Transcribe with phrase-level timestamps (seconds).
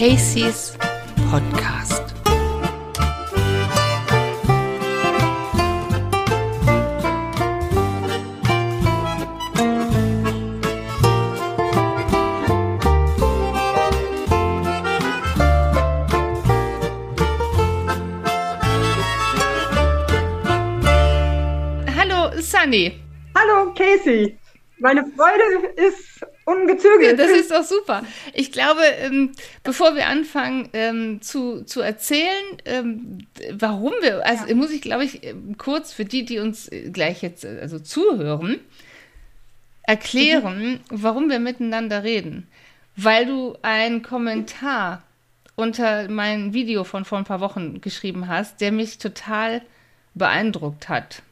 [0.00, 0.78] Casey's
[1.28, 2.14] Podcast.
[21.94, 22.98] Hallo Sunny.
[23.36, 24.38] Hallo Casey.
[24.78, 26.09] Meine Freude ist
[26.44, 27.18] ungezügelt.
[27.18, 28.04] Das ist doch super.
[28.34, 29.32] Ich glaube, ähm,
[29.62, 33.18] bevor wir anfangen ähm, zu, zu erzählen, ähm,
[33.52, 34.54] warum wir, also Ja.
[34.54, 37.78] muss ich, glaube ich, ähm, kurz für die, die uns äh, gleich jetzt äh, also
[37.78, 38.60] zuhören,
[39.82, 42.46] erklären, warum wir miteinander reden.
[42.96, 45.02] Weil du einen Kommentar
[45.56, 49.62] unter mein Video von vor ein paar Wochen geschrieben hast, der mich total
[50.14, 51.22] beeindruckt hat.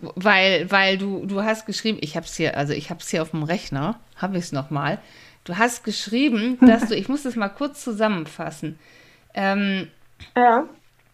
[0.00, 3.22] Weil, weil du, du hast geschrieben, ich habe es hier, also ich habe es hier
[3.22, 4.98] auf dem Rechner, habe ich es nochmal.
[5.44, 8.78] Du hast geschrieben, dass du, ich muss das mal kurz zusammenfassen.
[9.34, 9.88] Ähm,
[10.36, 10.68] ja.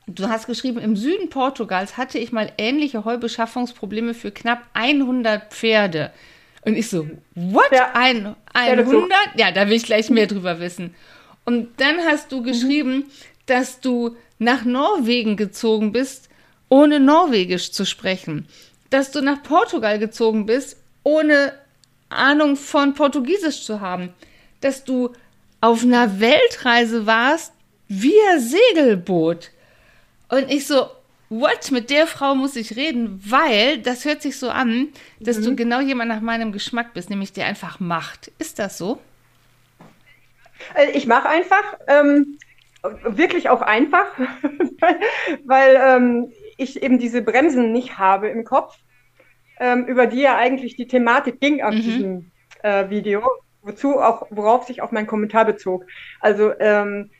[0.07, 6.11] du hast geschrieben, im Süden Portugals hatte ich mal ähnliche Heubeschaffungsprobleme für knapp 100 Pferde.
[6.65, 7.71] Und ich so, what?
[7.73, 7.91] Ja.
[7.95, 8.95] Ein, Pferdezucht.
[8.95, 9.19] 100?
[9.37, 10.95] Ja, da will ich gleich mehr drüber wissen.
[11.45, 13.05] Und dann hast du geschrieben,
[13.47, 16.29] dass du nach Norwegen gezogen bist,
[16.69, 18.49] ohne Norwegisch zu sprechen.
[18.91, 21.53] Dass du nach Portugal gezogen bist, ohne
[22.09, 24.15] Ahnung von Portugiesisch zu haben.
[24.61, 25.13] Dass du
[25.61, 27.53] auf einer Weltreise warst,
[27.89, 29.51] via Segelboot.
[30.29, 30.89] Und ich so,
[31.31, 31.71] what?
[31.71, 34.89] Mit der Frau muss ich reden, weil das hört sich so an,
[35.21, 38.31] dass du genau jemand nach meinem Geschmack bist, nämlich der einfach macht.
[38.39, 39.01] Ist das so?
[40.75, 42.39] Äh, Ich mache einfach, ähm,
[43.05, 44.07] wirklich auch einfach,
[45.45, 48.75] weil ähm, ich eben diese Bremsen nicht habe im Kopf,
[49.61, 51.81] ähm, über die ja eigentlich die Thematik ging auf Mhm.
[51.81, 53.23] diesem äh, Video,
[53.63, 55.85] wozu auch, worauf sich auch mein Kommentar bezog.
[56.21, 57.13] Also ähm,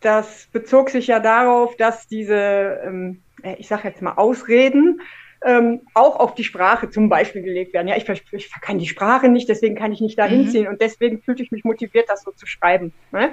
[0.00, 5.00] das bezog sich ja darauf, dass diese, ähm, äh, ich sage jetzt mal Ausreden,
[5.44, 7.88] ähm, auch auf die Sprache zum Beispiel gelegt werden.
[7.88, 10.26] Ja, ich, ich kann die Sprache nicht, deswegen kann ich nicht da Mhm.
[10.26, 12.94] hinziehen und deswegen fühlte ich mich motiviert, das so zu schreiben.
[13.10, 13.32] Ne?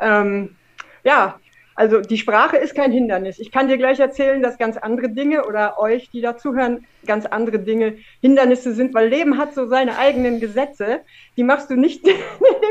[0.00, 0.58] Ähm,
[1.04, 1.40] ja,
[1.80, 3.38] also die Sprache ist kein Hindernis.
[3.38, 7.58] Ich kann dir gleich erzählen, dass ganz andere Dinge oder euch, die dazuhören, ganz andere
[7.58, 11.00] Dinge Hindernisse sind, weil Leben hat so seine eigenen Gesetze.
[11.38, 12.12] Die machst du nicht, die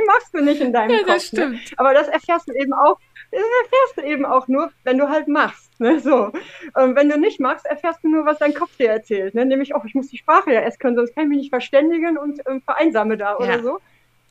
[0.06, 1.08] machst du nicht in deinem Ja, Kopf.
[1.08, 1.40] das Ne?
[1.40, 1.74] stimmt.
[1.78, 2.98] Aber das erfährst du eben auch,
[3.32, 5.72] das erfährst du eben auch nur, wenn du halt machst.
[5.80, 6.00] Ne?
[6.00, 6.32] So.
[6.78, 9.34] Ähm, wenn du nicht machst, erfährst du nur, was dein Kopf dir erzählt.
[9.34, 9.44] Ne?
[9.46, 12.18] Nämlich, oh, ich muss die Sprache ja erst können, sonst kann ich mich nicht verständigen
[12.20, 13.38] und ähm, vereinsame da Ja.
[13.40, 13.80] oder so.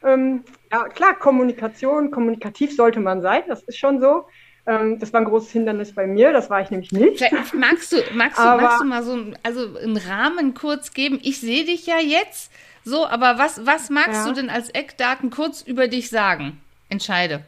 [0.05, 4.27] Ähm, ja, klar, Kommunikation, kommunikativ sollte man sein, das ist schon so.
[4.69, 7.19] Ähm, das war ein großes Hindernis bei mir, das war ich nämlich nicht.
[7.19, 10.93] Vielleicht magst du, magst du, Aber- magst du mal so ein- also einen Rahmen kurz
[10.93, 11.19] geben?
[11.23, 12.53] Ich sehe dich ja jetzt
[12.85, 14.29] so, aber was, was magst Ja.
[14.29, 16.61] du denn als Eckdaten kurz über dich sagen?
[16.91, 17.41] Entscheide.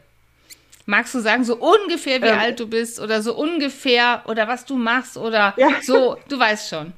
[0.87, 2.39] Magst du sagen, so ungefähr wie Ähm.
[2.39, 5.69] alt du bist oder so ungefähr oder was du machst oder Ja.
[5.83, 6.91] so, du weißt schon.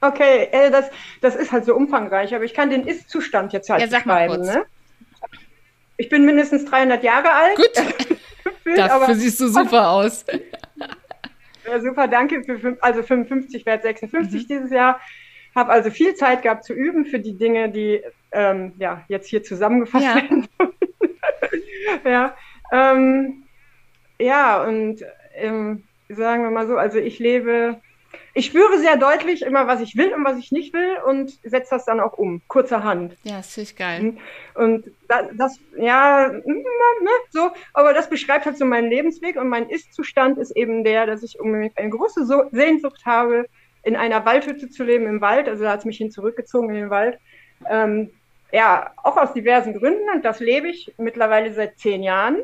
[0.00, 0.86] Okay, äh, das,
[1.20, 4.42] das ist halt so umfangreich, aber ich kann den Ist-Zustand jetzt halt Ja, beschreiben.
[4.42, 4.64] Ne?
[5.96, 7.56] Ich bin mindestens 300 Jahre alt.
[7.56, 7.70] Gut,
[8.64, 10.24] gefühlt, dafür siehst du super aus.
[11.66, 12.42] Ja, super, danke.
[12.44, 13.92] Für, also 55 werde Mhm.
[13.92, 15.00] 56 dieses Jahr.
[15.54, 18.02] Habe also viel Zeit gehabt zu üben für die Dinge, die
[18.32, 20.16] ähm, ja, jetzt hier zusammengefasst Ja.
[20.16, 20.48] werden.
[22.04, 22.36] ja,
[22.72, 23.44] ähm,
[24.18, 25.04] ja, und
[25.34, 27.80] ähm, sagen wir mal so, also ich lebe,
[28.34, 31.70] ich spüre sehr deutlich immer, was ich will und was ich nicht will und setze
[31.70, 33.16] das dann auch um, kurzerhand.
[33.22, 34.16] Ja, das finde ich geil.
[34.54, 39.68] Und da, das, ja, ne, so, aber das beschreibt halt so meinen Lebensweg und mein
[39.68, 43.46] Ist-Zustand ist eben der, dass ich unbedingt eine große so Sehnsucht habe,
[43.84, 45.48] in einer Waldhütte zu leben im Wald.
[45.48, 47.18] Also da hat es mich hin zurückgezogen in den Wald.
[47.70, 48.10] Ähm,
[48.50, 52.38] ja, auch aus diversen Gründen und das lebe ich mittlerweile seit zehn Jahren.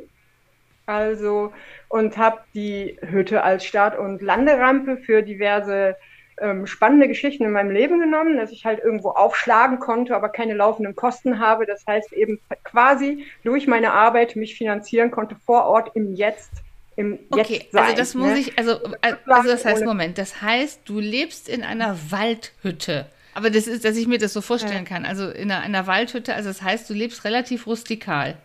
[0.91, 1.53] Also
[1.89, 5.97] und habe die Hütte als Start- und Landerampe für diverse
[6.41, 10.55] ähm, spannende Geschichten in meinem Leben genommen, dass ich halt irgendwo aufschlagen konnte, aber keine
[10.55, 11.65] laufenden Kosten habe.
[11.65, 16.50] Das heißt eben quasi durch meine Arbeit mich finanzieren konnte vor Ort im Jetzt,
[16.97, 17.85] im Okay, Jetzt sein.
[17.85, 18.38] also das muss ne?
[18.38, 23.06] ich, also, also das heißt, Moment, das heißt, du lebst in einer Waldhütte.
[23.35, 25.05] Aber das ist, dass ich mir das so vorstellen kann.
[25.05, 28.37] Also in einer, einer Waldhütte, also das heißt, du lebst relativ rustikal.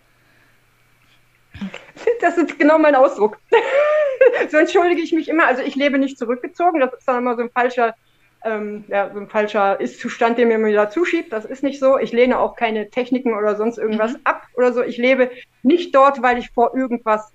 [2.22, 3.38] Das ist genau mein Ausdruck.
[4.50, 5.48] so entschuldige ich mich immer.
[5.48, 6.80] Also ich lebe nicht zurückgezogen.
[6.80, 7.94] Das ist dann immer so ein falscher,
[8.44, 11.32] ähm, ja, so ein falscher Ist-Zustand, den mir immer wieder zuschiebt.
[11.34, 11.98] Das ist nicht so.
[11.98, 14.22] Ich lehne auch keine Techniken oder sonst irgendwas Mhm.
[14.24, 14.82] ab oder so.
[14.84, 15.32] Ich lebe
[15.64, 17.34] nicht dort, weil ich vor irgendwas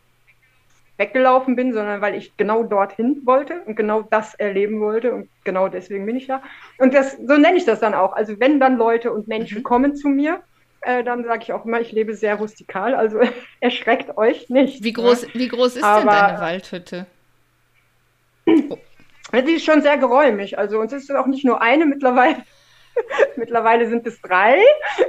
[0.99, 5.69] weggelaufen bin, sondern weil ich genau dorthin wollte und genau das erleben wollte und genau
[5.69, 6.43] deswegen bin ich da.
[6.77, 8.13] Und das, so nenne ich das dann auch.
[8.13, 9.63] Also wenn dann Leute und Menschen Mhm.
[9.63, 10.43] kommen zu mir,
[10.83, 13.21] äh, dann sage ich auch immer, ich lebe sehr rustikal, also
[13.61, 14.83] erschreckt euch nicht.
[14.83, 15.29] Wie groß, ne?
[15.35, 17.07] wie groß ist Aber, denn deine Waldhütte?
[19.33, 20.59] Die ist schon sehr geräumig.
[20.59, 22.37] Also uns ist auch nicht nur eine mittlerweile.
[23.37, 24.61] mittlerweile sind es drei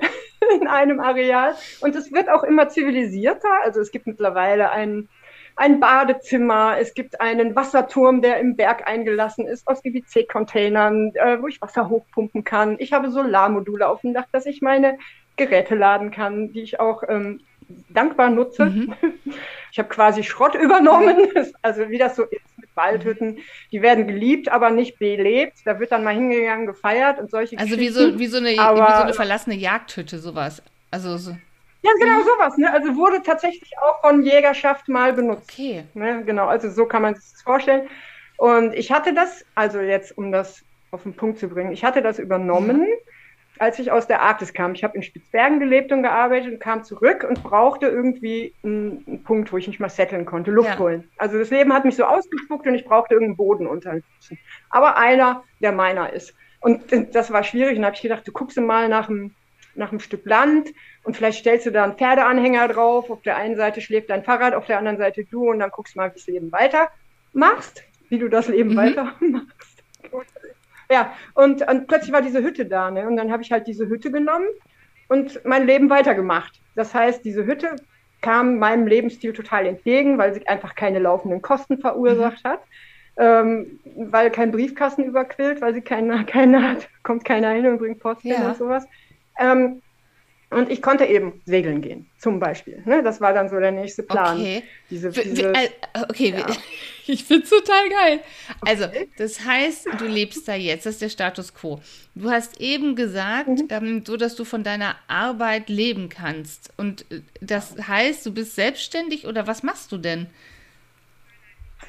[0.59, 1.55] in einem Areal.
[1.81, 3.49] Und es wird auch immer zivilisierter.
[3.63, 5.09] Also es gibt mittlerweile ein,
[5.55, 11.47] ein Badezimmer, es gibt einen Wasserturm, der im Berg eingelassen ist, aus GWC-Containern, äh, wo
[11.47, 12.75] ich Wasser hochpumpen kann.
[12.79, 14.97] Ich habe Solarmodule auf dem Dach, dass ich meine
[15.37, 17.41] Geräte laden kann, die ich auch ähm,
[17.89, 18.65] dankbar nutze.
[18.65, 18.93] Mhm.
[19.73, 21.15] Ich habe quasi Schrott übernommen,
[21.61, 23.37] also wie das so ist mit Waldhütten.
[23.71, 25.59] Die werden geliebt, aber nicht belebt.
[25.63, 28.85] Da wird dann mal hingegangen, gefeiert und solche Also wie so, wie, so eine, aber,
[28.85, 30.61] wie so eine verlassene Jagdhütte, sowas.
[30.91, 31.31] Also so.
[31.83, 32.23] Ja, genau mhm.
[32.23, 32.57] sowas.
[32.57, 32.69] Ne?
[32.69, 35.49] Also wurde tatsächlich auch von Jägerschaft mal benutzt.
[35.53, 35.85] Okay.
[35.93, 36.23] Ne?
[36.25, 37.87] Genau, also so kann man sich das vorstellen.
[38.35, 42.01] Und ich hatte das, also jetzt um das auf den Punkt zu bringen, ich hatte
[42.01, 42.81] das übernommen.
[42.81, 42.87] Mhm
[43.61, 44.73] als ich aus der Arktis kam.
[44.73, 49.23] Ich habe in Spitzbergen gelebt und gearbeitet und kam zurück und brauchte irgendwie einen, einen
[49.23, 50.79] Punkt, wo ich mich mal setteln konnte, Luft ja.
[50.79, 51.07] holen.
[51.17, 54.39] Also das Leben hat mich so ausgespuckt und ich brauchte irgendeinen Boden unter den Füßen.
[54.71, 56.33] Aber einer, der meiner ist.
[56.59, 56.81] Und
[57.13, 57.77] das war schwierig.
[57.77, 59.35] Und habe ich gedacht, du guckst mal nach einem,
[59.75, 60.69] nach einem Stück Land
[61.03, 63.11] und vielleicht stellst du da einen Pferdeanhänger drauf.
[63.11, 65.93] Auf der einen Seite schläft dein Fahrrad, auf der anderen Seite du und dann guckst
[65.93, 66.89] du mal, wie das Leben weiter
[67.31, 68.77] machst, wie du das Leben mhm.
[68.77, 69.83] weiter machst.
[70.91, 73.07] Ja, und, und plötzlich war diese Hütte da, ne?
[73.07, 74.45] Und dann habe ich halt diese Hütte genommen
[75.07, 76.59] und mein Leben weitergemacht.
[76.75, 77.75] Das heißt, diese Hütte
[78.21, 82.49] kam meinem Lebensstil total entgegen, weil sie einfach keine laufenden Kosten verursacht mhm.
[82.49, 82.61] hat.
[83.17, 87.99] Ähm, weil kein Briefkasten überquillt, weil sie keinen keine hat, kommt keiner hin und bringt
[87.99, 88.49] Post ja.
[88.49, 88.85] und sowas.
[89.39, 89.81] Ähm,
[90.51, 92.83] und ich konnte eben segeln gehen, zum Beispiel.
[92.85, 93.01] Ne?
[93.03, 94.37] Das war dann so der nächste Plan.
[94.37, 95.69] Okay, diese, diese, äh,
[96.09, 96.33] okay.
[96.37, 96.45] Ja.
[97.07, 98.19] ich finde es total geil.
[98.65, 98.85] Also,
[99.17, 101.79] das heißt, du lebst da jetzt, das ist der Status quo.
[102.15, 103.67] Du hast eben gesagt, mhm.
[103.69, 106.73] ähm, so dass du von deiner Arbeit leben kannst.
[106.75, 110.27] Und äh, das heißt, du bist selbstständig oder was machst du denn?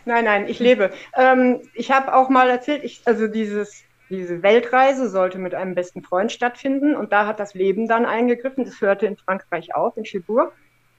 [0.05, 0.93] Nein, nein, ich lebe.
[1.17, 3.83] Ähm, ich habe auch mal erzählt, ich, also dieses
[4.13, 8.65] diese Weltreise sollte mit einem besten Freund stattfinden und da hat das Leben dann eingegriffen.
[8.65, 10.53] Das hörte in Frankreich auf, in Cherbourg.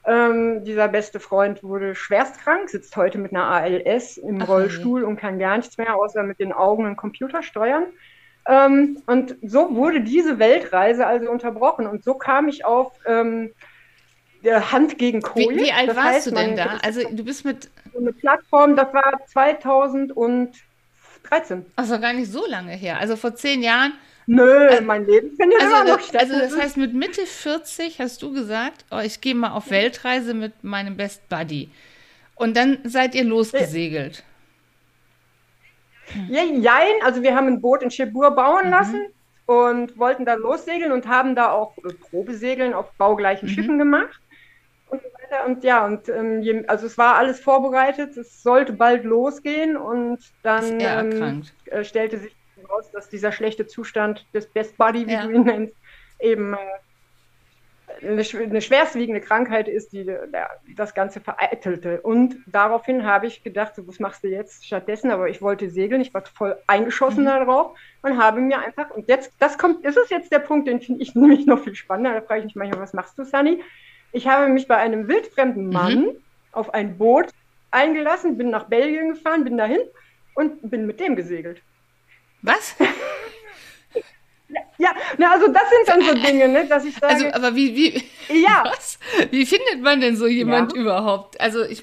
[0.05, 5.05] Ähm, dieser beste Freund wurde schwerstkrank, sitzt heute mit einer ALS im Ach, Rollstuhl nee.
[5.05, 7.85] und kann gar nichts mehr, außer mit den Augen einen Computer steuern.
[8.45, 11.87] Ähm, und so wurde diese Weltreise also unterbrochen.
[11.87, 13.51] Und so kam ich auf ähm,
[14.43, 15.51] Hand gegen Koje.
[15.51, 16.77] Wie, wie alt das warst heißt, du denn da?
[16.83, 17.69] Also du bist mit...
[17.93, 20.51] So eine Plattform, das war 2000 und
[21.23, 21.65] 13.
[21.75, 22.99] Also gar nicht so lange her.
[22.99, 23.93] Also vor zehn Jahren.
[24.25, 26.21] Nö, äh, mein Leben findet also, immer noch statt.
[26.21, 30.33] Also das heißt, mit Mitte 40 hast du gesagt, oh, ich gehe mal auf Weltreise
[30.33, 31.69] mit meinem Best Buddy.
[32.35, 34.23] Und dann seid ihr losgesegelt.
[36.29, 38.71] Ja, jein, also wir haben ein Boot in Cherbourg bauen mhm.
[38.71, 39.01] lassen
[39.45, 41.75] und wollten da lossegeln und haben da auch
[42.09, 43.53] Probesegeln auf baugleichen mhm.
[43.53, 44.19] Schiffen gemacht
[44.93, 45.45] und so weiter.
[45.45, 50.79] Und ja, und ähm, also es war alles vorbereitet, es sollte bald losgehen und dann
[50.79, 55.25] ähm, äh, stellte sich heraus, dass dieser schlechte Zustand des Best Buddy, wie ja.
[55.25, 55.75] du ihn nennst,
[56.19, 56.57] eben äh,
[58.07, 62.01] eine, eine schwerstwiegende Krankheit ist, die der, das Ganze vereitelte.
[62.01, 65.09] Und daraufhin habe ich gedacht, so, was machst du jetzt stattdessen?
[65.09, 67.27] Aber ich wollte segeln, ich war voll eingeschossen mhm.
[67.27, 70.81] darauf und habe mir einfach, und jetzt, das kommt, ist es jetzt der Punkt, den
[70.81, 72.13] finde ich nämlich noch viel spannender.
[72.13, 73.63] Da frage ich mich manchmal, was machst du, Sunny?
[74.13, 75.73] Ich habe mich bei einem wildfremden mhm.
[75.73, 76.17] Mann mhm.
[76.53, 77.27] auf ein Boot
[77.71, 79.81] eingelassen, bin nach Belgien gefahren, bin dahin
[80.35, 81.61] und bin mit dem gesegelt.
[82.41, 82.75] Was?
[84.77, 87.13] Ja, na, also das sind dann so Dinge, ne, dass ich sage.
[87.13, 88.63] Also, aber wie, wie, ja.
[88.71, 88.99] Was?
[89.31, 90.81] Wie findet man denn so jemand ja.
[90.81, 91.39] überhaupt?
[91.41, 91.81] Also ich.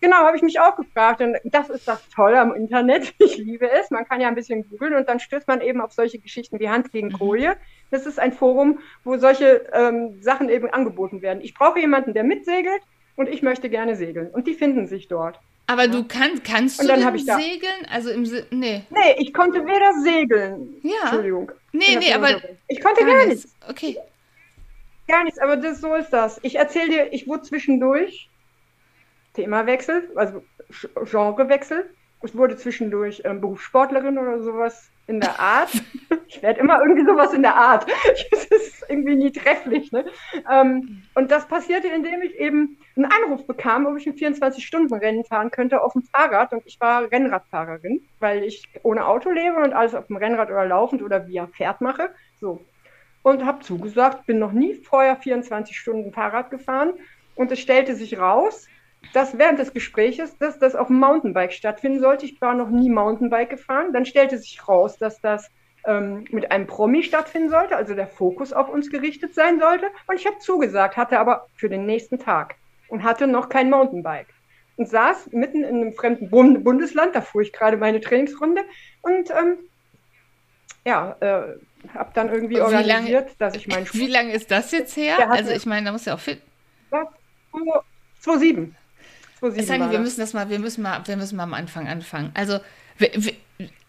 [0.00, 1.20] Genau, habe ich mich auch gefragt.
[1.20, 3.14] Und das ist das Tolle am Internet.
[3.20, 3.90] Ich liebe es.
[3.90, 6.68] Man kann ja ein bisschen googeln und dann stößt man eben auf solche Geschichten wie
[6.68, 7.18] Hand gegen mhm.
[7.18, 7.56] Koje.
[7.90, 11.40] Das ist ein Forum, wo solche ähm, Sachen eben angeboten werden.
[11.42, 12.82] Ich brauche jemanden, der mitsegelt
[13.16, 14.30] und ich möchte gerne segeln.
[14.30, 15.38] Und die finden sich dort.
[15.66, 17.86] Aber du kannst, kannst und du dann da, segeln?
[17.92, 18.82] Also im nee.
[18.90, 20.80] Nee, ich konnte weder segeln.
[20.82, 21.02] Ja.
[21.02, 21.52] Entschuldigung.
[21.72, 22.40] Nee, nee, aber.
[22.66, 23.44] Ich konnte gar, gar nichts.
[23.44, 23.56] nichts.
[23.68, 23.96] Okay.
[25.06, 26.40] Gar nichts, aber das, so ist das.
[26.42, 28.29] Ich erzähle dir, ich wurde zwischendurch
[29.34, 30.42] Themawechsel, also
[31.10, 31.90] Genrewechsel.
[32.22, 35.70] Ich wurde zwischendurch ähm, Berufssportlerin oder sowas in der Art.
[36.28, 37.86] ich werde immer irgendwie sowas in der Art.
[38.30, 39.92] Das ist irgendwie nie trefflich.
[39.92, 40.04] Ne?
[40.50, 45.50] Ähm, und das passierte, indem ich eben einen Anruf bekam, ob ich ein 24-Stunden-Rennen fahren
[45.50, 46.52] könnte auf dem Fahrrad.
[46.52, 50.66] Und ich war Rennradfahrerin, weil ich ohne Auto lebe und alles auf dem Rennrad oder
[50.66, 52.10] laufend oder via Pferd mache.
[52.38, 52.64] So.
[53.22, 56.94] Und habe zugesagt, bin noch nie vorher 24 Stunden Fahrrad gefahren.
[57.34, 58.66] Und es stellte sich raus,
[59.12, 62.26] dass während des Gespräches, dass das auf dem Mountainbike stattfinden sollte.
[62.26, 63.92] Ich war noch nie Mountainbike gefahren.
[63.92, 65.50] Dann stellte sich raus, dass das
[65.86, 69.86] ähm, mit einem Promi stattfinden sollte, also der Fokus auf uns gerichtet sein sollte.
[70.06, 72.56] Und ich habe zugesagt, hatte aber für den nächsten Tag
[72.88, 74.28] und hatte noch kein Mountainbike.
[74.76, 78.62] Und saß mitten in einem fremden Bundesland, da fuhr ich gerade meine Trainingsrunde
[79.02, 79.58] und ähm,
[80.86, 81.58] ja, äh,
[81.94, 85.30] habe dann irgendwie wie organisiert, lange, dass ich meinen Wie lange ist das jetzt her?
[85.30, 86.40] Also ich meine, da muss ja auch fit.
[88.20, 88.74] 2007.
[89.40, 92.30] 2007 Sani, wir müssen das mal, wir müssen mal, wir müssen mal am Anfang anfangen.
[92.34, 92.60] Also
[92.98, 93.32] wir, wir,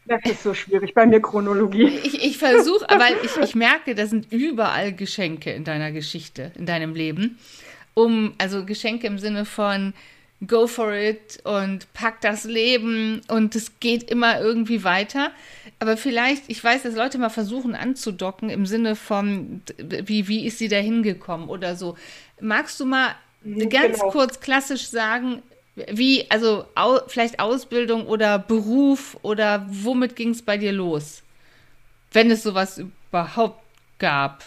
[0.05, 1.99] das ist so schwierig bei mir Chronologie.
[2.03, 6.65] Ich, ich versuche, aber ich, ich merke, da sind überall Geschenke in deiner Geschichte, in
[6.65, 7.37] deinem Leben.
[7.93, 9.93] Um, also Geschenke im Sinne von
[10.47, 15.31] go for it und pack das Leben und es geht immer irgendwie weiter.
[15.79, 20.57] Aber vielleicht, ich weiß, dass Leute mal versuchen anzudocken im Sinne von, wie, wie ist
[20.57, 21.95] sie da hingekommen oder so.
[22.39, 24.11] Magst du mal ganz genau.
[24.11, 25.41] kurz klassisch sagen,
[25.75, 31.23] wie, also au, vielleicht Ausbildung oder Beruf oder womit ging es bei dir los?
[32.11, 33.63] Wenn es sowas überhaupt
[33.97, 34.43] gab.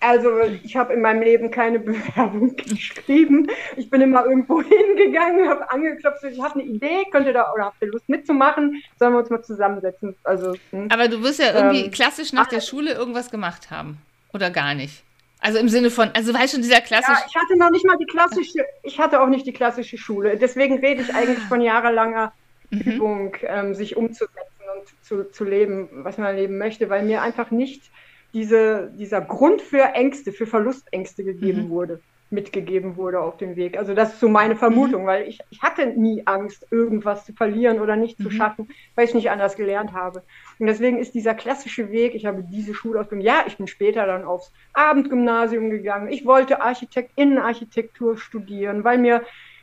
[0.00, 3.48] Also ich habe in meinem Leben keine Bewerbung geschrieben.
[3.76, 7.80] Ich bin immer irgendwo hingegangen, habe angeklopft, ich habe eine Idee, könnte da oder habt
[7.80, 8.82] ihr Lust mitzumachen?
[8.98, 10.16] Sollen wir uns mal zusammensetzen?
[10.24, 10.88] Also, hm.
[10.90, 13.98] Aber du wirst ja irgendwie ähm, klassisch nach der Schule irgendwas gemacht haben
[14.34, 15.02] oder gar nicht?
[15.42, 17.20] Also im Sinne von, also weißt schon dieser klassische.
[17.20, 20.36] Ja, ich hatte noch nicht mal die klassische, ich hatte auch nicht die klassische Schule.
[20.36, 22.32] Deswegen rede ich eigentlich von jahrelanger
[22.70, 22.80] mhm.
[22.80, 24.36] Übung, ähm, sich umzusetzen
[24.76, 27.90] und zu, zu leben, was man leben möchte, weil mir einfach nicht
[28.32, 31.70] diese, dieser Grund für Ängste, für Verlustängste gegeben mhm.
[31.70, 32.00] wurde
[32.32, 33.78] mitgegeben wurde auf dem Weg.
[33.78, 35.06] Also das ist so meine Vermutung, mhm.
[35.06, 38.24] weil ich, ich hatte nie Angst, irgendwas zu verlieren oder nicht mhm.
[38.24, 40.22] zu schaffen, weil ich nicht anders gelernt habe.
[40.58, 44.24] Und deswegen ist dieser klassische Weg, ich habe diese Schulausbildung, ja, ich bin später dann
[44.24, 46.08] aufs Abendgymnasium gegangen.
[46.08, 49.22] Ich wollte Architekt, Innenarchitektur studieren, weil mir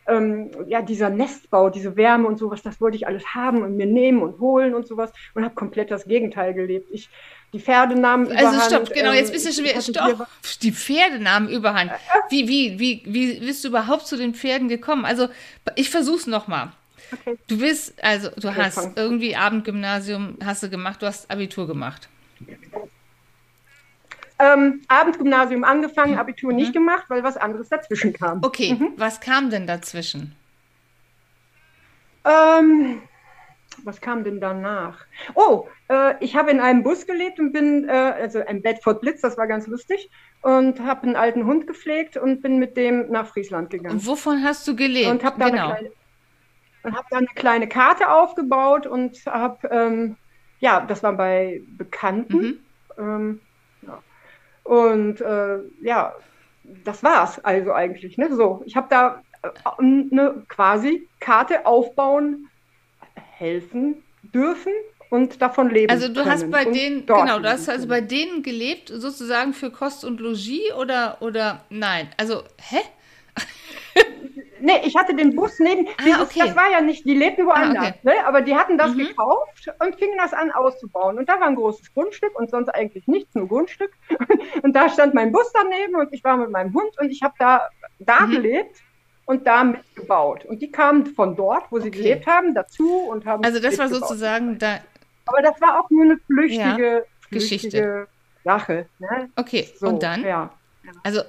[0.10, 3.86] ähm, ja, dieser Nestbau, diese Wärme und sowas, das wollte ich alles haben und mir
[3.86, 6.90] nehmen und holen und sowas und habe komplett das Gegenteil gelebt.
[6.92, 7.10] Ich
[7.54, 8.62] die Pferde nahmen also überhand.
[8.62, 10.28] Also stopp, genau, jetzt bist du schon wieder, stopp,
[10.62, 11.92] die Pferde nahmen überhand.
[12.30, 15.06] Wie, wie, wie, wie bist du überhaupt zu den Pferden gekommen?
[15.06, 15.30] Also,
[15.76, 16.72] ich versuch's nochmal.
[17.12, 17.40] Okay.
[17.48, 18.94] Du bist, also, du okay, hast fang.
[18.96, 22.08] irgendwie Abendgymnasium, hast du gemacht, du hast Abitur gemacht.
[24.38, 26.58] Ähm, Abendgymnasium angefangen, Abitur mhm.
[26.58, 28.44] nicht gemacht, weil was anderes dazwischen kam.
[28.44, 28.94] Okay, mhm.
[28.96, 30.36] was kam denn dazwischen?
[32.24, 33.02] Ähm,
[33.86, 35.06] was kam denn danach?
[35.36, 39.22] Oh, äh, ich habe in einem Bus gelebt und bin, äh, also ein Bedford Blitz,
[39.22, 40.10] das war ganz lustig,
[40.42, 43.96] und habe einen alten Hund gepflegt und bin mit dem nach Friesland gegangen.
[43.96, 45.10] Und wovon hast du gelebt?
[45.10, 45.72] Und habe da, genau.
[45.72, 50.18] eine, hab da eine kleine Karte aufgebaut und habe, ähm,
[50.60, 52.38] ja, das war bei Bekannten.
[52.38, 52.60] Mhm.
[52.98, 53.42] Ähm,
[53.82, 54.02] ja.
[54.64, 56.14] Und äh, ja,
[56.84, 58.18] das war's also eigentlich.
[58.18, 58.34] Ne?
[58.36, 62.49] So, ich habe da äh, eine quasi Karte aufbauen
[63.40, 64.74] helfen dürfen
[65.10, 68.90] und davon leben Also du hast bei denen, genau, du hast also bei denen gelebt,
[68.90, 72.10] sozusagen für Kost und Logis oder, oder nein?
[72.18, 72.82] Also, hä?
[74.60, 76.40] nee, ich hatte den Bus neben, ah, dieses, okay.
[76.46, 78.00] das war ja nicht, die lebten woanders, ah, okay.
[78.04, 78.26] ne?
[78.26, 79.08] aber die hatten das mhm.
[79.08, 81.18] gekauft und fingen das an auszubauen.
[81.18, 83.92] Und da war ein großes Grundstück und sonst eigentlich nichts, nur Grundstück.
[84.62, 87.34] Und da stand mein Bus daneben und ich war mit meinem Hund und ich habe
[87.40, 87.70] da,
[88.00, 88.32] da mhm.
[88.32, 88.82] gelebt
[89.30, 90.44] und da mitgebaut.
[90.46, 92.00] Und die kamen von dort, wo sie okay.
[92.00, 93.44] gelebt haben, dazu und haben.
[93.44, 94.80] Also das war sozusagen da.
[95.28, 98.08] Aber das war auch nur eine flüchtige, ja, Geschichte.
[98.44, 98.88] Sache.
[98.98, 99.30] Ne?
[99.36, 100.24] Okay, so, und dann?
[100.24, 100.52] Ja.
[101.04, 101.22] Also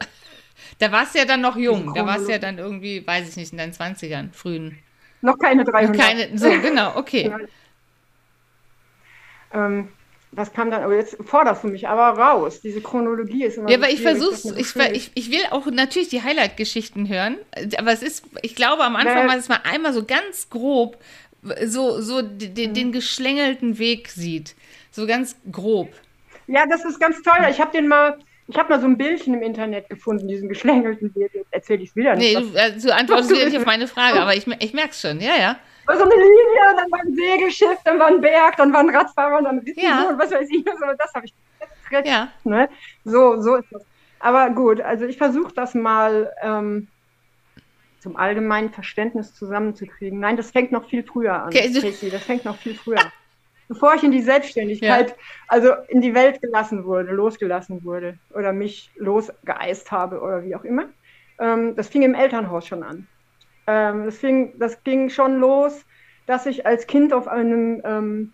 [0.78, 1.92] da warst du ja dann noch jung.
[1.92, 4.78] Da warst du ja dann irgendwie, weiß ich nicht, in deinen 20ern, frühen.
[5.20, 5.94] Noch keine 300.
[5.94, 7.30] Keine, so, genau, okay.
[9.52, 9.88] ähm,
[10.32, 10.82] was kam dann?
[10.82, 12.60] Aber jetzt forderst du mich aber raus.
[12.60, 13.68] Diese Chronologie ist immer.
[13.68, 17.36] Ja, aber ich versuche ich, ich, ich will auch natürlich die Highlight-Geschichten hören.
[17.78, 20.98] Aber es ist, ich glaube, am Anfang war es mal einmal so ganz grob,
[21.64, 22.92] so, so den, den mhm.
[22.92, 24.54] geschlängelten Weg sieht.
[24.92, 25.88] So ganz grob.
[26.46, 27.46] Ja, das ist ganz toll.
[27.50, 31.12] Ich habe den mal, ich habe mal so ein Bildchen im Internet gefunden, diesen geschlängelten
[31.16, 31.30] Weg.
[31.34, 32.38] Jetzt erzähle ich es wieder nicht.
[32.38, 35.20] Nee, du, du antwortest wieder nicht auf meine Frage, aber ich, ich merke es schon.
[35.20, 38.80] Ja, ja so eine Linie, dann war ein Segelschiff, dann war ein Berg, dann war
[38.80, 40.08] ein Radfahrer, dann ein ja.
[40.08, 40.66] und was weiß ich.
[40.66, 41.34] Also das habe ich
[41.90, 42.28] jetzt, ja.
[42.44, 42.68] ne?
[43.04, 43.82] So, so ist das.
[44.20, 46.88] Aber gut, also ich versuche das mal ähm,
[48.00, 50.20] zum allgemeinen Verständnis zusammenzukriegen.
[50.20, 51.48] Nein, das fängt noch viel früher an.
[51.48, 51.72] Okay.
[51.72, 53.12] Casey, das fängt noch viel früher an.
[53.68, 55.16] Bevor ich in die Selbstständigkeit, ja.
[55.46, 60.64] also in die Welt gelassen wurde, losgelassen wurde oder mich losgeeist habe oder wie auch
[60.64, 60.86] immer.
[61.38, 63.06] Ähm, das fing im Elternhaus schon an.
[63.70, 65.84] Ähm, das, fing, das ging schon los,
[66.26, 68.32] dass ich als Kind auf einem ähm,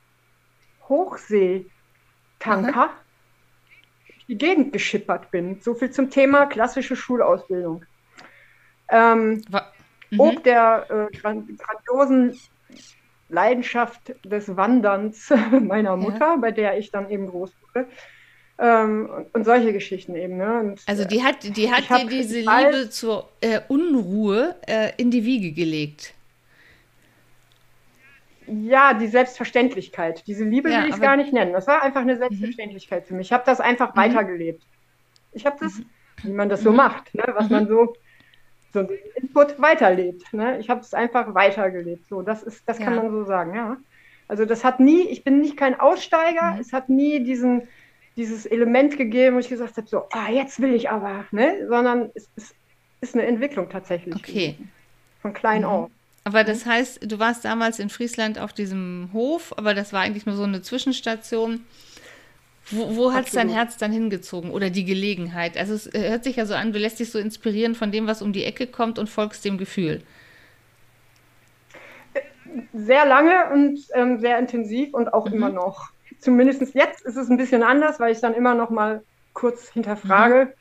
[0.88, 1.68] Hochseetanker
[2.40, 2.90] Aha.
[4.28, 5.60] die Gegend geschippert bin.
[5.60, 7.84] So viel zum Thema klassische Schulausbildung.
[8.88, 9.42] Ähm,
[10.10, 10.20] mhm.
[10.20, 12.40] Ob der äh, grandiosen
[13.28, 16.36] Leidenschaft des Wanderns meiner Mutter, ja.
[16.36, 17.88] bei der ich dann eben groß wurde.
[18.58, 20.38] Ähm, und, und, solche Geschichten eben.
[20.38, 20.60] Ne?
[20.60, 25.24] Und, also die hat, die hat dir diese Liebe zur äh, Unruhe äh, in die
[25.24, 26.14] Wiege gelegt.
[28.46, 30.26] Ja, die Selbstverständlichkeit.
[30.26, 31.52] Diese Liebe ja, will ich es gar nicht nennen.
[31.52, 32.18] Das war einfach eine mhm.
[32.18, 33.08] Selbstverständlichkeit mhm.
[33.08, 33.26] für mich.
[33.28, 33.98] Ich habe das einfach mhm.
[33.98, 34.62] weitergelebt.
[35.32, 35.84] Ich habe das, mhm.
[36.22, 36.76] wie man das so mhm.
[36.76, 37.24] macht, ne?
[37.34, 37.94] was man so
[38.76, 40.32] so den Input weiterlebt.
[40.32, 40.58] Ne?
[40.58, 42.08] Ich habe es einfach weitergelebt.
[42.08, 42.84] So, das ist, das ja.
[42.84, 43.76] kann man so sagen, ja.
[44.28, 46.60] Also das hat nie, ich bin nicht kein Aussteiger, mhm.
[46.60, 47.68] es hat nie diesen,
[48.16, 51.66] dieses Element gegeben, wo ich gesagt habe, so, ah, jetzt will ich aber, ne?
[51.68, 52.54] Sondern es, es
[53.00, 54.14] ist eine Entwicklung tatsächlich.
[54.14, 54.56] Okay.
[55.20, 55.68] Von klein mhm.
[55.68, 55.90] auf.
[56.24, 60.26] Aber das heißt, du warst damals in Friesland auf diesem Hof, aber das war eigentlich
[60.26, 61.64] nur so eine Zwischenstation.
[62.70, 65.56] Wo, wo hat es dein Herz dann hingezogen oder die Gelegenheit?
[65.56, 68.22] Also es hört sich ja so an, du lässt dich so inspirieren von dem, was
[68.22, 70.02] um die Ecke kommt und folgst dem Gefühl.
[72.72, 75.34] Sehr lange und ähm, sehr intensiv und auch mhm.
[75.34, 75.90] immer noch.
[76.20, 80.54] Zumindest jetzt ist es ein bisschen anders, weil ich dann immer noch mal kurz hinterfrage.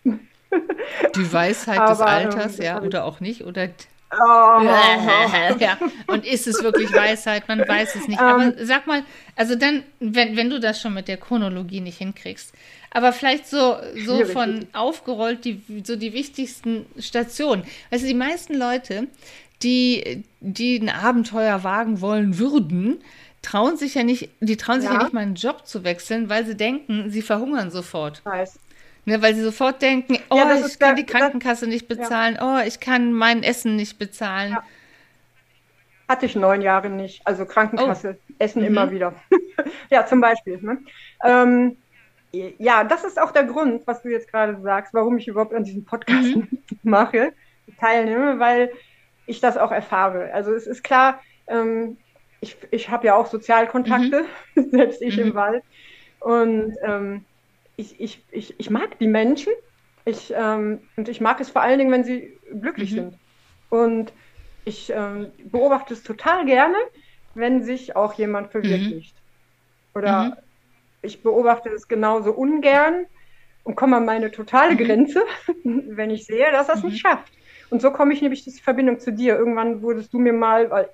[1.15, 3.69] Die Weisheit Aber, des Alters, ähm, ja, oder auch nicht, oder
[4.13, 4.61] Oh.
[5.59, 5.77] ja.
[6.07, 7.47] Und ist es wirklich Weisheit?
[7.47, 8.19] Man weiß es nicht.
[8.19, 8.53] Aber um, ähm.
[8.61, 9.03] sag mal,
[9.35, 12.53] also dann, wenn, wenn du das schon mit der Chronologie nicht hinkriegst,
[12.91, 17.65] aber vielleicht so, so von aufgerollt, die, so die wichtigsten Stationen.
[17.91, 19.07] Also die meisten Leute,
[19.63, 23.01] die, die ein Abenteuer wagen wollen würden,
[23.45, 26.29] trauen sich ja nicht, die trauen sich ja, ja nicht mal einen Job zu wechseln,
[26.29, 28.25] weil sie denken, sie verhungern sofort.
[28.25, 28.59] Weiß.
[29.05, 32.57] Ne, weil sie sofort denken, oh, ja, ich kann die Krankenkasse das, nicht bezahlen, ja.
[32.57, 34.53] oh, ich kann mein Essen nicht bezahlen.
[34.53, 34.63] Ja.
[36.07, 38.33] Hatte ich neun Jahre nicht, also Krankenkasse, oh.
[38.39, 38.67] Essen mhm.
[38.67, 39.13] immer wieder.
[39.91, 40.57] ja, zum Beispiel.
[40.59, 40.79] Ne?
[41.23, 41.77] Ähm,
[42.57, 45.63] ja, das ist auch der Grund, was du jetzt gerade sagst, warum ich überhaupt an
[45.63, 46.47] diesem Podcast mhm.
[46.83, 47.31] mache,
[47.79, 48.71] teilnehme, weil
[49.27, 50.33] ich das auch erfahre.
[50.33, 51.97] Also es ist klar, ähm,
[52.41, 54.25] ich, ich habe ja auch Sozialkontakte,
[54.55, 54.69] mhm.
[54.71, 55.35] selbst ich im mhm.
[55.35, 55.63] Wald.
[56.19, 57.25] Und ähm,
[57.77, 59.53] ich, ich, ich, ich mag die Menschen.
[60.05, 62.95] Ich, ähm, und ich mag es vor allen Dingen, wenn sie glücklich mhm.
[62.95, 63.19] sind.
[63.69, 64.13] Und
[64.63, 66.77] ich ähm, beobachte es total gerne,
[67.33, 69.15] wenn sich auch jemand verwirklicht.
[69.15, 69.99] Mhm.
[69.99, 70.33] Oder mhm.
[71.01, 73.05] ich beobachte es genauso ungern
[73.63, 74.77] und komme an meine totale mhm.
[74.77, 75.23] Grenze,
[75.63, 77.33] wenn ich sehe, dass er es nicht schafft.
[77.69, 79.37] Und so komme ich nämlich in Verbindung zu dir.
[79.37, 80.89] Irgendwann wurdest du mir mal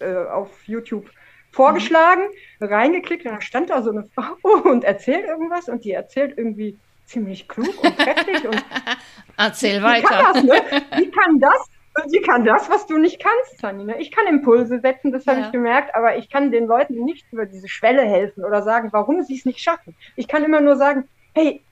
[0.00, 1.10] äh, auf YouTube
[1.52, 2.22] vorgeschlagen,
[2.60, 2.66] mhm.
[2.66, 4.34] reingeklickt und dann stand da so eine Frau
[4.70, 8.64] und erzählt irgendwas und die erzählt irgendwie ziemlich klug und kräftig und
[9.36, 10.08] erzähl weiter.
[10.08, 10.52] Kann das, ne?
[10.96, 11.68] Wie kann das?
[12.00, 13.98] Und sie kann das, was du nicht kannst, Tanina.
[13.98, 15.46] Ich kann Impulse setzen, das habe ja.
[15.46, 19.22] ich gemerkt, aber ich kann den Leuten nicht über diese Schwelle helfen oder sagen, warum
[19.22, 19.96] sie es nicht schaffen.
[20.14, 21.62] Ich kann immer nur sagen, hey,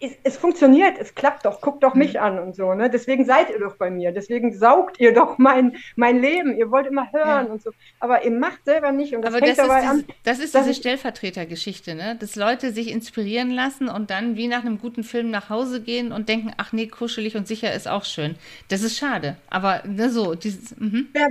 [0.00, 2.20] es, es, funktioniert, es klappt doch, guckt doch mich mhm.
[2.20, 2.74] an und so.
[2.74, 2.90] Ne?
[2.90, 6.56] Deswegen seid ihr doch bei mir, deswegen saugt ihr doch mein, mein Leben.
[6.56, 7.52] Ihr wollt immer hören ja.
[7.52, 7.70] und so.
[8.00, 9.14] Aber ihr macht selber nicht.
[9.14, 12.16] Und das Aber das ist, diese, an, das ist diese Stellvertretergeschichte, ne?
[12.18, 16.12] dass Leute sich inspirieren lassen und dann wie nach einem guten Film nach Hause gehen
[16.12, 18.36] und denken, ach nee, kuschelig und sicher ist auch schön.
[18.68, 19.36] Das ist schade.
[19.50, 20.76] Aber ne, so, dieses.
[20.78, 21.08] Mhm.
[21.14, 21.28] Ja,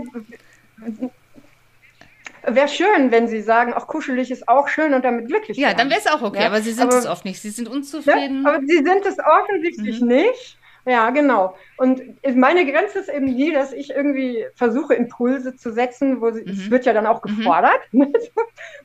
[2.46, 5.90] Wäre schön, wenn Sie sagen, auch kuschelig ist auch schön und damit glücklich Ja, dann
[5.90, 6.48] wäre es auch okay, ja?
[6.48, 7.42] aber Sie sind aber, es oft nicht.
[7.42, 8.44] Sie sind unzufrieden.
[8.44, 10.08] Ja, aber Sie sind es offensichtlich mhm.
[10.08, 10.58] nicht.
[10.86, 11.56] Ja, genau.
[11.78, 12.02] Und
[12.36, 16.50] meine Grenze ist eben die, dass ich irgendwie versuche, Impulse zu setzen, wo sie, mhm.
[16.50, 17.38] es wird ja dann auch mhm.
[17.38, 17.80] gefordert.
[17.94, 18.12] Mhm.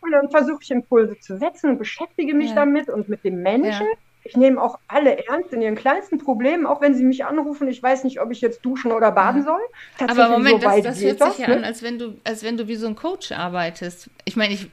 [0.03, 2.57] und dann versuche ich Impulse zu setzen und beschäftige mich ja.
[2.57, 3.87] damit und mit dem Menschen.
[3.87, 3.97] Ja.
[4.29, 7.67] Ich nehme auch alle ernst in ihren kleinsten Problemen, auch wenn sie mich anrufen.
[7.69, 9.61] Ich weiß nicht, ob ich jetzt duschen oder baden soll.
[10.07, 11.57] Aber Moment, so das, das hört sich ja ne?
[11.57, 14.11] an, als wenn du, als wenn du wie so ein Coach arbeitest.
[14.27, 14.69] Ich meine, ich.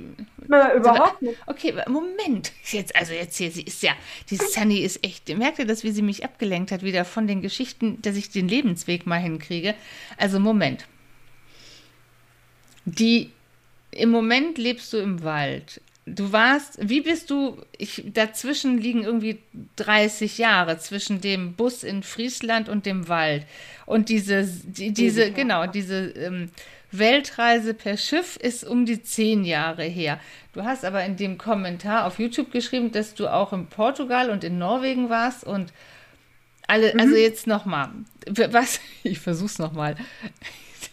[0.47, 1.39] Na, überhaupt nicht.
[1.47, 2.51] Okay, Moment.
[2.65, 3.93] Jetzt, also jetzt hier, sie ist ja,
[4.29, 5.35] die Sunny ist echt.
[5.37, 8.49] Merkt ihr das, wie sie mich abgelenkt hat, wieder von den Geschichten, dass ich den
[8.49, 9.73] Lebensweg mal hinkriege?
[10.17, 10.85] Also Moment.
[12.83, 13.31] Die
[13.91, 15.81] im Moment lebst du im Wald.
[16.07, 19.39] Du warst, wie bist du, ich, dazwischen liegen irgendwie
[19.77, 23.45] 30 Jahre zwischen dem Bus in Friesland und dem Wald.
[23.87, 26.51] Und diese, die, diese, genau, diese ähm,
[26.91, 30.19] Weltreise per Schiff ist um die 10 Jahre her.
[30.53, 34.43] Du hast aber in dem Kommentar auf YouTube geschrieben, dass du auch in Portugal und
[34.43, 35.73] in Norwegen warst und
[36.67, 37.01] alle, also mhm.
[37.01, 37.89] also jetzt nochmal,
[38.27, 39.95] was, ich versuch's nochmal.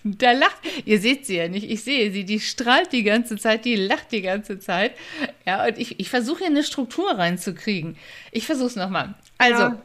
[0.18, 3.64] Da lacht, ihr seht sie ja nicht, ich sehe sie, die strahlt die ganze Zeit,
[3.64, 4.92] die lacht die ganze Zeit.
[5.46, 7.96] Ja, und ich, ich versuche hier eine Struktur reinzukriegen.
[8.32, 9.14] Ich versuche es nochmal.
[9.38, 9.82] Also, ja,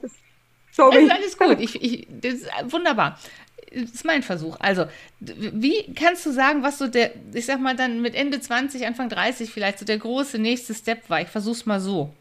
[0.71, 1.03] sorry.
[1.03, 3.19] ist alles gut, ich, ich, das ist wunderbar.
[3.73, 4.55] Das ist mein Versuch.
[4.59, 4.85] Also,
[5.19, 9.09] wie kannst du sagen, was so der, ich sag mal dann mit Ende 20, Anfang
[9.09, 11.21] 30 vielleicht so der große nächste Step war?
[11.21, 12.13] Ich versuche es mal so.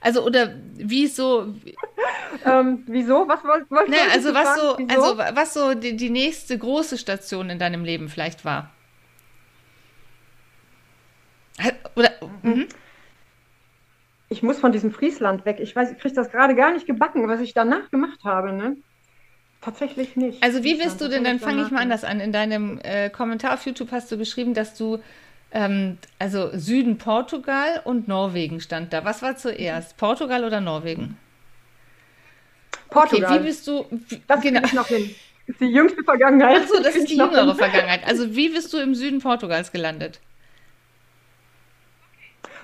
[0.00, 1.54] Also, oder wie so.
[2.44, 3.26] ähm, wieso?
[3.28, 7.50] Was wolltest wollt, naja, also was so, also was so die, die nächste große Station
[7.50, 8.70] in deinem Leben vielleicht war?
[11.96, 12.68] Oder, mhm.
[14.28, 15.58] Ich muss von diesem Friesland weg.
[15.60, 18.52] Ich weiß, ich kriege das gerade gar nicht gebacken, was ich danach gemacht habe.
[18.52, 18.76] Ne?
[19.60, 20.42] Tatsächlich nicht.
[20.42, 22.20] Also wie bist du denn, dann fange ich mal anders an.
[22.20, 24.98] In deinem äh, Kommentar auf YouTube hast du geschrieben, dass du,
[25.52, 29.04] ähm, also Süden Portugal und Norwegen stand da.
[29.04, 31.16] Was war zuerst, Portugal oder Norwegen?
[32.90, 33.30] Portugal.
[33.30, 34.60] Okay, wie bist du, wie, das genau.
[34.64, 35.14] ich noch hin.
[35.46, 36.62] Das ist die jüngste Vergangenheit.
[36.62, 38.06] Achso, das ist die jüngere Vergangenheit.
[38.06, 40.20] Also wie bist du im Süden Portugals gelandet?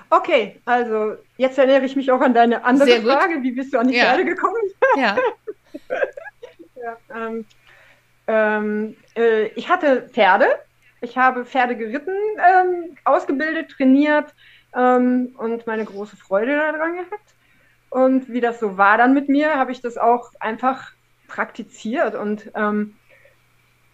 [0.09, 3.41] Okay, also jetzt erinnere ich mich auch an deine andere Frage.
[3.41, 4.05] Wie bist du an die ja.
[4.05, 4.55] Pferde gekommen?
[4.97, 5.17] Ja.
[6.75, 7.45] ja ähm,
[8.27, 10.45] ähm, äh, ich hatte Pferde.
[11.01, 14.33] Ich habe Pferde geritten, ähm, ausgebildet, trainiert
[14.75, 17.35] ähm, und meine große Freude daran gehabt.
[17.89, 20.91] Und wie das so war dann mit mir, habe ich das auch einfach
[21.27, 22.95] praktiziert und ähm,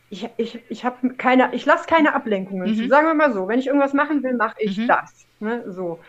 [0.09, 2.89] ich, ich, ich habe keine, ich lasse keine Ablenkungen mhm.
[2.89, 4.87] Sagen wir mal so, wenn ich irgendwas machen will, mache ich mhm.
[4.87, 5.25] das.
[5.39, 5.63] Ne?
[5.71, 5.99] So.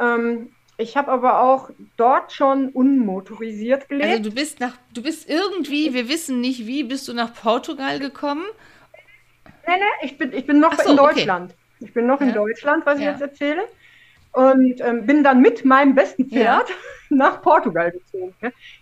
[0.00, 4.10] Ähm, ich habe aber auch dort schon unmotorisiert gelebt.
[4.10, 7.98] Also du bist nach, du bist irgendwie, wir wissen nicht wie, bist du nach Portugal
[7.98, 8.44] gekommen?
[9.66, 11.52] Nein, nein, ich bin, ich bin noch so, in Deutschland.
[11.52, 11.84] Okay.
[11.84, 12.26] Ich bin noch ja.
[12.26, 13.62] in Deutschland, was ich jetzt erzähle.
[14.32, 16.74] Und ähm, bin dann mit meinem besten Pferd ja.
[17.10, 18.34] nach Portugal gezogen.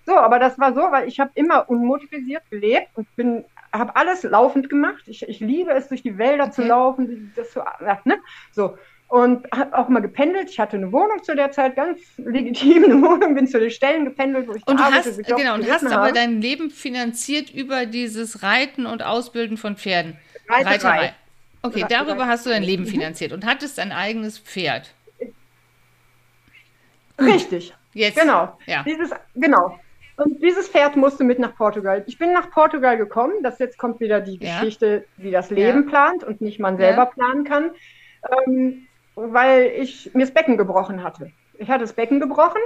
[0.07, 4.23] So, aber das war so, weil ich habe immer unmotorisiert gelebt und bin habe alles
[4.23, 5.03] laufend gemacht.
[5.07, 6.53] Ich, ich liebe es, durch die Wälder okay.
[6.53, 7.61] zu laufen, das zu,
[8.05, 8.19] ne?
[8.53, 8.77] so.
[9.09, 10.51] Und habe auch mal gependelt.
[10.51, 14.05] Ich hatte eine Wohnung zu der Zeit, ganz legitim eine Wohnung, bin zu den Stellen
[14.05, 15.97] gependelt, wo ich und gearbeitet hast, Genau, und hast habe.
[15.97, 20.17] aber dein Leben finanziert über dieses Reiten und Ausbilden von Pferden.
[20.51, 20.71] Reiterei.
[20.71, 21.15] Reiterei.
[21.63, 22.89] Okay, darüber hast du dein Leben mhm.
[22.89, 24.95] finanziert und hattest ein eigenes Pferd.
[27.19, 27.75] Richtig.
[27.93, 28.19] Jetzt.
[28.19, 28.57] Genau.
[28.67, 28.83] Ja.
[28.85, 29.79] Dieses, genau.
[30.17, 32.05] Und dieses Pferd musste mit nach Portugal.
[32.07, 33.43] Ich bin nach Portugal gekommen.
[33.43, 34.59] Das jetzt kommt wieder die ja.
[34.59, 35.89] Geschichte, wie das Leben ja.
[35.89, 37.07] plant und nicht man selber ja.
[37.07, 37.71] planen kann,
[38.47, 41.33] ähm, weil ich mir das Becken gebrochen hatte.
[41.59, 42.61] Ich hatte das Becken gebrochen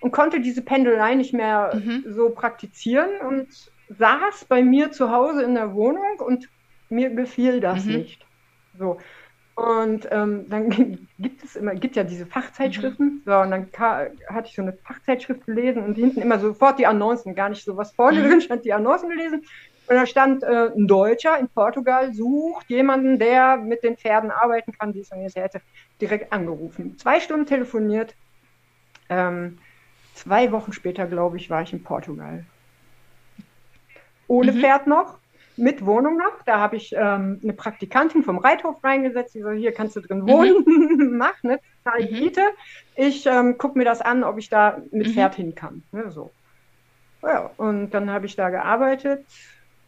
[0.00, 2.04] und konnte diese Pendelei nicht mehr mhm.
[2.08, 3.48] so praktizieren und
[3.88, 6.48] saß bei mir zu Hause in der Wohnung und
[6.90, 7.92] mir gefiel das mhm.
[7.96, 8.26] nicht.
[8.78, 8.98] So.
[9.54, 13.06] Und ähm, dann gibt es immer, gibt ja diese Fachzeitschriften.
[13.06, 13.22] Mhm.
[13.24, 17.34] So, und dann hatte ich so eine Fachzeitschrift gelesen und hinten immer sofort die Annoncen,
[17.34, 18.28] gar nicht so was vorne mhm.
[18.28, 19.44] drin stand, die Annoncen gelesen.
[19.86, 24.72] Und da stand äh, ein Deutscher in Portugal sucht jemanden, der mit den Pferden arbeiten
[24.72, 25.34] kann, dies und jenes.
[25.34, 25.60] Er hätte
[26.00, 26.96] direkt angerufen.
[26.96, 28.14] Zwei Stunden telefoniert.
[29.08, 29.58] Ähm,
[30.14, 32.44] zwei Wochen später, glaube ich, war ich in Portugal.
[34.28, 34.60] Ohne mhm.
[34.60, 35.18] Pferd noch
[35.60, 36.42] mit Wohnung noch.
[36.46, 40.26] Da habe ich ähm, eine Praktikantin vom Reithof reingesetzt, die so, hier kannst du drin
[40.26, 41.16] wohnen, mhm.
[41.16, 42.18] mach, ne, zahl mhm.
[42.18, 42.42] Miete.
[42.96, 45.12] Ich ähm, gucke mir das an, ob ich da mit mhm.
[45.12, 45.82] Pferd hin kann.
[45.92, 46.30] Ne, so.
[47.22, 49.26] Ja, und dann habe ich da gearbeitet,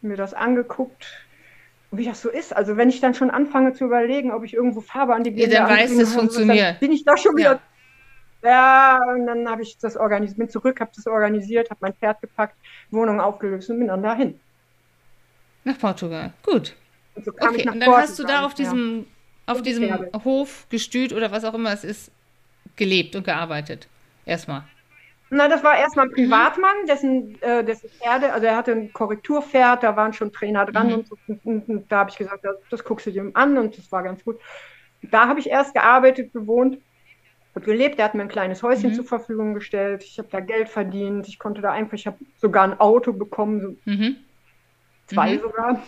[0.01, 1.05] mir das angeguckt,
[1.91, 2.55] wie das so ist.
[2.55, 5.53] Also wenn ich dann schon anfange zu überlegen, ob ich irgendwo Farbe an die Bilder
[5.53, 6.79] ja, dann weiß, es funktioniert.
[6.79, 7.59] bin ich da schon wieder.
[8.43, 11.93] Ja, ja und dann habe ich das organisiert, bin zurück, habe das organisiert, habe mein
[11.93, 12.55] Pferd gepackt,
[12.91, 14.39] Wohnung aufgelöst und bin dann dahin.
[15.63, 16.33] Nach Portugal.
[16.43, 16.75] Gut.
[17.15, 19.05] Und so okay, und dann Portugal, hast du da auf diesem,
[19.47, 19.53] ja.
[19.53, 22.11] auf diesem Hof, Gestüt oder was auch immer es ist,
[22.75, 23.87] gelebt und gearbeitet.
[24.25, 24.63] Erstmal.
[25.29, 26.15] Na, das war erstmal ein mhm.
[26.15, 30.87] Privatmann, dessen, äh, dessen Pferde, also er hatte ein Korrekturpferd, da waren schon Trainer dran
[30.87, 30.93] mhm.
[30.93, 33.57] und, so, und, und, und, da habe ich gesagt, das, das guckst du dir an
[33.57, 34.39] und das war ganz gut.
[35.01, 36.77] Da habe ich erst gearbeitet, gewohnt
[37.55, 37.99] und gelebt.
[37.99, 38.95] Er hat mir ein kleines Häuschen mhm.
[38.95, 40.03] zur Verfügung gestellt.
[40.03, 41.27] Ich habe da Geld verdient.
[41.27, 44.17] Ich konnte da einfach, ich habe sogar ein Auto bekommen, so mhm
[45.13, 45.39] zwei mhm.
[45.39, 45.83] sogar.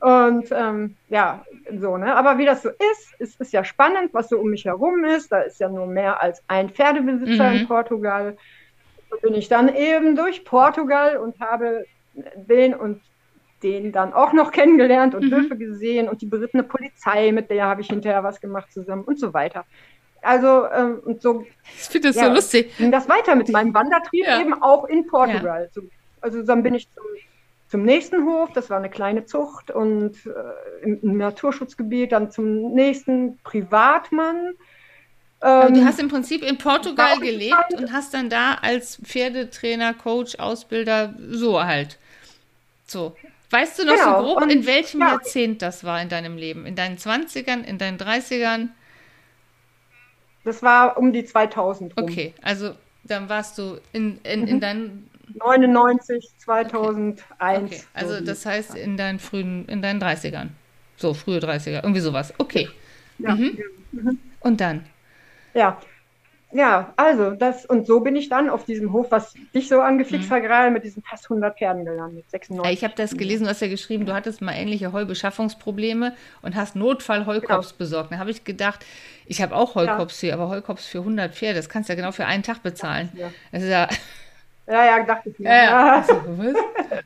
[0.28, 1.44] und ähm, ja,
[1.78, 2.14] so, ne?
[2.14, 5.32] Aber wie das so ist, ist es ja spannend, was so um mich herum ist.
[5.32, 7.56] Da ist ja nur mehr als ein Pferdebesitzer mhm.
[7.56, 8.36] in Portugal.
[9.10, 11.84] So bin ich dann eben durch Portugal und habe
[12.36, 13.00] den und
[13.62, 15.34] den dann auch noch kennengelernt und mhm.
[15.34, 19.18] Höfe gesehen und die berittene Polizei, mit der habe ich hinterher was gemacht zusammen und
[19.18, 19.64] so weiter.
[20.24, 21.44] Also, ähm, und so.
[21.76, 22.76] Ich finde das ja, so lustig.
[22.78, 24.40] Ging das weiter mit meinem Wandertrieb ja.
[24.40, 25.70] eben auch in Portugal.
[25.74, 25.82] Ja.
[26.20, 27.04] Also, dann bin ich zum
[27.74, 33.36] zum nächsten Hof, das war eine kleine Zucht und äh, im, Naturschutzgebiet, dann zum nächsten
[33.38, 34.54] Privatmann.
[35.42, 40.38] Ähm, du hast im Prinzip in Portugal gelebt und hast dann da als Pferdetrainer, Coach,
[40.38, 41.98] Ausbilder, so halt.
[42.86, 43.16] So.
[43.50, 44.20] Weißt du noch genau.
[44.20, 45.08] so grob, und, in welchem ja.
[45.08, 46.66] Jahrzehnt das war in deinem Leben?
[46.66, 48.68] In deinen 20ern, in deinen 30ern?
[50.44, 52.04] Das war um die 2000 rum.
[52.04, 54.46] Okay, also dann warst du in, in, mhm.
[54.46, 57.22] in deinen 99, 2001.
[57.38, 57.82] Okay.
[57.94, 60.48] Also das heißt in deinen frühen, in deinen 30ern.
[60.96, 62.32] So, frühe 30er, irgendwie sowas.
[62.38, 62.68] Okay.
[63.18, 63.34] Ja.
[63.34, 63.58] Mhm.
[63.92, 64.18] Mhm.
[64.40, 64.84] Und dann?
[65.54, 65.78] Ja.
[66.52, 70.28] ja, also das, und so bin ich dann auf diesem Hof, was dich so angefixt
[70.28, 70.34] mhm.
[70.34, 72.76] hat, gerade mit diesen fast 100 Pferden gelandet, 96.
[72.76, 76.76] Ich habe das gelesen, du hast ja geschrieben, du hattest mal ähnliche Heubeschaffungsprobleme und hast
[76.76, 77.78] Notfall Heukops genau.
[77.78, 78.12] besorgt.
[78.12, 78.84] Da habe ich gedacht,
[79.26, 80.26] ich habe auch Heukops ja.
[80.26, 83.10] hier, aber Heukops für 100 Pferde, das kannst du ja genau für einen Tag bezahlen.
[83.14, 83.30] Ja.
[83.52, 83.88] Das ist ja...
[84.66, 85.48] Ja, ja, dachte ich mir.
[85.48, 85.92] Ja, ja.
[85.96, 86.22] Also,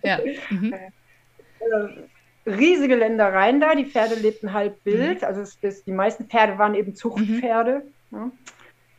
[0.02, 0.18] ja.
[0.50, 0.72] Mhm.
[0.72, 5.26] Äh, riesige Ländereien da, die Pferde lebten halb wild, mhm.
[5.26, 7.82] also es, es, die meisten Pferde waren eben Zuchtpferde.
[8.10, 8.16] Mhm.
[8.16, 8.30] Ja.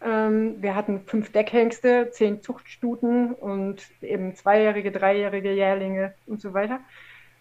[0.02, 6.80] Ähm, wir hatten fünf Deckhengste, zehn Zuchtstuten und eben zweijährige, dreijährige Jährlinge und so weiter.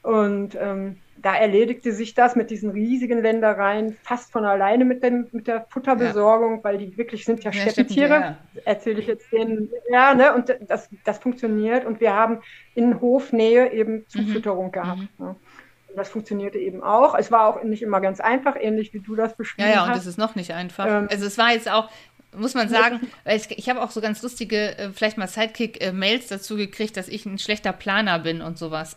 [0.03, 5.27] Und ähm, da erledigte sich das mit diesen riesigen Ländereien fast von alleine mit, dem,
[5.33, 6.65] mit der Futterbesorgung, ja.
[6.65, 8.21] weil die wirklich sind ja, ja Steppentiere.
[8.21, 8.39] Ja.
[8.65, 9.71] Erzähle ich jetzt denen.
[9.91, 10.35] Ja, ne?
[10.35, 11.85] Und das, das funktioniert.
[11.85, 12.41] Und wir haben
[12.75, 14.73] in Hofnähe eben Zufütterung mhm.
[14.73, 15.01] gehabt.
[15.19, 15.27] Mhm.
[15.27, 15.37] Ne?
[15.97, 17.15] das funktionierte eben auch.
[17.15, 19.75] Es war auch nicht immer ganz einfach, ähnlich wie du das beschrieben hast.
[19.75, 20.87] Ja, ja, und es ist noch nicht einfach.
[20.87, 21.91] Ähm, also es war jetzt auch,
[22.37, 26.37] muss man sagen, ich, ich habe auch so ganz lustige, äh, vielleicht mal Sidekick-Mails äh,
[26.37, 28.97] dazu gekriegt, dass ich ein schlechter Planer bin und sowas.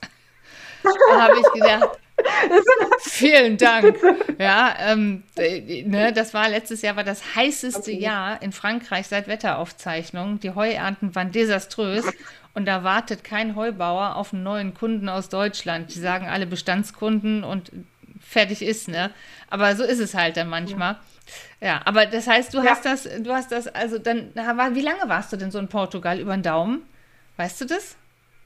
[0.83, 1.99] da habe ich gedacht,
[3.01, 3.97] vielen Dank.
[4.37, 9.27] Ja, ähm, äh, ne, das war letztes Jahr war das heißeste Jahr in Frankreich seit
[9.27, 10.39] Wetteraufzeichnungen.
[10.39, 12.05] Die Heuernten waren desaströs
[12.53, 15.93] und da wartet kein Heubauer auf einen neuen Kunden aus Deutschland.
[15.93, 17.71] Die sagen alle Bestandskunden und
[18.19, 19.11] fertig ist, ne?
[19.49, 20.93] Aber so ist es halt dann manchmal.
[20.93, 20.99] Ja.
[21.61, 22.71] Ja, aber das heißt, du ja.
[22.71, 26.19] hast das, du hast das, also dann, wie lange warst du denn so in Portugal
[26.19, 26.81] über den Daumen?
[27.37, 27.95] Weißt du das?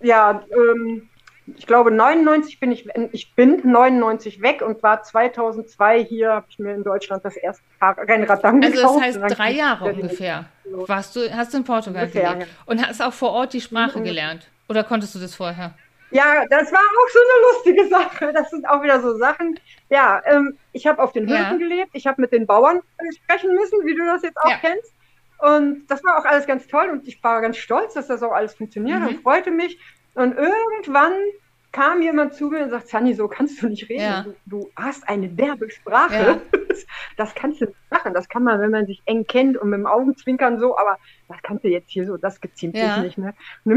[0.01, 1.09] Ja, ähm,
[1.47, 6.57] ich glaube 99 bin ich, ich bin 99 weg und war 2002 hier, habe ich
[6.57, 10.45] mir in Deutschland das erste Rennrad dann Also das heißt drei Jahre ungefähr.
[10.65, 12.63] Warst du, hast du in Portugal ungefähr, gelebt ja.
[12.65, 14.03] und hast auch vor Ort die Sprache mhm.
[14.05, 14.47] gelernt?
[14.67, 15.75] Oder konntest du das vorher?
[16.11, 18.33] Ja, das war auch so eine lustige Sache.
[18.33, 19.59] Das sind auch wieder so Sachen.
[19.89, 21.57] Ja, ähm, ich habe auf den Höfen ja.
[21.57, 21.91] gelebt.
[21.93, 22.81] Ich habe mit den Bauern
[23.23, 24.57] sprechen müssen, wie du das jetzt auch ja.
[24.57, 24.93] kennst.
[25.39, 28.31] Und das war auch alles ganz toll und ich war ganz stolz, dass das auch
[28.31, 29.07] alles funktioniert mhm.
[29.07, 29.77] und freute mich.
[30.15, 31.13] Und irgendwann
[31.75, 34.01] kam jemand zu mir und sagt, Sunny, so kannst du nicht reden.
[34.01, 34.21] Ja.
[34.23, 36.13] Du, du, hast eine derbe Sprache.
[36.15, 36.41] Ja.
[37.15, 38.13] Das kannst du nicht machen.
[38.13, 40.97] Das kann man, wenn man sich eng kennt und mit dem Augenzwinkern so, aber
[41.29, 42.95] das kannst du jetzt hier so, das geziemt ja.
[42.95, 43.17] sich nicht.
[43.17, 43.33] Ne?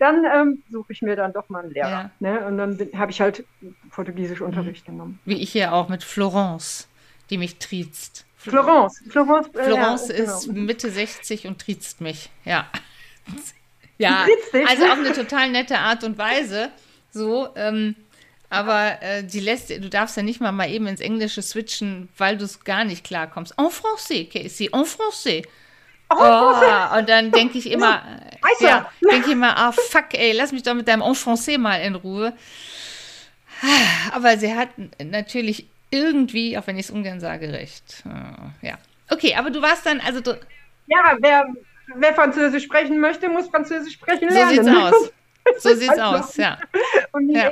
[0.00, 2.10] dann ähm, suche ich mir dann doch mal einen Lehrer.
[2.20, 2.40] Ne?
[2.46, 3.44] Und dann habe ich halt
[3.90, 4.92] Portugiesisch Unterricht mhm.
[4.92, 5.18] genommen.
[5.26, 6.88] Wie ich hier auch mit Florence,
[7.28, 8.24] die mich triezt.
[8.36, 9.04] Florence.
[9.10, 10.60] Florence, äh, Florence ist genau.
[10.62, 12.30] Mitte 60 und triezt mich.
[12.46, 12.66] Ja.
[13.98, 14.26] Ja,
[14.68, 16.70] also auf eine total nette Art und Weise.
[17.10, 17.94] So, ähm,
[18.50, 22.38] aber äh, die lässt, du darfst ja nicht mal mal eben ins Englische switchen, weil
[22.38, 23.54] du es gar nicht klarkommst.
[23.58, 25.44] En français, Casey, en français.
[26.10, 28.02] Oh, und dann denke ich immer,
[28.60, 31.76] ja, denke ich immer, ah fuck, ey, lass mich doch mit deinem en français mal
[31.82, 32.32] in Ruhe.
[34.14, 34.70] Aber sie hat
[35.02, 38.04] natürlich irgendwie, auch wenn ich es ungern sage, recht.
[38.62, 38.78] Ja.
[39.10, 40.20] Okay, aber du warst dann, also.
[40.86, 41.46] Ja, wer,
[41.96, 44.56] wer Französisch sprechen möchte, muss Französisch sprechen lernen.
[44.56, 45.12] So sieht's aus.
[45.58, 46.58] So sieht's aus, ja.
[47.20, 47.50] Ja.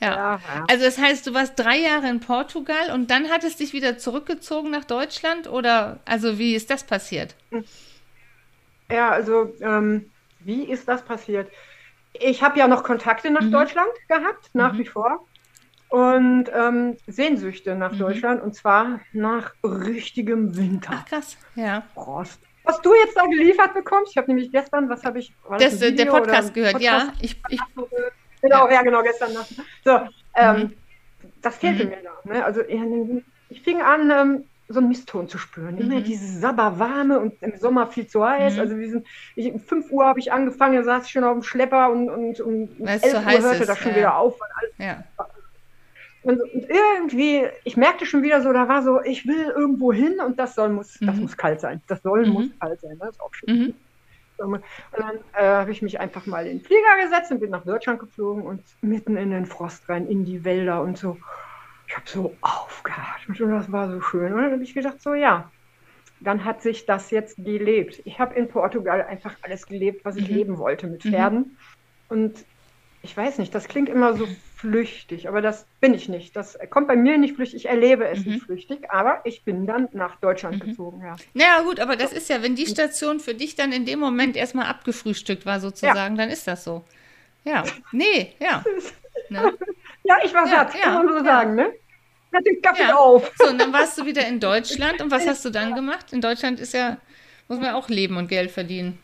[0.00, 0.40] ja.
[0.68, 4.70] Also das heißt, du warst drei Jahre in Portugal und dann hattest dich wieder zurückgezogen
[4.70, 7.34] nach Deutschland oder also wie ist das passiert?
[8.90, 11.50] Ja, also ähm, wie ist das passiert?
[12.12, 13.52] Ich habe ja noch Kontakte nach mhm.
[13.52, 14.78] Deutschland gehabt, nach mhm.
[14.78, 15.26] wie vor.
[15.88, 17.98] Und ähm, Sehnsüchte nach mhm.
[17.98, 20.90] Deutschland und zwar nach richtigem Winter.
[20.92, 21.82] Ach krass, ja.
[21.94, 24.12] Frost was du jetzt da geliefert bekommst.
[24.12, 25.32] Ich habe nämlich gestern, was habe ich?
[25.58, 27.06] Das, der Podcast gehört, Podcast?
[27.06, 27.12] ja.
[27.20, 27.60] Ich, ich,
[28.42, 28.74] genau, ja.
[28.74, 28.82] ja.
[28.82, 29.30] genau, gestern.
[29.84, 30.00] So,
[30.36, 30.72] ähm, mhm.
[31.40, 31.90] das fehlte mhm.
[31.90, 32.32] mir da.
[32.32, 32.44] Ne?
[32.44, 32.60] Also
[33.48, 35.76] ich fing an, ähm, so einen Misston zu spüren.
[35.76, 35.80] Mhm.
[35.80, 38.56] Immer diese Sabberwarme und im Sommer viel zu heiß.
[38.56, 38.60] Mhm.
[38.60, 41.42] Also diesen, ich, um 5 Uhr habe ich angefangen, da saß ich schon auf dem
[41.42, 43.68] Schlepper und, und um 11 Uhr hörte ist.
[43.68, 43.96] das schon ja.
[43.96, 44.38] wieder auf.
[44.60, 45.04] Alles, ja.
[46.22, 50.20] Und, und, irgendwie, ich merkte schon wieder so, da war so, ich will irgendwo hin
[50.20, 51.06] und das soll muss, mhm.
[51.06, 51.80] das muss kalt sein.
[51.86, 52.32] Das soll mhm.
[52.32, 52.98] muss kalt sein.
[52.98, 53.56] Das ist auch schön.
[53.56, 53.74] Mhm.
[54.38, 54.62] Und
[54.96, 57.98] dann äh, habe ich mich einfach mal in den Flieger gesetzt und bin nach Deutschland
[57.98, 61.18] geflogen und mitten in den Frost rein, in die Wälder und so.
[61.88, 64.32] Ich habe so aufgeatmet und das war so schön.
[64.32, 65.50] Und dann habe ich gedacht, so ja,
[66.20, 68.00] dann hat sich das jetzt gelebt.
[68.04, 70.36] Ich habe in Portugal einfach alles gelebt, was ich mhm.
[70.36, 71.10] leben wollte mit mhm.
[71.10, 71.56] Pferden.
[72.08, 72.44] Und
[73.02, 74.26] ich weiß nicht, das klingt immer so
[74.58, 76.34] flüchtig, aber das bin ich nicht.
[76.34, 78.32] Das kommt bei mir nicht flüchtig, ich erlebe es mhm.
[78.32, 80.70] nicht flüchtig, aber ich bin dann nach Deutschland mhm.
[80.70, 81.16] gezogen, ja.
[81.32, 84.36] Naja, gut, aber das ist ja, wenn die Station für dich dann in dem Moment
[84.36, 86.22] erstmal abgefrühstückt war, sozusagen, ja.
[86.22, 86.84] dann ist das so.
[87.44, 88.64] Ja, nee, ja.
[89.30, 89.52] Ne?
[90.04, 91.24] Ja, ich war satt, ja, kann man so ja.
[91.24, 91.70] sagen, ne?
[92.32, 92.94] Hat den Kaffee ja.
[92.94, 93.30] auf.
[93.36, 96.14] So, und dann warst du wieder in Deutschland und was hast du dann gemacht?
[96.14, 96.96] In Deutschland ist ja,
[97.46, 98.98] muss man auch leben und Geld verdienen.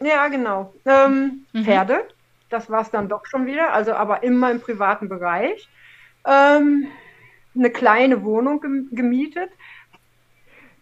[0.00, 0.74] Ja, genau.
[0.84, 1.64] Ähm, mhm.
[1.64, 2.08] Pferde
[2.48, 5.68] das war es dann doch schon wieder, also aber immer im privaten Bereich.
[6.26, 6.88] Ähm,
[7.54, 9.50] eine kleine Wohnung gemietet.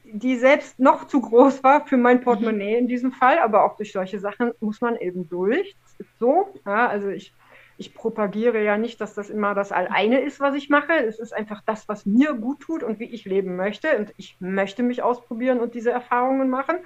[0.05, 3.93] die selbst noch zu groß war für mein Portemonnaie in diesem Fall, aber auch durch
[3.93, 5.75] solche Sachen muss man eben durch.
[5.83, 6.55] Das ist so.
[6.67, 7.35] Ja, also ich,
[7.79, 10.93] ich propagiere ja nicht, dass das immer das Alleine ist, was ich mache.
[10.93, 13.97] Es ist einfach das, was mir gut tut und wie ich leben möchte.
[13.99, 16.77] Und ich möchte mich ausprobieren und diese Erfahrungen machen.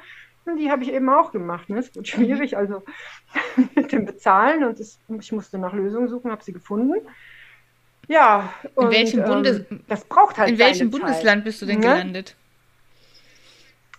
[0.57, 1.69] Die habe ich eben auch gemacht.
[1.69, 1.79] Ne?
[1.79, 2.83] Es wird schwierig, also
[3.75, 7.07] mit dem Bezahlen und es, ich musste nach Lösungen suchen, habe sie gefunden.
[8.09, 11.81] Ja, und, in welchem, Bundes ähm, das braucht halt in welchem Bundesland bist du denn
[11.81, 11.87] ne?
[11.87, 12.37] gelandet?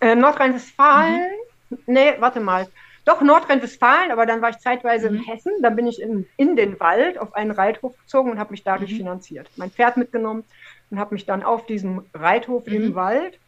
[0.00, 1.30] Äh, Nordrhein-Westfalen.
[1.68, 1.78] Mhm.
[1.86, 2.66] Nee, warte mal.
[3.04, 5.16] Doch, Nordrhein-Westfalen, aber dann war ich zeitweise mhm.
[5.16, 5.52] in Hessen.
[5.62, 8.92] Dann bin ich in, in den Wald auf einen Reithof gezogen und habe mich dadurch
[8.92, 8.96] mhm.
[8.96, 9.48] finanziert.
[9.56, 10.44] Mein Pferd mitgenommen
[10.90, 12.94] und habe mich dann auf diesem Reithof im mhm.
[12.94, 13.38] Wald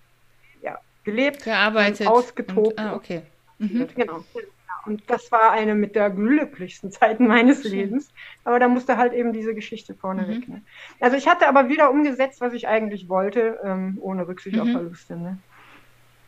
[1.04, 2.68] gelebt, gearbeitet, ausgetobt.
[2.68, 3.22] Und, ah, okay.
[3.58, 3.88] Mhm.
[3.94, 4.24] Genau.
[4.84, 8.12] Und das war eine mit der glücklichsten Zeiten meines Lebens.
[8.44, 10.28] Aber da musste halt eben diese Geschichte vorne mhm.
[10.28, 10.48] weg.
[10.48, 10.62] Ne?
[11.00, 14.62] Also ich hatte aber wieder umgesetzt, was ich eigentlich wollte, ähm, ohne Rücksicht mhm.
[14.62, 15.16] auf Verluste.
[15.16, 15.38] Ne?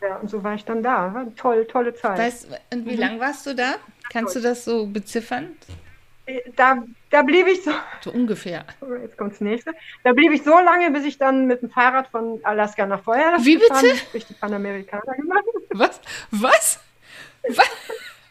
[0.01, 1.13] Ja, und so war ich dann da.
[1.13, 2.17] War toll, tolle Zeit.
[2.17, 2.99] Weißt, und wie mhm.
[2.99, 3.75] lang warst du da?
[4.09, 5.55] Kannst du das so beziffern?
[6.25, 6.83] Äh, da,
[7.15, 7.71] da blieb ich so.
[8.01, 8.65] So ungefähr.
[9.01, 9.71] Jetzt kommt das nächste.
[10.03, 13.45] Da blieb ich so lange, bis ich dann mit dem Fahrrad von Alaska nach Feuerland
[13.45, 13.95] Wie bitte?
[14.11, 15.45] durch die Panamerikaner gemacht.
[15.69, 16.01] Was?
[16.31, 16.79] Was?
[17.47, 17.69] Was?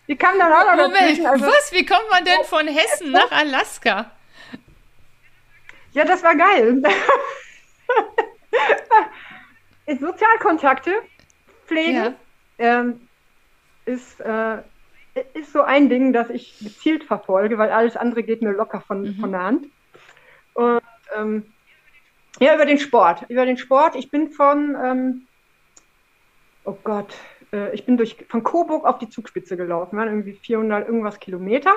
[0.07, 1.73] Die kam dann auch noch Moment, also, was?
[1.73, 4.11] Wie kommt man denn von Hessen nach Alaska?
[5.93, 6.83] Ja, das war geil.
[9.99, 10.93] Sozialkontakte
[11.67, 12.15] pflegen
[12.59, 12.81] ja.
[12.81, 13.09] ähm,
[13.87, 14.59] ist, äh,
[15.35, 19.03] ist so ein Ding, das ich gezielt verfolge, weil alles andere geht mir locker von,
[19.03, 19.15] mhm.
[19.21, 19.67] von der Hand.
[20.55, 20.83] Und
[21.17, 21.45] ähm,
[22.41, 23.25] ja, über den Sport.
[23.29, 23.95] Über den Sport.
[23.95, 25.27] Ich bin von, ähm,
[26.65, 27.15] oh Gott,
[27.53, 31.73] äh, ich bin durch, von Coburg auf die Zugspitze gelaufen, waren irgendwie 400 irgendwas Kilometer.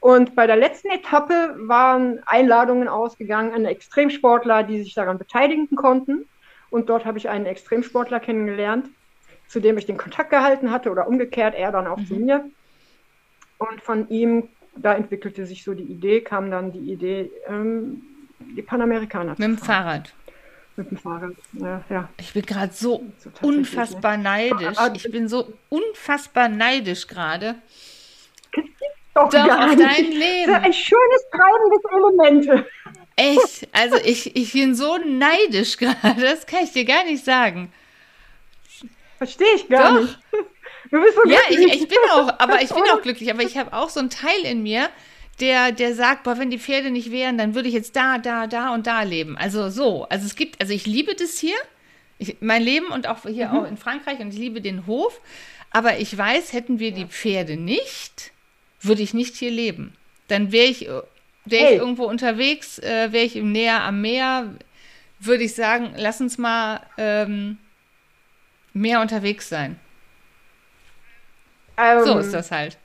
[0.00, 6.28] Und bei der letzten Etappe waren Einladungen ausgegangen an Extremsportler, die sich daran beteiligen konnten.
[6.70, 8.88] Und dort habe ich einen Extremsportler kennengelernt,
[9.48, 12.06] zu dem ich den Kontakt gehalten hatte oder umgekehrt, er dann auch mhm.
[12.06, 12.50] zu mir.
[13.58, 18.02] Und von ihm, da entwickelte sich so die Idee, kam dann die Idee, ähm,
[18.56, 20.14] die Panamerikaner Mit dem Fahrrad.
[20.76, 21.84] Mit dem Fahrrad, ja.
[21.90, 22.08] ja.
[22.18, 24.22] Ich bin gerade so, so unfassbar ne?
[24.22, 24.78] neidisch.
[24.94, 27.56] Ich bin so unfassbar neidisch gerade.
[29.14, 30.54] Doch, Doch auf dein Leben.
[30.54, 32.66] ein schönes treibendes Element.
[33.16, 37.72] Echt, also ich, ich bin so neidisch gerade, das kann ich dir gar nicht sagen.
[39.16, 40.00] Verstehe ich gar Doch.
[40.02, 40.18] nicht.
[40.90, 43.56] Du bist so ja, ich, ich, bin auch, aber ich bin auch glücklich, aber ich
[43.56, 44.88] habe auch so einen Teil in mir,
[45.40, 48.46] der, der sagt, boah, wenn die Pferde nicht wären, dann würde ich jetzt da, da,
[48.46, 49.36] da und da leben.
[49.36, 50.04] Also so.
[50.08, 51.56] Also es gibt, also ich liebe das hier,
[52.18, 53.58] ich, mein Leben und auch hier mhm.
[53.58, 55.20] auch in Frankreich und ich liebe den Hof.
[55.70, 58.32] Aber ich weiß, hätten wir die Pferde nicht,
[58.80, 59.94] würde ich nicht hier leben.
[60.28, 61.04] Dann wäre ich, wär
[61.50, 61.74] hey.
[61.74, 64.54] ich irgendwo unterwegs, äh, wäre ich im näher am Meer,
[65.20, 67.58] würde ich sagen, lass uns mal ähm,
[68.72, 69.78] mehr unterwegs sein.
[71.78, 72.76] Ähm, so ist das halt.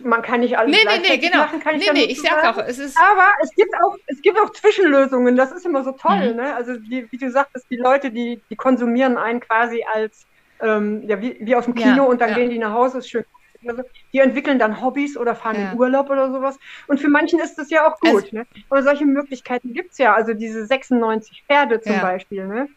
[0.00, 1.38] man kann nicht alles nee, nee, nee, genau.
[1.38, 4.20] machen, kann ich nee, nee, ich sag auch, es ist aber es gibt auch es
[4.20, 6.36] gibt auch Zwischenlösungen, das ist immer so toll, mhm.
[6.36, 6.56] ne?
[6.56, 10.26] Also die, wie du sagtest, die Leute, die die konsumieren einen quasi als
[10.60, 12.36] ähm, ja wie, wie aus dem Kino ja, und dann ja.
[12.36, 13.24] gehen die nach Hause, ist schön.
[13.66, 15.72] Also, die entwickeln dann Hobbys oder fahren ja.
[15.72, 16.58] in Urlaub oder sowas.
[16.86, 18.24] Und für manchen ist das ja auch gut.
[18.24, 18.46] Also, ne?
[18.70, 20.14] Aber solche Möglichkeiten gibt es ja.
[20.14, 22.46] Also diese 96 Pferde zum Beispiel.
[22.46, 22.68] Ne?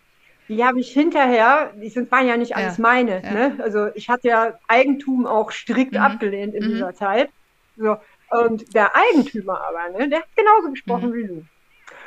[0.52, 3.24] Die habe ich hinterher, die sind, waren ja nicht alles ja, meine.
[3.24, 3.32] Ja.
[3.32, 3.60] Ne?
[3.64, 6.00] Also ich hatte ja Eigentum auch strikt mhm.
[6.00, 6.70] abgelehnt in mhm.
[6.72, 7.30] dieser Zeit.
[7.78, 7.96] So.
[8.30, 11.14] Und der Eigentümer aber, ne, der hat genauso gesprochen mhm.
[11.14, 11.46] wie du.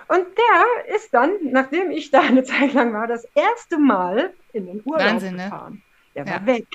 [0.09, 4.66] Und der ist dann, nachdem ich da eine Zeit lang war, das erste Mal in
[4.66, 5.44] den Urlaub Wahnsinn, ne?
[5.44, 5.72] gefahren.
[5.72, 5.80] Ne?
[6.14, 6.66] Der war weg.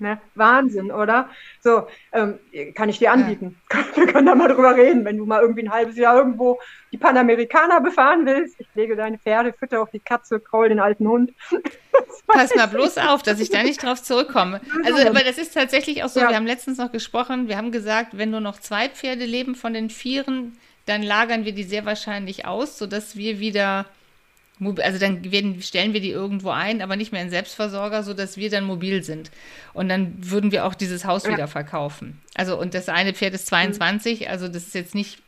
[0.00, 0.20] Ne?
[0.34, 1.28] Wahnsinn, oder?
[1.60, 2.40] So, ähm,
[2.74, 3.56] kann ich dir anbieten.
[3.74, 3.84] Ja.
[3.96, 6.60] Wir können da mal drüber reden, wenn du mal irgendwie ein halbes Jahr irgendwo
[6.92, 8.60] die Panamerikaner befahren willst.
[8.60, 11.32] Ich lege deine Pferde, fütter auf die Katze, kraul den alten Hund.
[12.26, 14.60] Pass mal bloß auf, dass ich da nicht drauf zurückkomme.
[14.84, 16.28] Also, aber das ist tatsächlich auch so, ja.
[16.28, 19.72] wir haben letztens noch gesprochen, wir haben gesagt, wenn nur noch zwei Pferde leben von
[19.72, 23.86] den Vieren, dann lagern wir die sehr wahrscheinlich aus, sodass wir wieder
[24.60, 28.50] also dann werden, stellen wir die irgendwo ein, aber nicht mehr in Selbstversorger, sodass wir
[28.50, 29.30] dann mobil sind.
[29.72, 31.32] Und dann würden wir auch dieses Haus ja.
[31.32, 32.20] wieder verkaufen.
[32.34, 34.26] Also, und das eine Pferd ist 22, mhm.
[34.28, 35.18] also das ist jetzt nicht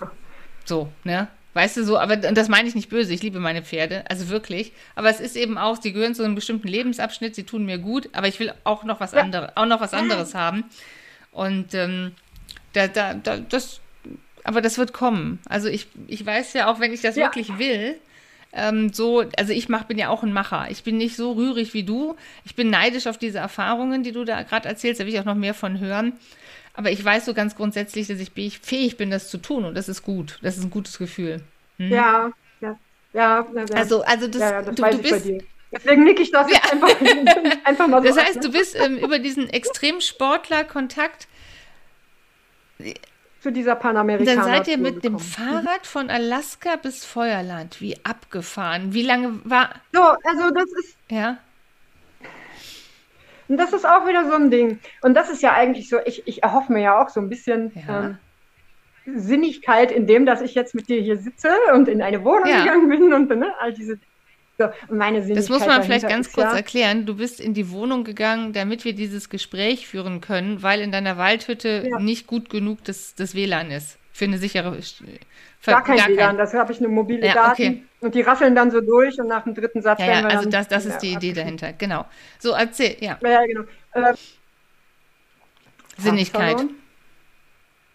[0.64, 1.28] so, ne?
[1.54, 4.72] Weißt du so, aber das meine ich nicht böse, ich liebe meine Pferde, also wirklich.
[4.94, 8.10] Aber es ist eben auch, sie gehören zu einem bestimmten Lebensabschnitt, sie tun mir gut,
[8.12, 9.20] aber ich will auch noch was ja.
[9.20, 10.64] anderes, auch noch was anderes haben.
[11.32, 12.12] Und ähm,
[12.74, 13.80] da, da, da, das,
[14.46, 15.40] aber das wird kommen.
[15.48, 17.24] Also ich, ich weiß ja auch, wenn ich das ja.
[17.24, 17.96] wirklich will,
[18.52, 20.68] ähm, so, also ich mach, bin ja auch ein Macher.
[20.70, 22.16] Ich bin nicht so rührig wie du.
[22.44, 25.00] Ich bin neidisch auf diese Erfahrungen, die du da gerade erzählst.
[25.00, 26.14] Da will ich auch noch mehr von hören.
[26.72, 28.30] Aber ich weiß so ganz grundsätzlich, dass ich
[28.62, 29.64] fähig bin, das zu tun.
[29.64, 30.38] Und das ist gut.
[30.42, 31.42] Das ist ein gutes Gefühl.
[31.78, 31.90] Hm?
[31.90, 32.30] Ja,
[32.60, 32.78] ja,
[33.12, 35.38] Ja, ja, Also, also das, ja, das du, du bist, dir.
[35.72, 36.88] Deswegen nick ich das jetzt einfach,
[37.64, 38.42] einfach mal so das ab, heißt, ne?
[38.42, 41.26] du bist ähm, über diesen Extremsportler-Kontakt,
[43.46, 44.34] zu dieser Panamerikaner.
[44.42, 47.80] dann seid ihr mit dem Fahrrad von Alaska bis Feuerland.
[47.80, 48.92] Wie abgefahren.
[48.92, 51.38] Wie lange war, So, also das ist, ja?
[53.46, 54.80] und das ist auch wieder so ein Ding.
[55.02, 57.70] Und das ist ja eigentlich so, ich, ich erhoffe mir ja auch so ein bisschen
[57.86, 58.00] Ja.
[58.06, 58.18] ähm,
[59.14, 62.64] Sinnigkeit in dem, dass ich jetzt mit dir hier sitze und in eine Wohnung Ja.
[62.64, 63.94] gegangen bin und ne, all diese.
[63.94, 64.00] So,
[64.58, 67.06] und meine Sinnigkeit Das muss man vielleicht ganz kurz ja, erklären.
[67.06, 71.16] Du bist in die Wohnung gegangen, damit wir dieses Gespräch führen können, weil in deiner
[71.18, 71.98] Waldhütte Ja.
[71.98, 73.98] nicht gut genug das, das WLAN ist.
[74.12, 74.76] Für eine sichere.
[75.60, 77.82] Ver- Gar kein WLAN, das habe ich eine mobile Ja, Daten okay.
[78.00, 80.38] und die rasseln dann so durch und nach dem dritten Satz Ja, werden ja, wir
[80.38, 81.72] also dann, das, das ist die Idee dahinter.
[81.74, 82.06] Genau.
[82.38, 83.18] So, erzähl, ja.
[83.22, 83.62] Ja, ja, genau.
[83.92, 84.14] Äh,
[85.98, 86.56] Sinnigkeit.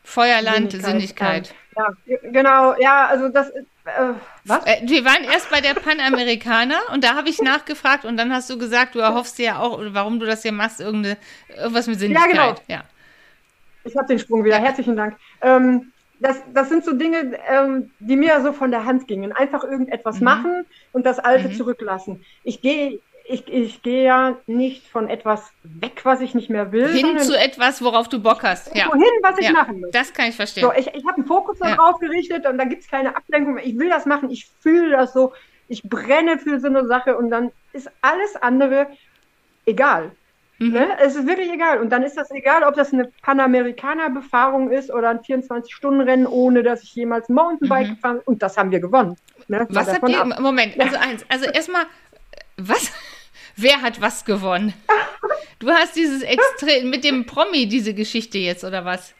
[0.04, 1.54] Feuerland, Sinnigkeit.
[1.78, 1.88] Ja,
[2.32, 4.14] genau, ja, also das ist, äh,
[4.46, 4.66] was?
[4.66, 8.50] Äh, wir waren erst bei der Panamerikaner und da habe ich nachgefragt und dann hast
[8.50, 11.18] du gesagt, du erhoffst dir ja auch, warum du das hier machst, irgendeine,
[11.48, 12.28] irgendwas mit Sinnigkeit.
[12.32, 12.56] genau.
[12.68, 12.84] Ja,
[13.84, 14.58] Ich habe den Sprung wieder.
[14.60, 15.18] Herzlichen Dank.
[15.42, 19.32] Ähm, das, das sind so Dinge, ähm, die mir so von der Hand gingen.
[19.32, 20.26] Einfach irgendetwas Mhm.
[20.26, 21.54] machen und das Alte Mhm.
[21.54, 22.24] zurücklassen.
[22.44, 26.88] Ich gehe ich, ich gehe ja nicht von etwas weg, was ich nicht mehr will,
[26.90, 28.76] Hin zu etwas, worauf du Bock hast.
[28.76, 29.52] Ja, wohin, was ich ja.
[29.54, 29.98] machen möchte.
[29.98, 30.64] das kann ich verstehen.
[30.64, 31.76] So, ich, ich habe einen Fokus Ja.
[31.76, 33.58] darauf gerichtet und da gibt es keine Ablenkung.
[33.60, 35.34] Ich will das machen, ich fühle das so,
[35.68, 38.88] ich brenne für so eine Sache und dann ist alles andere
[39.66, 40.12] egal.
[40.60, 40.74] Mhm.
[40.74, 40.88] Ne?
[41.00, 41.80] Es ist wirklich egal.
[41.80, 46.84] Und dann ist das egal, ob das eine Panamerikaner-Befahrung ist oder ein 24-Stunden-Rennen, ohne dass
[46.84, 47.96] ich jemals Mountainbike Mhm.
[47.96, 48.24] gefahren bin.
[48.26, 49.18] Und das haben wir gewonnen.
[49.48, 49.66] Ne?
[49.70, 50.40] Was habt ihr, ab.
[50.40, 51.84] Moment, also eins, also erstmal,
[52.58, 52.92] was,
[53.62, 54.74] wer hat was gewonnen?
[55.60, 59.14] Du hast dieses Extrem, mit dem Promi diese Geschichte jetzt, oder was?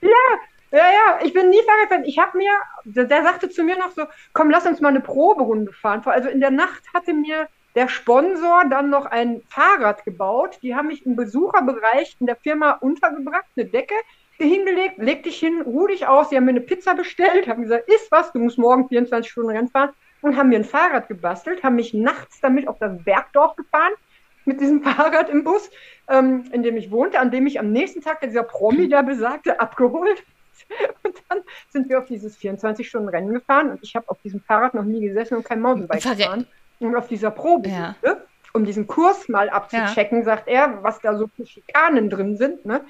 [0.00, 2.04] Ja, ja, ich bin nie Fahrrad gefahren.
[2.04, 2.50] Ich habe mir,
[2.84, 6.02] der, der sagte zu mir noch so, komm, lass uns mal eine Proberunde fahren.
[6.04, 10.58] Also in der Nacht hatte mir der Sponsor dann noch ein Fahrrad gebaut.
[10.62, 13.94] Die haben mich im Besucherbereich in der Firma untergebracht, eine Decke
[14.36, 16.28] hingelegt, leg dich hin, ruh dich aus.
[16.28, 19.50] Die haben mir eine Pizza bestellt, haben gesagt, isst was, du musst morgen 24 Stunden
[19.50, 19.90] Rennen fahren.
[20.20, 23.92] Und haben mir ein Fahrrad gebastelt, haben mich nachts damit auf das Bergdorf gefahren,
[24.44, 25.70] mit diesem Fahrrad im Bus,
[26.08, 29.60] ähm, in dem ich wohnte, an dem ich am nächsten Tag dieser Promi da besagte
[29.60, 30.22] abgeholt.
[31.02, 31.38] Und dann
[31.70, 35.36] sind wir auf dieses 24-Stunden-Rennen gefahren und ich habe auf diesem Fahrrad noch nie gesessen
[35.36, 36.46] und kein Mountainbike Verre- gefahren.
[36.80, 37.94] Und auf dieser Probe, Ja.
[38.52, 42.82] um diesen Kurs mal abzuchecken, sagt er, was da so für Schikanen drin sind, ne,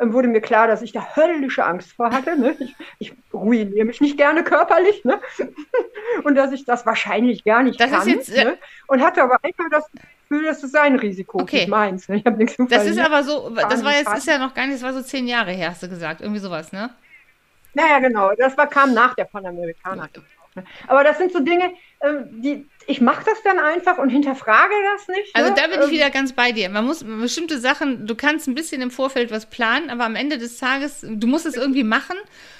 [0.00, 2.38] wurde mir klar, dass ich da höllische Angst vor hatte.
[2.38, 2.56] Ne?
[2.58, 5.20] Ich, ich ruiniere mich nicht gerne körperlich ne?
[6.24, 8.08] und dass ich das wahrscheinlich gar nicht Das ist kann.
[8.08, 8.58] jetzt, äh, ne?
[8.86, 9.84] Und hatte aber einfach das
[10.28, 11.60] Gefühl, das ist sein Risiko, Okay.
[11.60, 12.08] nicht meins.
[12.08, 12.16] Ne?
[12.16, 14.76] Ich habe nichts Das ist aber so, das war jetzt, ist ja noch gar nicht,
[14.76, 16.90] das war so zehn Jahre her, hast du gesagt, irgendwie sowas, ne?
[17.74, 18.32] Naja, genau.
[18.36, 20.08] Das war, kam nach der Panamerikaner.
[20.88, 25.08] Aber das sind so Dinge, ähm, die ich mache das dann einfach und hinterfrage das
[25.08, 25.34] nicht.
[25.34, 25.56] Also ne?
[25.56, 26.68] da bin ich Ähm, wieder ganz bei dir.
[26.68, 30.38] Man muss bestimmte Sachen, du kannst ein bisschen im Vorfeld was planen, aber am Ende
[30.38, 32.16] des Tages, du musst es irgendwie machen.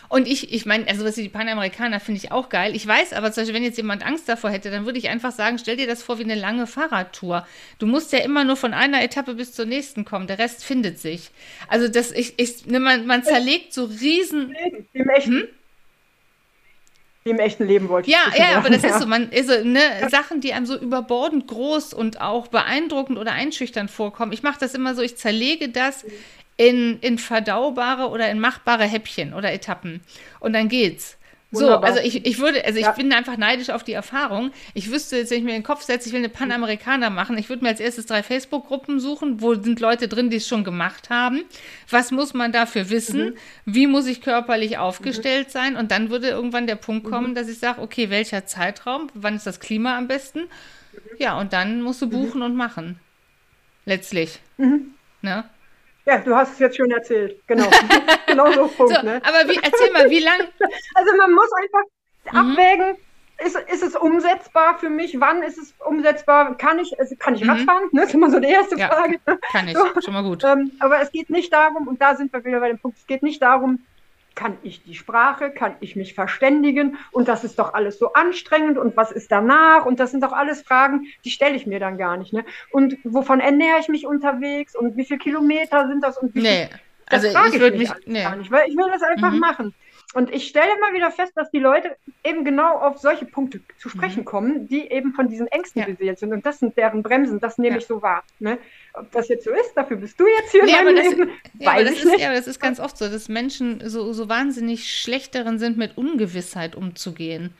[0.08, 2.74] Und ich, ich meine, also was die Panamerikaner finde ich auch geil.
[2.74, 5.30] Ich weiß aber zum Beispiel, wenn jetzt jemand Angst davor hätte, dann würde ich einfach
[5.32, 7.46] sagen, stell dir das vor wie eine lange Fahrradtour.
[7.78, 10.26] Du musst ja immer nur von einer Etappe bis zur nächsten kommen.
[10.26, 11.30] Der Rest findet sich.
[11.68, 14.56] Also das, ich, ich, ne, man, man zerlegt so riesen,
[15.04, 15.48] Leben,
[17.22, 18.22] Wie im echten, Leben wollte ich Hm?
[18.24, 18.50] Ja, sagen.
[18.52, 22.20] ja, aber das ist so, man, also, ne, Sachen, die einem so überbordend groß und
[22.20, 24.32] auch beeindruckend oder einschüchternd vorkommen.
[24.32, 26.04] Ich mache das immer so, ich zerlege das
[26.56, 30.00] in, in verdaubare oder in machbare Häppchen oder Etappen.
[30.40, 31.18] Und dann geht's.
[31.52, 32.92] So, also ich, ich würde, also ich Ja.
[32.92, 34.52] bin einfach neidisch auf die Erfahrung.
[34.72, 37.36] Ich wüsste jetzt, wenn ich mir in den Kopf setze, ich will eine Panamerikaner machen,
[37.38, 40.62] ich würde mir als erstes drei Facebook-Gruppen suchen, wo sind Leute drin, die es schon
[40.62, 41.42] gemacht haben.
[41.88, 43.34] Was muss man dafür wissen?
[43.64, 45.74] Wie muss ich körperlich aufgestellt sein?
[45.76, 49.08] Und dann würde irgendwann der Punkt kommen, dass ich sage, okay, welcher Zeitraum?
[49.14, 50.42] Wann ist das Klima am besten?
[51.18, 53.00] Ja, und dann musst du buchen und machen.
[53.86, 54.38] Letztlich.
[55.22, 55.44] Ne?
[56.10, 57.40] Ja, du hast es jetzt schon erzählt.
[57.46, 57.68] Genau.
[58.26, 58.96] genau so Punkt.
[58.96, 59.20] So, ne?
[59.24, 60.40] aber wie, erzähl mal, wie lang,
[60.94, 61.82] Also man muss einfach
[62.32, 62.38] Mhm.
[62.50, 62.96] abwägen,
[63.44, 65.18] ist, ist es umsetzbar für mich?
[65.20, 66.54] Wann ist es umsetzbar?
[66.58, 67.50] Kann ich, also kann ich Mhm.
[67.50, 67.84] Radfahren?
[67.92, 68.00] Ne?
[68.02, 68.88] Das ist immer so die erste Ja.
[68.88, 69.18] Frage.
[69.52, 69.86] kann ich, So.
[70.02, 70.42] schon mal gut.
[70.44, 73.06] Ähm, aber es geht nicht darum, und da sind wir wieder bei dem Punkt, es
[73.06, 73.86] geht nicht darum,
[74.40, 78.78] kann ich die Sprache, kann ich mich verständigen und das ist doch alles so anstrengend
[78.78, 81.98] und was ist danach und das sind doch alles Fragen, die stelle ich mir dann
[81.98, 82.32] gar nicht.
[82.32, 82.44] Ne?
[82.70, 86.58] Und wovon ernähre ich mich unterwegs und wie viele Kilometer sind das und wie viel
[86.58, 86.68] Nee,
[87.10, 88.22] das also frage ich würde mich mich, nee.
[88.22, 89.40] gar nicht, weil ich will das einfach Mhm.
[89.40, 89.74] machen.
[90.12, 93.88] Und ich stelle immer wieder fest, dass die Leute eben genau auf solche Punkte zu
[93.88, 95.88] sprechen kommen, die eben von diesen Ängsten Mhm.
[95.88, 95.94] Ja.
[95.94, 96.32] beseelt sind.
[96.32, 97.80] Und das sind deren Bremsen, das nehme Ja.
[97.80, 98.24] ich so wahr.
[98.40, 98.58] Ne?
[98.94, 101.30] Ob das jetzt so ist, dafür bist du jetzt hier Nee, in meinem das, Leben,
[101.60, 102.20] ja, aber weiß das ich ist, nicht.
[102.20, 105.76] ja, aber das ist ganz oft so, dass Menschen so, so wahnsinnig schlecht darin sind,
[105.78, 107.54] mit Ungewissheit umzugehen.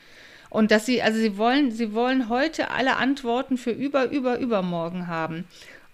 [0.49, 5.07] Und dass sie, also sie wollen, sie wollen heute alle Antworten für über, über, übermorgen
[5.07, 5.45] haben.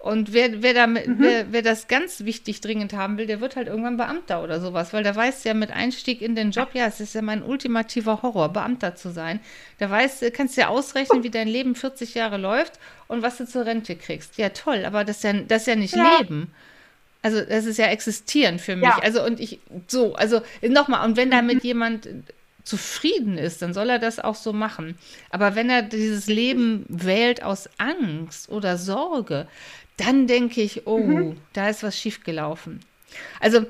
[0.07, 1.17] Und wer, wer, damit, mhm.
[1.19, 4.93] wer, wer das ganz wichtig dringend haben will, der wird halt irgendwann Beamter oder sowas,
[4.93, 8.23] weil der weiß ja mit Einstieg in den Job, ja, es ist ja mein ultimativer
[8.23, 9.41] Horror, Beamter zu sein.
[9.79, 12.75] Da weißt, kannst du ja ausrechnen, wie dein Leben 40 Jahre läuft
[13.09, 14.39] und was du zur Rente kriegst.
[14.39, 16.19] Ja, toll, aber das ist ja, das ist ja nicht ja.
[16.19, 16.53] Leben.
[17.23, 18.89] Also das ist ja existieren für mich.
[18.89, 19.01] Ja.
[19.03, 21.69] Also und ich, so, also nochmal, und wenn damit mhm.
[21.69, 22.09] jemand
[22.63, 24.97] zufrieden ist, dann soll er das auch so machen.
[25.31, 29.49] Aber wenn er dieses Leben wählt aus Angst oder Sorge,
[29.97, 31.39] dann denke ich, oh, mhm.
[31.53, 32.81] da ist was schiefgelaufen.
[33.41, 33.67] Also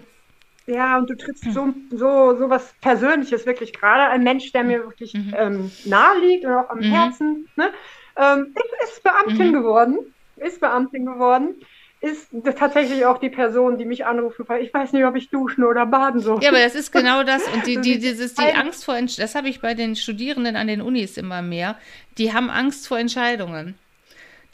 [0.67, 4.83] ja, und du trittst so, so, so was Persönliches, wirklich gerade ein Mensch, der mir
[4.83, 5.35] wirklich mhm.
[5.37, 6.93] ähm, nahe liegt und auch am mhm.
[6.93, 7.71] Herzen, ne?
[8.17, 8.53] ähm,
[8.83, 9.53] ist Beamtin mhm.
[9.53, 9.99] geworden,
[10.37, 11.55] ist Beamtin geworden,
[12.01, 15.63] ist tatsächlich auch die Person, die mich anrufen, weil ich weiß nicht, ob ich duschen
[15.63, 16.43] oder baden soll.
[16.43, 17.47] Ja, aber das ist genau das.
[17.55, 20.83] Und die, die, dieses, die Angst vor, das habe ich bei den Studierenden an den
[20.83, 21.77] Unis immer mehr,
[22.19, 23.77] die haben Angst vor Entscheidungen.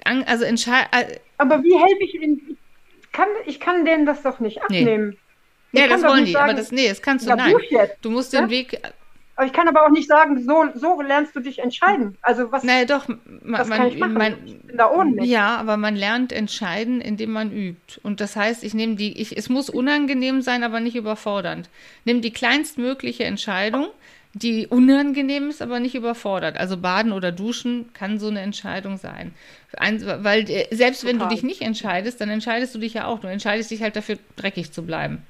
[0.04, 2.56] Also Entscheid äh, aber wie helfe ich ihnen?
[3.02, 5.16] Ich kann, ich kann denen das doch nicht abnehmen.
[5.72, 5.80] Nee.
[5.80, 7.54] Ja, das wollen die, sagen, aber das, nee, das kannst du, nein.
[8.00, 8.50] Du musst den ja?
[8.50, 8.80] Weg.
[9.34, 12.18] Aber ich kann aber auch nicht sagen, so, so lernst du dich entscheiden.
[12.20, 14.12] Also was, naja, doch, man, was kann ich machen?
[14.12, 15.24] Man, ich bin da ohne.
[15.24, 17.98] Ja, aber man lernt entscheiden, indem man übt.
[18.02, 21.70] Und das heißt, ich nehme die, ich, es muss unangenehm sein, aber nicht überfordernd.
[22.04, 23.88] Nimm die kleinstmögliche Entscheidung,
[24.34, 26.58] die unangenehm ist, aber nicht überfordert.
[26.58, 29.34] Also baden oder duschen kann so eine Entscheidung sein.
[29.78, 31.14] Weil äh, selbst Total.
[31.14, 33.20] wenn du dich nicht entscheidest, dann entscheidest du dich ja auch.
[33.20, 35.22] Du entscheidest dich halt dafür, dreckig zu bleiben.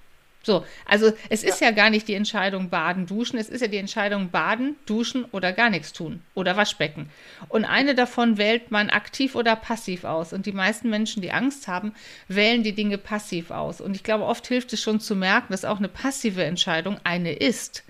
[0.44, 1.68] So, also es ist ja.
[1.68, 5.52] ja gar nicht die Entscheidung baden, duschen, es ist ja die Entscheidung baden, duschen oder
[5.52, 7.08] gar nichts tun oder Waschbecken.
[7.48, 10.32] Und eine davon wählt man aktiv oder passiv aus.
[10.32, 11.94] Und die meisten Menschen, die Angst haben,
[12.26, 13.80] wählen die Dinge passiv aus.
[13.80, 17.32] Und ich glaube, oft hilft es schon zu merken, dass auch eine passive Entscheidung eine
[17.32, 17.84] ist.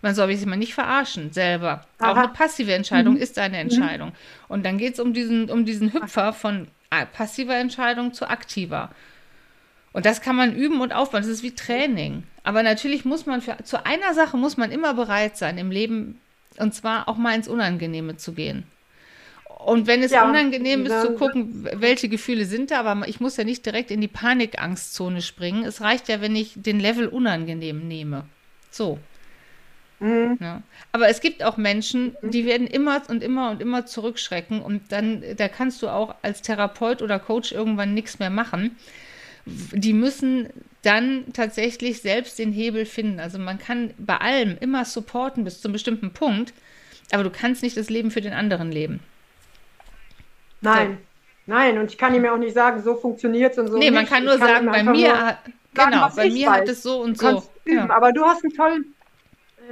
[0.00, 1.84] Man soll sich mal nicht verarschen selber.
[1.98, 2.12] Aha.
[2.12, 3.20] Auch eine passive Entscheidung mhm.
[3.20, 3.62] ist eine mhm.
[3.62, 4.08] Entscheidung.
[4.08, 4.14] Mhm.
[4.48, 8.90] Und dann geht es um diesen, um diesen Hüpfer von äh, passiver Entscheidung zu aktiver.
[9.92, 11.22] Und das kann man üben und aufbauen.
[11.22, 12.22] Das ist wie Training.
[12.44, 16.20] Aber natürlich muss man für, zu einer Sache muss man immer bereit sein im Leben,
[16.58, 18.64] und zwar auch mal ins Unangenehme zu gehen.
[19.58, 23.36] Und wenn es ja, unangenehm ist, zu gucken, welche Gefühle sind da, aber ich muss
[23.36, 25.64] ja nicht direkt in die Panikangstzone springen.
[25.64, 28.24] Es reicht ja, wenn ich den Level unangenehm nehme.
[28.70, 28.98] So.
[30.00, 30.38] Mhm.
[30.40, 30.62] Ja.
[30.92, 35.24] Aber es gibt auch Menschen, die werden immer und immer und immer zurückschrecken und dann,
[35.36, 38.76] da kannst du auch als Therapeut oder Coach irgendwann nichts mehr machen.
[39.44, 40.48] Die müssen
[40.82, 43.18] dann tatsächlich selbst den Hebel finden.
[43.18, 46.52] Also man kann bei allem immer supporten bis zu einem bestimmten Punkt,
[47.10, 49.00] aber du kannst nicht das Leben für den anderen leben.
[50.60, 50.98] Nein,
[51.46, 51.52] so.
[51.54, 53.78] nein, und ich kann ihm ja auch nicht sagen, so funktioniert es und so.
[53.78, 55.38] Nee, man kann nur kann sagen, bei mir,
[55.74, 57.42] genau, bei mir hat es so und so.
[57.64, 57.90] Üben, ja.
[57.90, 58.94] Aber du hast einen tollen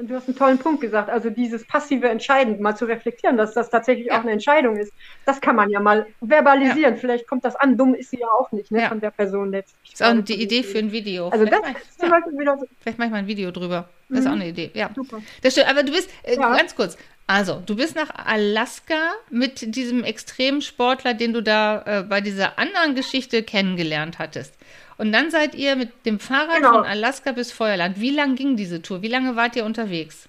[0.03, 1.09] Du hast einen tollen Punkt gesagt.
[1.09, 4.19] Also dieses passive Entscheiden, mal zu reflektieren, dass das tatsächlich ja.
[4.19, 4.93] auch eine Entscheidung ist,
[5.25, 6.95] das kann man ja mal verbalisieren.
[6.95, 7.01] Ja.
[7.01, 7.79] Vielleicht kommt das an.
[7.79, 8.89] Dumm ist sie ja auch nicht, ne, ja.
[8.89, 9.93] von der Person letztlich.
[9.93, 11.29] Das ist auch die Idee für ein Video.
[11.29, 12.67] Also vielleicht das ist zum Beispiel wieder so.
[12.81, 13.89] Vielleicht mache ich mal ein Video drüber.
[14.09, 14.41] Das ist auch mhm.
[14.41, 14.71] eine Idee.
[14.75, 15.23] Ja, super.
[15.43, 15.69] Das stimmt.
[15.69, 16.97] Aber du bist, äh, ganz kurz,
[17.29, 22.95] also, du bist nach Alaska mit diesem Extremsportler, den du da äh, bei dieser anderen
[22.95, 24.55] Geschichte kennengelernt hattest.
[24.99, 26.73] Und dann seid ihr mit dem Fahrrad genau.
[26.73, 28.01] von Alaska bis Feuerland.
[28.01, 29.03] Wie lang ging diese Tour?
[29.03, 30.29] Wie lange wart ihr unterwegs?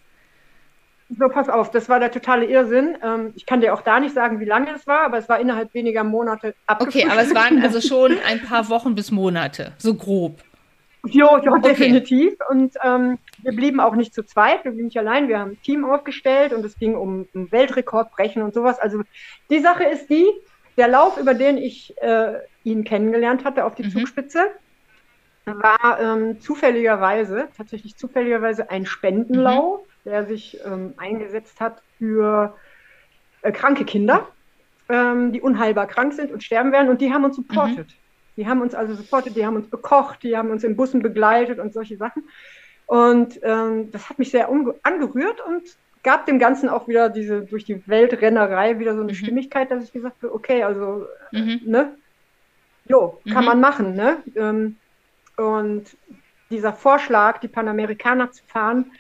[1.10, 2.98] So, pass auf, das war der totale Irrsinn.
[3.02, 5.40] Ähm, ich kann dir auch da nicht sagen, wie lange es war, aber es war
[5.40, 9.94] innerhalb weniger Monate Okay, aber es waren also schon ein paar Wochen bis Monate, so
[9.94, 10.42] grob.
[11.06, 11.70] Jo, jo okay.
[11.70, 12.34] definitiv.
[12.50, 15.62] Und ähm, wir blieben auch nicht zu zweit, wir blieben nicht allein, wir haben ein
[15.62, 18.78] Team aufgestellt und es ging um, um Weltrekordbrechen und sowas.
[18.78, 19.02] Also
[19.50, 20.28] die Sache ist die,
[20.76, 22.34] der Lauf, über den ich äh,
[22.68, 23.92] ihn kennengelernt hatte auf die mhm.
[23.92, 24.52] Zugspitze,
[25.46, 30.10] war ähm, zufälligerweise, tatsächlich zufälligerweise ein Spendenlauf, mhm.
[30.10, 32.56] der sich ähm, eingesetzt hat für
[33.42, 34.28] äh, kranke Kinder,
[34.90, 36.90] ähm, die unheilbar krank sind und sterben werden.
[36.90, 37.88] Und die haben uns supportet.
[37.88, 37.94] Mhm.
[38.36, 41.60] Die haben uns also supportet, die haben uns bekocht, die haben uns in Bussen begleitet
[41.60, 42.24] und solche Sachen.
[42.86, 44.50] Und ähm, das hat mich sehr
[44.84, 45.64] angerührt und
[46.04, 49.16] gab dem Ganzen auch wieder diese, durch die Weltrennerei wieder so eine mhm.
[49.16, 51.62] Stimmigkeit, dass ich gesagt habe, okay, also, mhm.
[51.66, 51.96] ne,
[52.88, 53.50] jo, kann mhm.
[53.50, 54.18] man machen, ne?
[54.36, 54.78] Ähm,
[55.38, 55.86] und
[56.50, 58.92] dieser Vorschlag, die Panamerikaner zu fahren,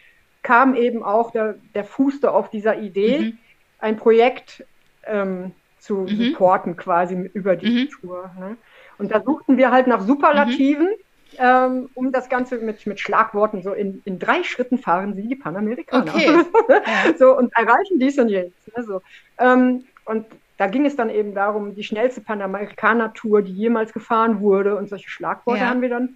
[0.44, 3.38] kam eben auch, der, der fußte auf dieser Idee, mhm.
[3.80, 4.66] ein Projekt
[5.06, 6.08] ähm, zu mhm.
[6.08, 7.90] supporten quasi über die mhm.
[7.90, 8.32] Tour.
[8.40, 8.58] Ne?
[8.98, 10.90] Und da suchten wir halt nach Superlativen,
[11.38, 15.36] ähm, um das Ganze mit, mit Schlagworten so in, in drei Schritten fahren sie die
[15.36, 16.14] Panamerikaner.
[16.14, 16.44] Okay.
[17.18, 18.76] so, und erreichen dies und jetzt.
[18.76, 19.02] Ne, so.
[19.38, 20.26] Ähm, und
[20.58, 24.76] da ging es dann eben darum, die schnellste Panamerikaner-Tour, die jemals gefahren wurde.
[24.76, 25.70] Und solche Schlagworte ja.
[25.70, 26.16] haben wir dann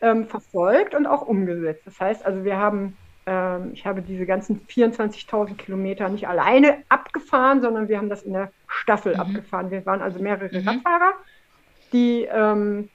[0.00, 1.82] ähm, verfolgt und auch umgesetzt.
[1.84, 7.62] Das heißt also, wir haben ähm, ich habe diese ganzen 24.000 Kilometer nicht alleine abgefahren,
[7.62, 9.20] sondern wir haben das in der Staffel mhm.
[9.20, 9.70] abgefahren.
[9.70, 10.68] Wir waren also mehrere mhm.
[10.68, 11.12] Radfahrer,
[11.92, 12.90] die ähm,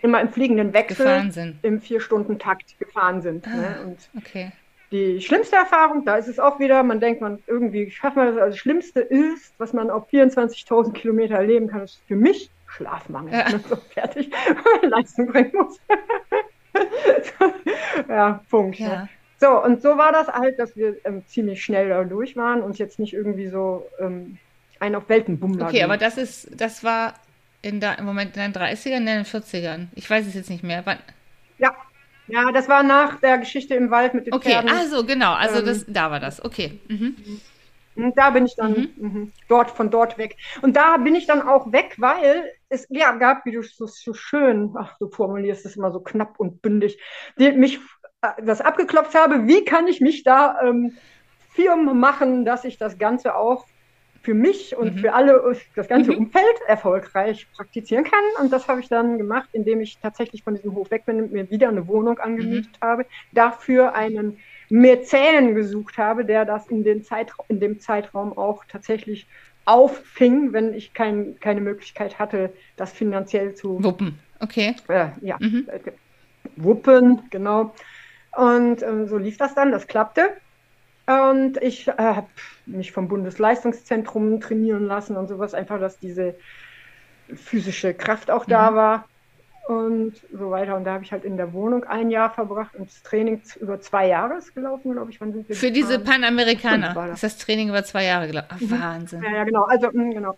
[0.00, 3.46] immer im fliegenden Wechsel im Vier-Stunden-Takt gefahren sind.
[3.48, 3.96] Ah, ne?
[4.16, 4.52] Okay.
[4.90, 8.36] Die schlimmste Erfahrung, da ist es auch wieder, man denkt, man irgendwie schafft man das.
[8.36, 13.32] Also das Schlimmste ist, was man auf 24.000 Kilometer erleben kann, ist für mich Schlafmangel.
[13.32, 13.46] Ja.
[13.68, 14.30] So fertig,
[14.82, 15.78] Leistung bringen muss.
[18.08, 18.78] ja, Punkt.
[18.78, 18.88] Ja.
[18.88, 19.08] Ne?
[19.40, 22.78] So, und so war das halt, dass wir ähm, ziemlich schnell da durch waren und
[22.78, 24.38] jetzt nicht irgendwie so ähm,
[24.80, 25.66] einen auf Weltenbummler.
[25.66, 27.14] Okay, aber das ist, das war
[27.62, 29.88] in da, im Moment in den 30ern, in den 40ern.
[29.94, 30.82] Ich weiß es jetzt nicht mehr.
[30.84, 30.98] Wann?
[31.58, 31.74] Ja.
[32.28, 34.70] Ja, das war nach der Geschichte im Wald mit den okay, Pferden.
[34.70, 36.44] Okay, also genau, also ähm, das, da war das.
[36.44, 36.78] Okay.
[36.88, 37.16] Mhm.
[37.96, 39.20] Und da bin ich dann mhm.
[39.22, 40.36] mh, dort von dort weg.
[40.62, 44.14] Und da bin ich dann auch weg, weil es ja, gab, wie du so, so
[44.14, 47.00] schön, ach, du formulierst es immer so knapp und bündig,
[47.38, 47.80] die mich
[48.22, 50.96] äh, das abgeklopft habe, wie kann ich mich da ähm,
[51.50, 53.66] firm machen, dass ich das Ganze auch
[54.22, 54.98] für mich und mhm.
[54.98, 56.18] für alle, das ganze mhm.
[56.18, 58.22] Umfeld erfolgreich praktizieren kann.
[58.40, 61.32] Und das habe ich dann gemacht, indem ich tatsächlich von diesem Hof weg bin und
[61.32, 62.86] mir wieder eine Wohnung angemietet mhm.
[62.86, 64.38] habe, dafür einen
[64.68, 69.26] Mäzen gesucht habe, der das in, den Zeitraum, in dem Zeitraum auch tatsächlich
[69.64, 74.18] auffing, wenn ich kein, keine Möglichkeit hatte, das finanziell zu wuppen.
[74.40, 74.74] Okay.
[74.88, 75.68] Äh, ja, mhm.
[75.68, 75.92] Äh,
[76.56, 77.74] wuppen, genau.
[78.36, 80.30] Und ähm, so lief das dann, das klappte.
[81.08, 82.26] Und ich äh, habe
[82.66, 86.34] mich vom Bundesleistungszentrum trainieren lassen und sowas, einfach, dass diese
[87.34, 88.50] physische Kraft auch mhm.
[88.50, 89.08] da war
[89.68, 90.76] und so weiter.
[90.76, 93.80] Und da habe ich halt in der Wohnung ein Jahr verbracht und das Training über
[93.80, 95.20] zwei Jahre ist gelaufen, glaube ich.
[95.20, 97.14] Wann sind wir Für diese Panamerikaner das.
[97.14, 98.58] ist das Training über zwei Jahre gelaufen.
[98.60, 98.70] Mhm.
[98.70, 99.22] Wahnsinn.
[99.22, 99.64] Ja, ja, genau.
[99.64, 100.36] Also, mh, genau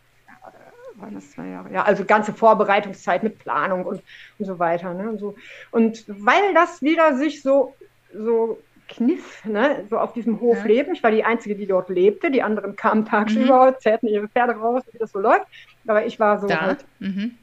[1.01, 1.73] waren das zwei Jahre?
[1.73, 4.03] Ja, also ganze Vorbereitungszeit mit Planung und,
[4.39, 4.95] und so weiter.
[4.95, 5.09] Ne?
[5.09, 5.35] Und, so.
[5.71, 7.75] und weil das wieder sich so,
[8.13, 8.59] so
[8.91, 9.85] kniff, ne?
[9.89, 10.65] so auf diesem Hof ja.
[10.67, 10.93] leben.
[10.93, 12.31] Ich war die Einzige, die dort lebte.
[12.31, 13.75] Die anderen kamen tagsüber, mhm.
[13.81, 15.47] zerrten ihre Pferde raus, wie das so läuft.
[15.87, 16.61] Aber ich war so da.
[16.61, 17.37] halt mhm.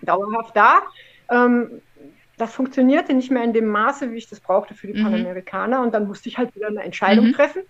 [0.00, 0.82] dauerhaft da.
[1.30, 1.82] Ähm,
[2.38, 5.04] das funktionierte nicht mehr in dem Maße, wie ich das brauchte für die mhm.
[5.04, 5.82] Panamerikaner.
[5.82, 7.32] Und dann musste ich halt wieder eine Entscheidung mhm.
[7.34, 7.62] treffen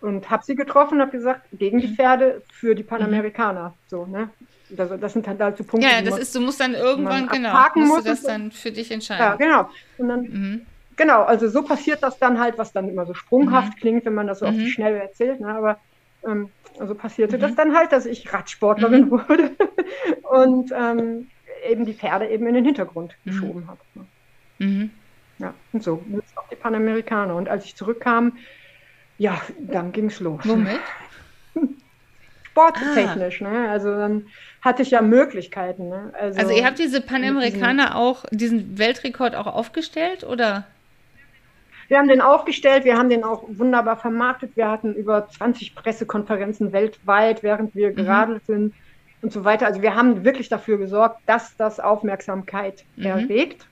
[0.00, 1.96] und habe sie getroffen, habe gesagt, gegen die mhm.
[1.96, 3.74] Pferde, für die Panamerikaner.
[3.88, 4.30] So, ne?
[4.70, 5.88] Das, das sind halt, so Punkte.
[5.88, 9.24] Ja, das ist, du musst dann irgendwann, genau, musst du das dann für dich entscheiden.
[9.24, 9.70] Ja, genau.
[9.96, 10.66] Und dann, mhm.
[10.98, 13.80] Genau, also so passiert das dann halt, was dann immer so sprunghaft mhm.
[13.80, 14.52] klingt, wenn man das so mhm.
[14.52, 15.48] auf die Schnelle erzählt, ne?
[15.48, 15.78] aber
[16.26, 17.56] ähm, also passierte das mhm.
[17.56, 19.10] dann halt, dass ich Radsportlerin mhm.
[19.28, 19.50] wurde
[20.30, 21.30] und ähm,
[21.66, 23.30] eben die Pferde eben in den Hintergrund mhm.
[23.30, 23.80] geschoben habe.
[23.94, 24.90] Ne?
[25.38, 27.36] Ja, und so, jetzt auch die Panamerikaner.
[27.36, 28.36] Und als ich zurückkam,
[29.18, 30.40] ja, dann ging es los.
[30.44, 30.80] Womit?
[32.58, 33.42] sporttechnisch.
[33.42, 33.48] Ah.
[33.48, 33.70] Ne?
[33.70, 34.26] Also dann
[34.62, 35.88] hatte ich ja Möglichkeiten.
[35.88, 36.12] Ne?
[36.18, 40.66] Also, also ihr habt diese Panamerikaner auch, diesen Weltrekord auch aufgestellt oder?
[41.88, 44.56] Wir haben den aufgestellt, wir haben den auch wunderbar vermarktet.
[44.56, 47.96] Wir hatten über 20 Pressekonferenzen weltweit, während wir mhm.
[47.96, 48.74] geradelt sind
[49.22, 49.66] und so weiter.
[49.66, 53.06] Also wir haben wirklich dafür gesorgt, dass das Aufmerksamkeit mhm.
[53.06, 53.66] erregt.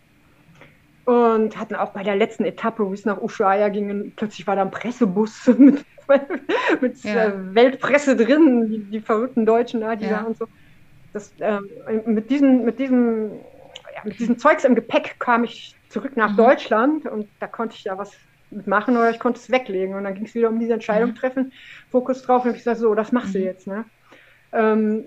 [1.04, 4.62] Und hatten auch bei der letzten Etappe, wo es nach Ushuaia ging, plötzlich war da
[4.62, 5.84] ein Pressebus mit
[6.80, 7.26] mit ja.
[7.26, 10.20] äh, Weltpresse drin, die, die, verrückten Deutschen da, die ja.
[10.20, 10.46] da und so.
[11.12, 11.60] Das, äh,
[12.04, 13.32] mit, diesem, mit, diesem,
[13.94, 16.36] ja, mit diesem Zeugs im Gepäck kam ich zurück nach mhm.
[16.36, 18.12] Deutschland und da konnte ich ja was
[18.50, 19.94] mitmachen oder ich konnte es weglegen.
[19.94, 21.16] Und dann ging es wieder um diese Entscheidung mhm.
[21.16, 21.52] treffen,
[21.90, 23.32] Fokus drauf und ich gesagt, so, das machst mhm.
[23.32, 23.66] du jetzt.
[23.66, 23.84] Ne?
[24.52, 25.04] Ähm,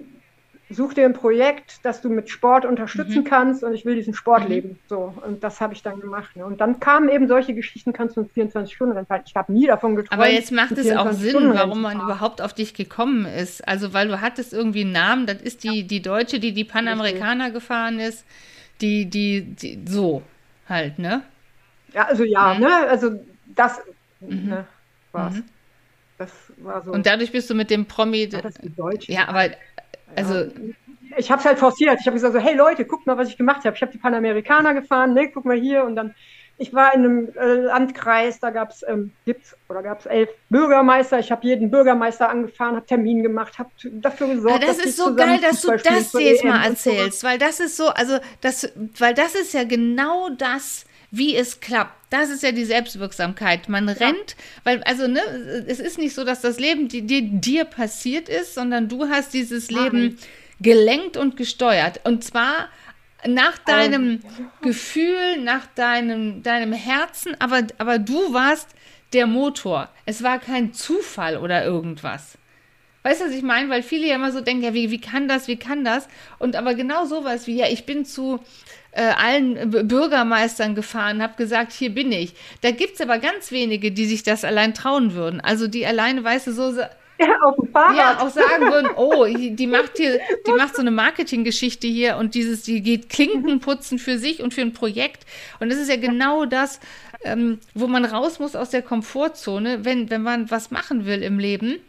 [0.72, 3.24] such dir ein Projekt, das du mit Sport unterstützen mhm.
[3.24, 4.50] kannst und ich will diesen Sport mhm.
[4.50, 4.80] leben.
[4.88, 6.36] So, und das habe ich dann gemacht.
[6.36, 6.44] Ne?
[6.44, 9.28] Und dann kamen eben solche Geschichten, kannst du 24 Stunden Rennfahrt.
[9.28, 10.20] Ich habe nie davon geträumt.
[10.20, 13.68] Aber jetzt macht es auch Sinn, warum man überhaupt auf dich gekommen ist.
[13.68, 17.52] Also, weil du hattest irgendwie einen Namen, das ist die, die Deutsche, die die Panamerikaner
[17.52, 18.26] gefahren ist,
[18.82, 20.24] die, die, die, so
[20.70, 21.24] halt, ne?
[21.94, 22.62] Ja, also ja, mhm.
[22.62, 22.76] ne?
[22.88, 23.20] Also
[23.56, 23.82] das
[24.20, 24.50] mhm.
[24.50, 24.66] ne,
[25.12, 25.36] war's.
[25.36, 25.44] Mhm.
[26.18, 26.92] Das war so.
[26.92, 28.28] Und dadurch bist du mit dem Promi.
[28.32, 29.08] Ja, das Deutsch.
[29.08, 29.50] Ja, aber
[30.16, 30.52] also.
[31.18, 31.98] Ich habe es halt forciert.
[32.00, 33.76] Ich habe gesagt so, hey Leute, guckt mal, was ich gemacht habe.
[33.76, 35.84] Ich habe die Panamerikaner gefahren, ne, guck mal hier.
[35.84, 36.14] Und dann,
[36.60, 40.30] ich war in einem äh, Landkreis, da gab es, ähm, gibt's oder gab es elf
[40.50, 41.18] Bürgermeister.
[41.18, 44.58] Ich habe jeden Bürgermeister angefahren, habe Termin gemacht, habe dafür gesorgt.
[44.58, 47.88] Aber das ist so geil, dass du das jetzt mal erzählst, weil das ist so,
[47.88, 51.96] also das, weil das ist ja genau das, wie es klappt.
[52.10, 53.70] Das ist ja die Selbstwirksamkeit.
[53.70, 53.94] Man ja.
[53.94, 55.22] rennt, weil, also, ne,
[55.68, 59.34] es ist nicht so, dass das Leben die, die, dir passiert ist, sondern du hast
[59.34, 59.72] dieses.
[59.72, 60.18] Leben
[60.62, 62.02] gelenkt und gesteuert.
[62.04, 62.70] Und zwar
[63.28, 64.50] nach deinem ähm.
[64.62, 68.70] Gefühl, nach deinem, deinem Herzen, aber, aber du warst
[69.14, 69.90] der Motor.
[70.06, 72.38] Es war kein Zufall oder irgendwas.
[73.04, 73.70] Weißt du, was ich meine?
[73.70, 76.08] Weil viele ja immer so denken, ja, wie, wie kann das, wie kann das?
[76.38, 78.40] Und aber genau sowas wie, ja, ich bin zu
[78.92, 82.34] äh, allen Bürgermeistern gefahren, habe gesagt, hier bin ich.
[82.62, 85.40] Da gibt es aber ganz wenige, die sich das allein trauen würden.
[85.40, 86.84] Also die alleine, weißt du, so
[87.44, 87.96] auf dem Fahrrad.
[87.96, 92.36] Ja, auch sagen würden, oh, die macht hier, die macht so eine Marketinggeschichte hier und
[92.36, 95.26] dieses, die geht Klinken putzen für sich und für ein Projekt.
[95.60, 96.80] Und das ist ja genau das,
[97.24, 101.40] ähm, wo man raus muss aus der Komfortzone, wenn, wenn man was machen will im
[101.40, 101.80] Leben,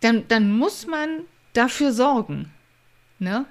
[0.00, 2.50] dann, dann muss man dafür sorgen.
[3.18, 3.46] Ne?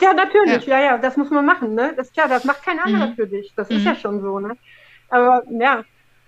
[0.00, 0.78] Ja, natürlich, ja.
[0.78, 1.92] ja, ja, das muss man machen, ne?
[1.96, 3.14] Das klar, das macht kein anderer mhm.
[3.14, 3.52] für dich.
[3.54, 3.76] Das mhm.
[3.76, 4.56] ist ja schon so, ne?
[5.08, 5.84] Aber ja,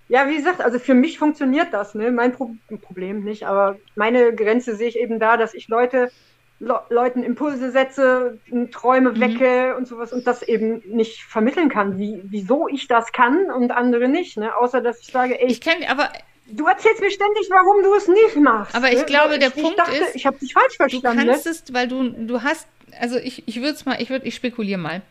[0.07, 2.11] ja, wie gesagt, also für mich funktioniert das, ne?
[2.11, 2.51] Mein Pro
[2.81, 6.11] Problem nicht, aber meine Grenze sehe ich eben da, dass ich Leute,
[6.59, 8.39] Le Leuten Impulse setze,
[8.71, 9.19] Träume mhm.
[9.19, 13.71] wecke und sowas und das eben nicht vermitteln kann, wie, wieso ich das kann und
[13.71, 14.55] andere nicht, ne?
[14.55, 16.09] Außer dass ich sage, ey, ich kenne, aber
[16.47, 18.75] Du erzählst mir ständig, warum du es nicht machst.
[18.75, 19.05] Aber ich ne?
[19.05, 21.19] glaube, der ich, Punkt ich dachte, ist, ich habe dich falsch verstanden.
[21.19, 21.51] Du kannst ne?
[21.51, 22.67] es, weil du, du hast,
[22.99, 25.01] also ich, ich würde es mal, ich würde, ich spekuliere mal.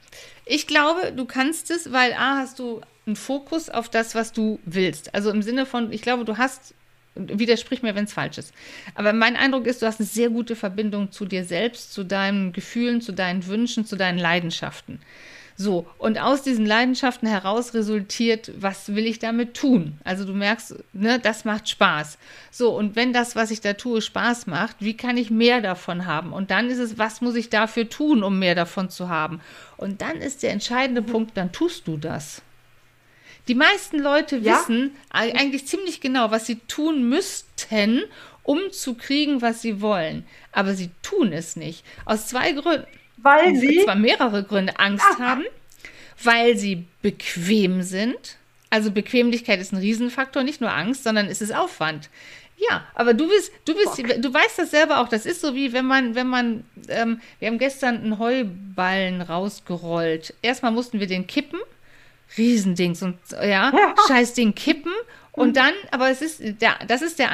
[0.46, 4.60] Ich glaube, du kannst es, weil A, hast du einen Fokus auf das, was du
[4.64, 5.14] willst.
[5.14, 6.74] Also im Sinne von, ich glaube, du hast,
[7.16, 8.52] widersprich mir, wenn es falsch ist.
[8.94, 12.52] Aber mein Eindruck ist, du hast eine sehr gute Verbindung zu dir selbst, zu deinen
[12.52, 15.00] Gefühlen, zu deinen Wünschen, zu deinen Leidenschaften.
[15.56, 19.98] So, und aus diesen Leidenschaften heraus resultiert, was will ich damit tun?
[20.02, 22.18] Also du merkst, ne, das macht Spaß.
[22.50, 26.06] So, und wenn das, was ich da tue, Spaß macht, wie kann ich mehr davon
[26.06, 26.32] haben?
[26.32, 29.40] Und dann ist es, was muss ich dafür tun, um mehr davon zu haben?
[29.76, 32.42] Und dann ist der entscheidende Punkt, dann tust du das.
[33.46, 34.58] Die meisten Leute ja?
[34.58, 38.02] wissen eigentlich ziemlich genau, was sie tun müssten,
[38.42, 40.26] um zu kriegen, was sie wollen.
[40.50, 41.84] Aber sie tun es nicht.
[42.06, 42.86] Aus zwei Gründen.
[43.24, 43.82] Weil sie.
[43.84, 45.18] Zwar mehrere Gründe Angst Ach.
[45.18, 45.44] haben,
[46.22, 48.36] weil sie bequem sind.
[48.70, 52.10] Also Bequemlichkeit ist ein Riesenfaktor, nicht nur Angst, sondern es ist Aufwand.
[52.56, 54.22] Ja, aber du bist, du bist, Bock.
[54.22, 55.08] du weißt das selber auch.
[55.08, 60.34] Das ist so wie wenn man, wenn man, ähm, wir haben gestern einen Heuballen rausgerollt.
[60.42, 61.58] Erstmal mussten wir den kippen,
[62.36, 63.94] Riesendings und ja, ja.
[64.08, 64.92] scheiß Ding kippen
[65.32, 65.54] und mhm.
[65.54, 67.30] dann, aber es ist der, das ist der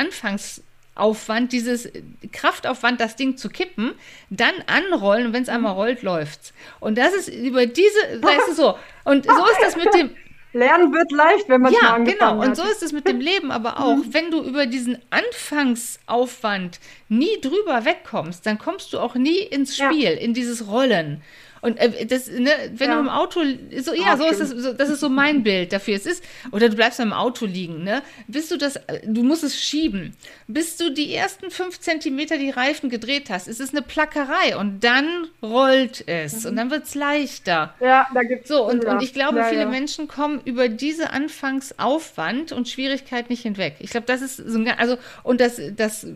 [0.95, 1.89] Anfangsaufwand, dieses
[2.33, 3.93] Kraftaufwand, das Ding zu kippen,
[4.29, 5.57] dann anrollen und wenn es mhm.
[5.57, 6.53] einmal rollt, läuft's.
[6.79, 8.79] Und das ist über diese, weißt du so.
[9.05, 10.11] Und so ist das mit dem.
[10.53, 12.43] Lernen wird leicht, wenn man es ja, mal genau.
[12.43, 13.95] Und so ist es mit dem Leben aber auch.
[13.95, 14.13] Mhm.
[14.13, 20.03] Wenn du über diesen Anfangsaufwand nie drüber wegkommst, dann kommst du auch nie ins Spiel,
[20.03, 20.11] ja.
[20.11, 21.23] in dieses Rollen.
[21.61, 22.95] Und äh, das, ne, wenn ja.
[22.95, 23.41] du im Auto,
[23.81, 25.95] so, ja, so ist das, so, das ist so mein Bild dafür.
[25.95, 28.03] Es ist, oder du bleibst im Auto liegen, ne?
[28.27, 30.15] Bis du das, du musst es schieben.
[30.47, 34.81] Bis du die ersten fünf Zentimeter die Reifen gedreht hast, ist es eine Plackerei und
[34.85, 36.51] dann rollt es mhm.
[36.51, 37.75] und dann wird es leichter.
[37.81, 39.67] Ja, da gibt's So, und, und ich glaube, ja, viele.
[39.67, 43.77] Menschen kommen über diese Anfangsaufwand und Schwierigkeit nicht hinweg.
[43.79, 46.07] Ich glaube, das ist so ein, also, und das, das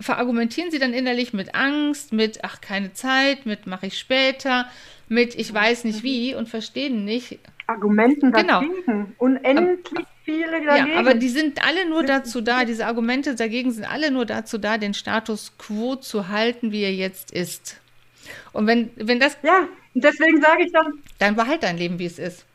[0.00, 4.66] verargumentieren sie dann innerlich mit Angst, mit, ach, keine Zeit, mit, mache ich später
[5.10, 7.38] mit ich weiß nicht wie und verstehen nicht.
[7.66, 8.84] Argumenten dagegen.
[8.86, 9.06] Genau.
[9.18, 10.92] Unendlich viele dagegen.
[10.92, 14.56] Ja, aber die sind alle nur dazu da, diese Argumente dagegen sind alle nur dazu
[14.56, 17.80] da, den Status quo zu halten, wie er jetzt ist.
[18.52, 19.36] Und wenn, wenn das.
[19.42, 21.02] Ja, deswegen sage ich dann.
[21.18, 22.46] Dann behalt dein Leben, wie es ist.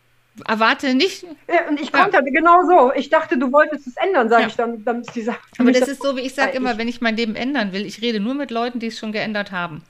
[0.46, 1.24] Erwarte nicht.
[1.48, 2.04] Ja, und ich ja.
[2.04, 2.92] konnte genau so.
[2.94, 4.48] Ich dachte, du wolltest es ändern, sage ja.
[4.50, 4.84] ich dann.
[4.84, 7.16] dann ist die Sache Aber das ist so, wie ich sage immer, wenn ich mein
[7.16, 9.84] Leben ändern will, ich rede nur mit Leuten, die es schon geändert haben.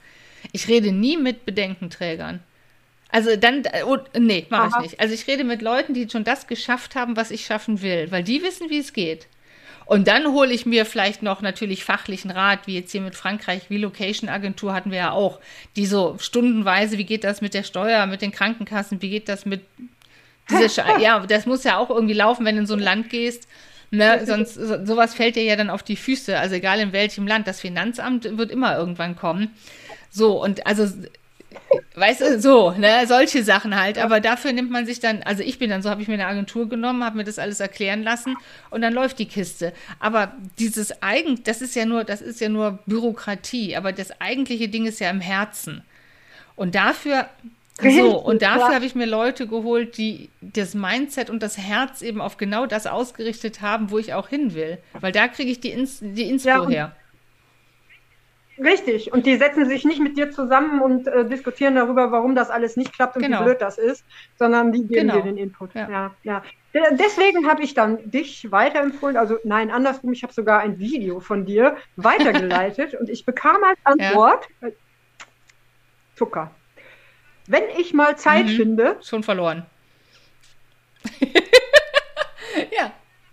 [0.51, 2.41] Ich rede nie mit Bedenkenträgern.
[3.09, 4.99] Also dann, oh, nee, mache ich nicht.
[4.99, 8.23] Also ich rede mit Leuten, die schon das geschafft haben, was ich schaffen will, weil
[8.23, 9.27] die wissen, wie es geht.
[9.85, 13.69] Und dann hole ich mir vielleicht noch natürlich fachlichen Rat, wie jetzt hier mit Frankreich,
[13.69, 15.39] Relocation Agentur hatten wir ja auch,
[15.75, 19.45] die so stundenweise, wie geht das mit der Steuer, mit den Krankenkassen, wie geht das
[19.45, 19.61] mit
[20.99, 23.47] ja, das muss ja auch irgendwie laufen, wenn du in so ein Land gehst.
[23.91, 26.37] Ne, sonst so, sowas fällt dir ja dann auf die Füße.
[26.37, 29.55] Also egal in welchem Land, das Finanzamt wird immer irgendwann kommen.
[30.09, 30.87] So und also
[31.95, 33.97] weißt du, so, ne, solche Sachen halt.
[33.97, 36.27] Aber dafür nimmt man sich dann, also ich bin dann so, habe ich mir eine
[36.27, 38.35] Agentur genommen, habe mir das alles erklären lassen
[38.69, 39.73] und dann läuft die Kiste.
[39.99, 44.67] Aber dieses Eigen, das ist ja nur, das ist ja nur Bürokratie, aber das eigentliche
[44.67, 45.83] Ding ist ja im Herzen.
[46.55, 47.29] Und dafür,
[47.81, 52.21] so, und dafür habe ich mir Leute geholt, die das Mindset und das Herz eben
[52.21, 54.77] auf genau das ausgerichtet haben, wo ich auch hin will.
[54.93, 56.95] Weil da kriege ich die, Ins die Inspo ja, her.
[58.57, 59.11] Richtig.
[59.11, 62.77] Und die setzen sich nicht mit dir zusammen und äh, diskutieren darüber, warum das alles
[62.77, 63.41] nicht klappt und genau.
[63.41, 64.05] wie blöd das ist,
[64.39, 65.15] sondern die geben genau.
[65.15, 65.75] dir den Input.
[65.75, 66.11] Ja, ja.
[66.23, 66.43] ja.
[66.91, 69.17] Deswegen habe ich dann dich weiterempfohlen.
[69.17, 73.79] Also nein, andersrum, ich habe sogar ein Video von dir weitergeleitet und ich bekam als
[73.83, 74.69] Antwort ja.
[76.15, 76.54] Zucker.
[77.47, 78.55] Wenn ich mal Zeit mhm.
[78.55, 78.97] finde.
[79.03, 79.65] Schon verloren.
[82.71, 82.91] ja.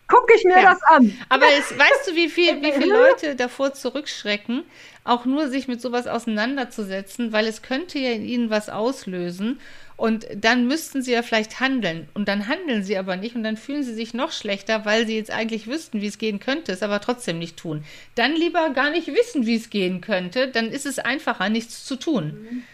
[0.09, 0.73] Gucke ich mir Ja.
[0.73, 1.17] das an.
[1.31, 4.65] Aber es, weißt du, wie viel, wie viele Leute davor zurückschrecken,
[5.05, 9.59] auch nur sich mit sowas auseinanderzusetzen, weil es könnte ja in ihnen was auslösen
[9.97, 13.57] und dann müssten sie ja vielleicht handeln und dann handeln sie aber nicht und dann
[13.57, 16.83] fühlen sie sich noch schlechter, weil sie jetzt eigentlich wüssten, wie es gehen könnte, es
[16.83, 17.85] aber trotzdem nicht tun.
[18.15, 21.97] Dann lieber gar nicht wissen, wie es gehen könnte, dann ist es einfacher, nichts zu
[21.97, 22.65] tun.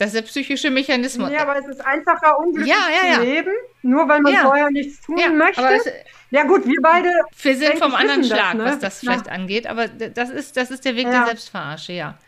[0.00, 1.30] Das ist der psychische Mechanismus.
[1.30, 3.14] Ja, aber es ist einfacher, unglücklich Ja, ja, ja.
[3.16, 4.40] zu leben, nur weil man Ja.
[4.44, 5.62] vorher nichts tun Ja, möchte.
[5.62, 5.92] es,
[6.30, 7.10] ja gut, wir beide,
[7.42, 8.64] Wir sind vom anderen wissen das, Schlag, ne?
[8.64, 9.12] was das Ja.
[9.12, 11.10] vielleicht angeht, aber das ist, das ist der Weg Ja.
[11.10, 12.18] der Selbstverarsche, ja.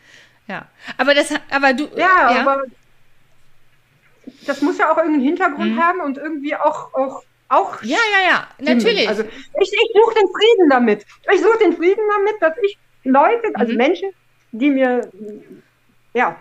[0.45, 0.67] Ja.
[0.97, 2.61] Aber das, aber du, ja, aber
[4.45, 5.83] das muss ja auch irgendeinen Hintergrund Mhm.
[5.83, 9.09] haben und irgendwie auch, auch, auch ja, ja, ja, natürlich.
[9.09, 11.03] Also ich, ich suche den Frieden damit.
[11.33, 13.77] Ich suche den Frieden damit, dass ich Leute, also Mhm.
[13.79, 14.09] Menschen,
[14.51, 15.09] die mir,
[16.13, 16.39] ja,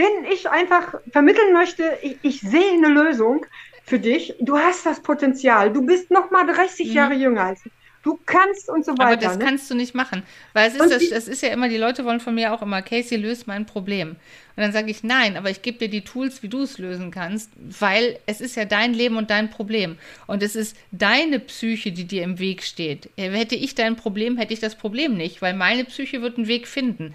[0.00, 3.46] denen ich einfach vermitteln möchte, ich, ich sehe eine Lösung
[3.84, 4.34] für dich.
[4.40, 5.72] Du hast das Potenzial.
[5.72, 6.92] Du bist noch mal 30 Mhm.
[6.94, 7.72] Jahre jünger als ich.
[8.02, 9.04] Du kannst und so weiter.
[9.08, 9.44] aber das ne?
[9.44, 10.22] kannst du nicht machen.
[10.54, 12.80] Weil es ist, das, das ist ja immer, die Leute wollen von mir auch immer,
[12.80, 14.12] Casey, löst mein Problem.
[14.56, 17.10] Und dann sage ich, nein, aber ich gebe dir die Tools, wie du es lösen
[17.10, 19.98] kannst, weil es ist ja dein Leben und dein Problem.
[20.26, 23.10] Und es ist deine Psyche, die dir im Weg steht.
[23.16, 26.48] Äh, Hätte ich dein Problem, hätte ich das Problem nicht, weil meine Psyche wird einen
[26.48, 27.12] Weg finden.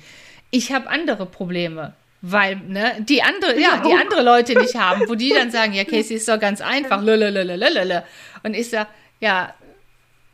[0.52, 1.96] Ich habe andere Probleme.
[2.28, 5.84] Weil, ne, die andere, ja, die andere Leute nicht haben, wo die dann sagen, ja,
[5.84, 7.02] Casey ist doch ganz einfach.
[8.44, 9.54] Und ich sage, ja,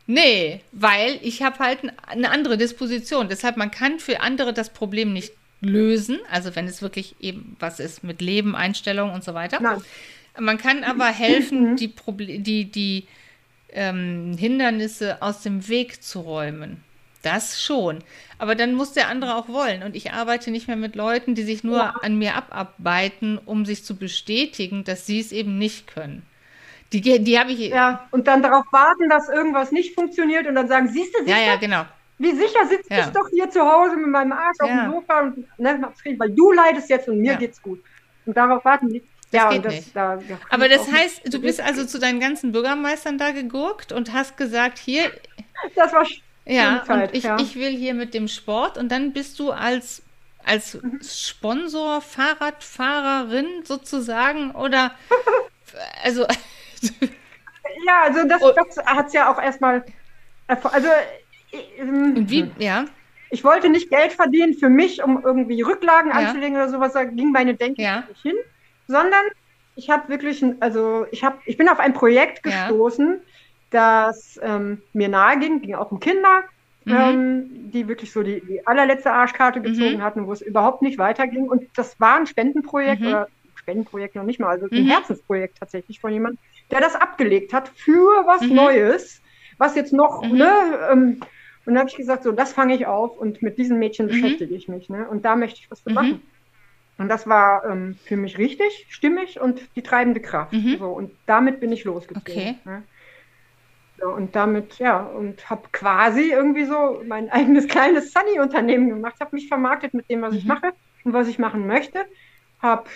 [0.06, 3.28] Nee, weil ich habe halt eine andere Disposition.
[3.28, 7.78] Deshalb, man kann für andere das Problem nicht lösen, also wenn es wirklich eben was
[7.78, 9.60] ist mit Leben, Einstellung und so weiter.
[9.60, 9.80] Nein.
[10.38, 13.06] Man kann aber helfen, die, Proble die, die
[13.70, 16.82] ähm, Hindernisse aus dem Weg zu räumen.
[17.22, 18.00] Das schon.
[18.38, 19.82] Aber dann muss der andere auch wollen.
[19.84, 23.84] Und ich arbeite nicht mehr mit Leuten, die sich nur an mir abarbeiten, um sich
[23.84, 26.26] zu bestätigen, dass sie es eben nicht können.
[26.92, 27.60] Die, die habe ich.
[27.60, 31.30] Ja, und dann darauf warten, dass irgendwas nicht funktioniert und dann sagen, siehst du, siehst
[31.30, 31.84] ja, ja, genau.
[32.18, 33.06] wie sicher sitze Ja.
[33.06, 34.84] ich doch hier zu Hause mit meinem Arsch auf Ja.
[34.84, 37.38] dem Sofa und ne, weil du leidest jetzt und mir Ja.
[37.38, 37.82] geht's gut.
[38.26, 39.02] Und darauf warten die.
[39.30, 39.96] ja, geht das, nicht.
[39.96, 43.92] Da, da Aber das heißt, nicht- du bist also zu deinen ganzen Bürgermeistern da gegurkt
[43.92, 45.10] und hast gesagt, hier,
[45.74, 46.04] Das war
[46.44, 47.36] ja, und ich, ja.
[47.40, 50.02] ich will hier mit dem Sport und dann bist du als,
[50.44, 51.00] als Mhm.
[51.02, 54.92] Sponsor, Fahrradfahrerin sozusagen oder,
[56.04, 56.26] also,
[57.86, 59.84] Ja, also das, Und- das hat es ja auch erstmal.
[60.48, 60.88] Also,
[61.50, 62.84] ich, ähm, wie, ja,
[63.30, 66.18] ich wollte nicht Geld verdienen für mich, um irgendwie Rücklagen Ja.
[66.18, 66.92] anzulegen oder sowas.
[66.92, 68.04] Da ging meine Denke Ja.
[68.08, 68.36] nicht hin,
[68.88, 69.24] sondern
[69.74, 72.68] ich habe wirklich, also ich habe, ich bin auf ein Projekt Ja.
[73.72, 76.42] Das ähm, mir nahe ging, ging auch um Kinder,
[76.86, 77.12] Mhm.
[77.12, 80.02] ähm, die wirklich so die, die allerletzte Arschkarte gezogen Mhm.
[80.02, 81.48] hatten, wo es überhaupt nicht weiterging.
[81.48, 83.06] Und das war ein Spendenprojekt Mhm.
[83.06, 84.86] oder Spendenprojekt noch nicht mal, also ein Mhm.
[84.86, 86.38] Herzensprojekt tatsächlich von jemandem,
[86.70, 88.50] der das abgelegt hat für was Mhm.
[88.50, 89.22] Neues,
[89.58, 90.30] was jetzt noch, Mhm.
[90.30, 91.20] ne, ähm,
[91.64, 94.08] und da habe ich gesagt, so, das fange ich auf und mit diesen Mädchen Mhm.
[94.08, 95.08] beschäftige ich mich, ne?
[95.08, 95.92] Und da möchte ich was für Mhm.
[95.92, 96.22] machen.
[96.98, 100.58] Und das war ähm, für mich richtig, stimmig und die treibende Kraft.
[100.58, 100.76] Mhm.
[100.76, 102.50] So, und damit bin ich losgezogen.
[102.50, 102.60] Okay.
[102.64, 102.86] Ne?
[104.04, 109.48] Und damit, ja, und habe quasi irgendwie so mein eigenes kleines Sunny-Unternehmen gemacht, habe mich
[109.48, 110.48] vermarktet mit dem, was ich Mhm.
[110.48, 110.72] mache
[111.04, 112.04] und was ich machen möchte,
[112.60, 112.90] habe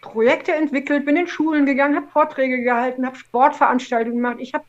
[0.00, 4.36] Projekte entwickelt, bin in Schulen gegangen, habe Vorträge gehalten, habe Sportveranstaltungen gemacht.
[4.40, 4.64] Ich habe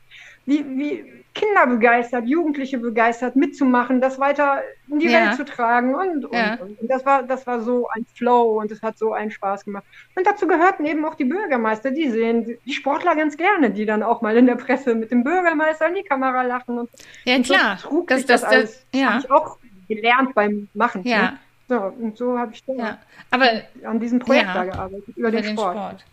[0.46, 5.26] wie, wie Kinder begeistert, Jugendliche begeistert, mitzumachen, das weiter in die Ja.
[5.26, 6.54] Welt zu tragen und, und, Ja.
[6.54, 6.78] und.
[6.80, 9.84] und das, war, das war so ein Flow und es hat so einen Spaß gemacht.
[10.14, 14.02] Und dazu gehörten eben auch die Bürgermeister, die sehen die Sportler ganz gerne, die dann
[14.04, 16.78] auch mal in der Presse mit dem Bürgermeister in die Kamera lachen.
[16.78, 16.90] Und,
[17.24, 18.86] ja klar, so trug das, sich das, das, das, alles.
[18.94, 21.02] ja, Habe ich auch gelernt beim Machen.
[21.04, 21.38] ja, Ne?
[21.66, 22.98] So, und so habe ich ja,
[23.30, 23.46] aber
[23.84, 26.04] an diesem Projekt da gearbeitet, über, über den, Sport.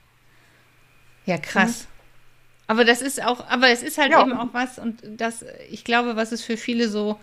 [1.25, 1.87] Ja, krass.
[2.71, 4.21] Aber das ist auch, aber es ist halt Ja.
[4.21, 7.19] eben auch was, und das, ich glaube, was es für viele so,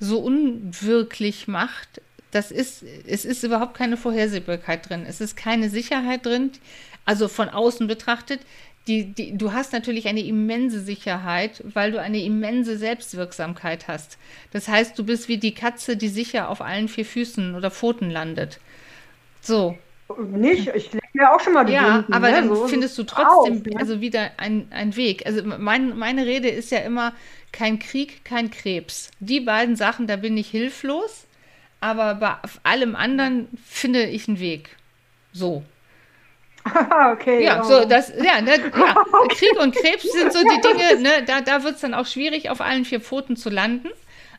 [0.00, 2.02] so unwirklich macht,
[2.32, 5.04] das ist, es ist überhaupt keine Vorhersehbarkeit drin.
[5.06, 6.52] Es ist keine Sicherheit drin,
[7.04, 8.40] also von außen betrachtet.
[8.88, 14.18] Die, die, du hast natürlich eine immense Sicherheit, weil du eine immense Selbstwirksamkeit hast.
[14.52, 18.10] Das heißt, du bist wie die Katze, die sicher auf allen vier Füßen oder Pfoten
[18.10, 18.60] landet.
[19.40, 19.78] So,
[20.18, 23.64] Nicht, ich mir auch schon mal ja, aber ne, dann so findest du trotzdem auf,
[23.64, 23.76] ne?
[23.78, 25.26] also wieder ein, ein Weg.
[25.26, 27.12] Also mein, meine Rede ist ja immer
[27.52, 29.10] kein Krieg, kein Krebs.
[29.20, 31.26] Die beiden Sachen, da bin ich hilflos,
[31.80, 34.70] aber bei allem anderen finde ich einen Weg.
[35.32, 35.62] So.
[37.12, 37.44] okay.
[37.44, 37.64] Ja, oh.
[37.64, 41.62] so das, ja, ne, ja, Krieg und Krebs sind so die Dinge, ne, da, da
[41.62, 43.88] wird es dann auch schwierig, auf allen vier Pfoten zu landen.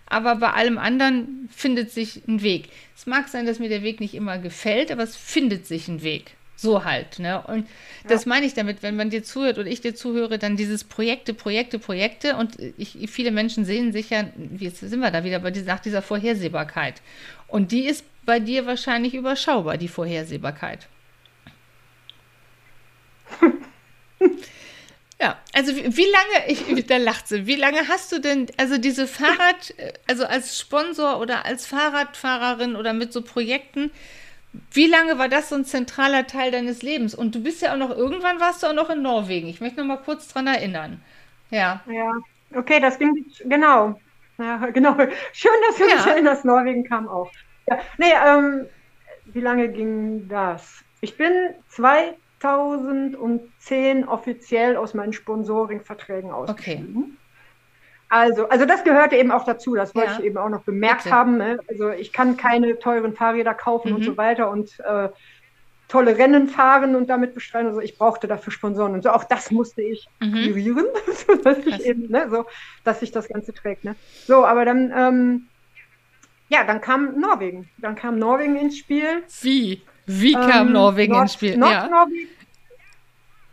[0.08, 2.70] Aber bei allem anderen findet sich ein Weg.
[2.96, 6.04] Es mag sein, dass mir der Weg nicht immer gefällt, aber es findet sich ein
[6.04, 6.36] Weg.
[6.56, 7.44] So halt, ne?
[7.48, 7.68] Und
[8.08, 11.34] das meine ich damit, wenn man dir zuhört und ich dir zuhöre, dann dieses Projekte,
[11.34, 14.26] Projekte, Projekte und ich, viele Menschen sehen sich ja,
[14.58, 17.02] jetzt sind wir da wieder bei dieser, nach dieser Vorhersehbarkeit.
[17.48, 20.88] Und die ist bei dir wahrscheinlich überschaubar, die Vorhersehbarkeit.
[25.22, 28.78] Ja, also wie, wie, lange, ich, da lacht sie, wie lange hast du denn, also
[28.78, 29.74] diese Fahrrad,
[30.06, 33.92] also als Sponsor oder als Fahrradfahrerin oder mit so Projekten,
[34.72, 37.16] wie lange war das so ein zentraler Teil deines Lebens?
[37.16, 39.48] Und du bist ja auch noch, irgendwann warst du auch noch in Norwegen.
[39.48, 41.02] Ich möchte noch mal kurz dran erinnern.
[41.50, 41.82] Ja.
[41.88, 42.14] Ja,
[42.56, 44.00] okay, das ging, genau.
[44.38, 44.96] Ja, genau.
[45.32, 45.96] Schön, dass du ja.
[45.96, 47.32] mich erinnerst, Norwegen kam auch.
[47.68, 48.66] Ja, nee, ähm,
[49.26, 50.84] wie lange ging das?
[51.02, 51.32] Ich bin
[51.70, 56.96] zwei, 2010 offiziell aus meinen Sponsoring-Verträgen ausgestiegen.
[56.96, 57.23] Okay.
[58.14, 60.20] Also, also das gehörte eben auch dazu, das wollte ja.
[60.20, 61.16] ich eben auch noch bemerkt Bitte.
[61.16, 61.38] haben.
[61.38, 61.58] Ne?
[61.68, 63.96] Also ich kann keine teuren Fahrräder kaufen mhm.
[63.96, 65.10] und so weiter und äh,
[65.88, 67.70] tolle Rennen fahren und damit bestreiten.
[67.70, 69.10] Also ich brauchte dafür Sponsoren und so.
[69.10, 71.42] Auch das musste ich akquirieren, mhm.
[71.44, 72.46] dass ich eben, ne, so,
[72.84, 73.84] dass sich das Ganze trägt.
[73.84, 73.96] Ne?
[74.28, 75.48] So, aber dann, ähm,
[76.50, 77.68] ja, dann kam Norwegen.
[77.80, 79.24] Dann kam Norwegen ins Spiel.
[79.42, 79.82] Wie?
[80.06, 81.58] Wie kam ähm, Norwegen Nord, ins Spiel?
[81.58, 81.90] Nord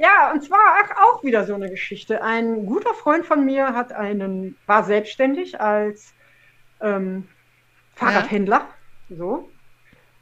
[0.01, 0.33] ja.
[0.33, 0.59] Und zwar
[0.97, 2.23] auch wieder so eine Geschichte.
[2.23, 6.13] Ein guter Freund von mir hat einen, war selbstständig als
[6.81, 7.29] ähm,
[7.95, 8.69] Fahrradhändler,
[9.09, 9.17] ja.
[9.17, 9.51] so.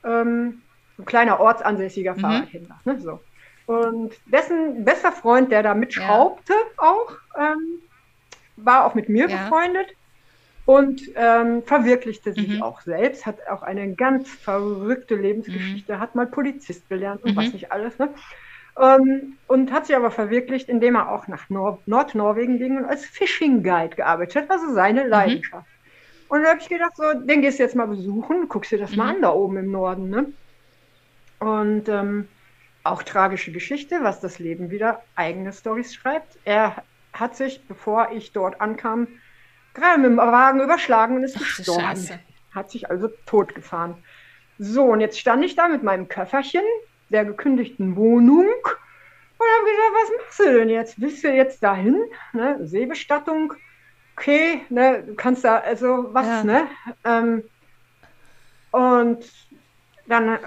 [0.04, 0.62] Ähm,
[0.98, 2.20] ein kleiner ortsansässiger mhm.
[2.20, 3.20] Fahrradhändler, ne, so.
[3.66, 6.82] Und dessen bester Freund, der da mitschraubte ja.
[6.82, 7.82] auch, ähm,
[8.56, 9.44] war auch mit mir ja.
[9.44, 9.94] befreundet
[10.64, 12.62] und ähm, verwirklichte sich mhm.
[12.62, 16.00] auch selbst, hat auch eine ganz verrückte Lebensgeschichte, mhm.
[16.00, 17.36] hat mal Polizist gelernt und mhm.
[17.36, 17.98] was nicht alles.
[17.98, 18.08] Ne?
[18.80, 23.04] Ähm, und hat sich aber verwirklicht, indem er auch nach Nord Nordnorwegen ging und als
[23.04, 25.10] Fishing Guide gearbeitet hat, also seine mhm.
[25.10, 25.66] Leidenschaft.
[26.28, 28.94] Und da habe ich gedacht, so, den gehst du jetzt mal besuchen, guckst dir das
[28.94, 29.16] mal mhm.
[29.16, 30.10] an da oben im Norden.
[30.10, 30.32] Ne?
[31.40, 32.28] Und ähm,
[32.84, 36.38] auch tragische Geschichte, was das Leben wieder eigene Stories schreibt.
[36.44, 39.08] Er hat sich, bevor ich dort ankam,
[39.74, 41.82] gerade mit dem Wagen überschlagen und ist Ach, gestorben.
[41.82, 42.18] Scheiße.
[42.54, 43.96] Hat sich also totgefahren.
[44.58, 46.62] So, und jetzt stand ich da mit meinem Köfferchen
[47.10, 48.46] der gekündigten Wohnung
[49.38, 51.00] und habe gesagt, was machst du denn jetzt?
[51.00, 52.04] Willst du jetzt dahin?
[52.32, 52.58] Ne?
[52.62, 53.54] Seebestattung,
[54.16, 55.04] okay, ne?
[55.06, 56.44] du kannst da, also was, ja.
[56.44, 56.68] ne?
[57.04, 57.42] Ähm,
[58.70, 59.24] und
[60.06, 60.38] dann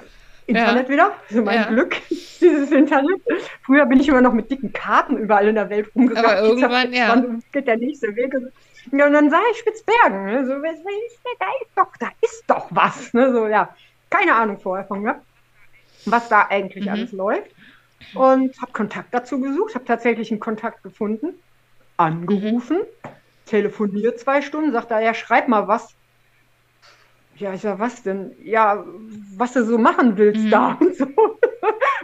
[0.47, 0.93] Internet ja.
[0.93, 1.69] wieder, also mein ja.
[1.69, 3.21] Glück, dieses Internet.
[3.65, 6.29] Früher bin ich immer noch mit dicken Karten überall in der Welt rumgegangen.
[6.29, 7.09] Aber irgendwann, ja.
[7.09, 8.33] Wann geht der nächste Weg?
[8.91, 10.25] Ja, und dann sah ich Spitzbergen.
[10.25, 10.45] Ne?
[10.45, 13.13] So, da ist doch, da ist doch was.
[13.13, 13.31] Ne?
[13.31, 13.73] So, ja,
[14.09, 15.25] keine Ahnung vorher von gehabt,
[16.05, 16.91] was da eigentlich mhm.
[16.91, 17.51] alles läuft.
[18.15, 21.35] Und habe Kontakt dazu gesucht, habe tatsächlich einen Kontakt gefunden,
[21.97, 23.09] angerufen, mhm.
[23.45, 25.95] telefoniert zwei Stunden, sagt er, ja, schreib mal was.
[27.35, 28.35] Ja, ich sag, was denn?
[28.43, 28.83] Ja,
[29.35, 30.49] was du so machen willst mhm.
[30.49, 31.07] da und so.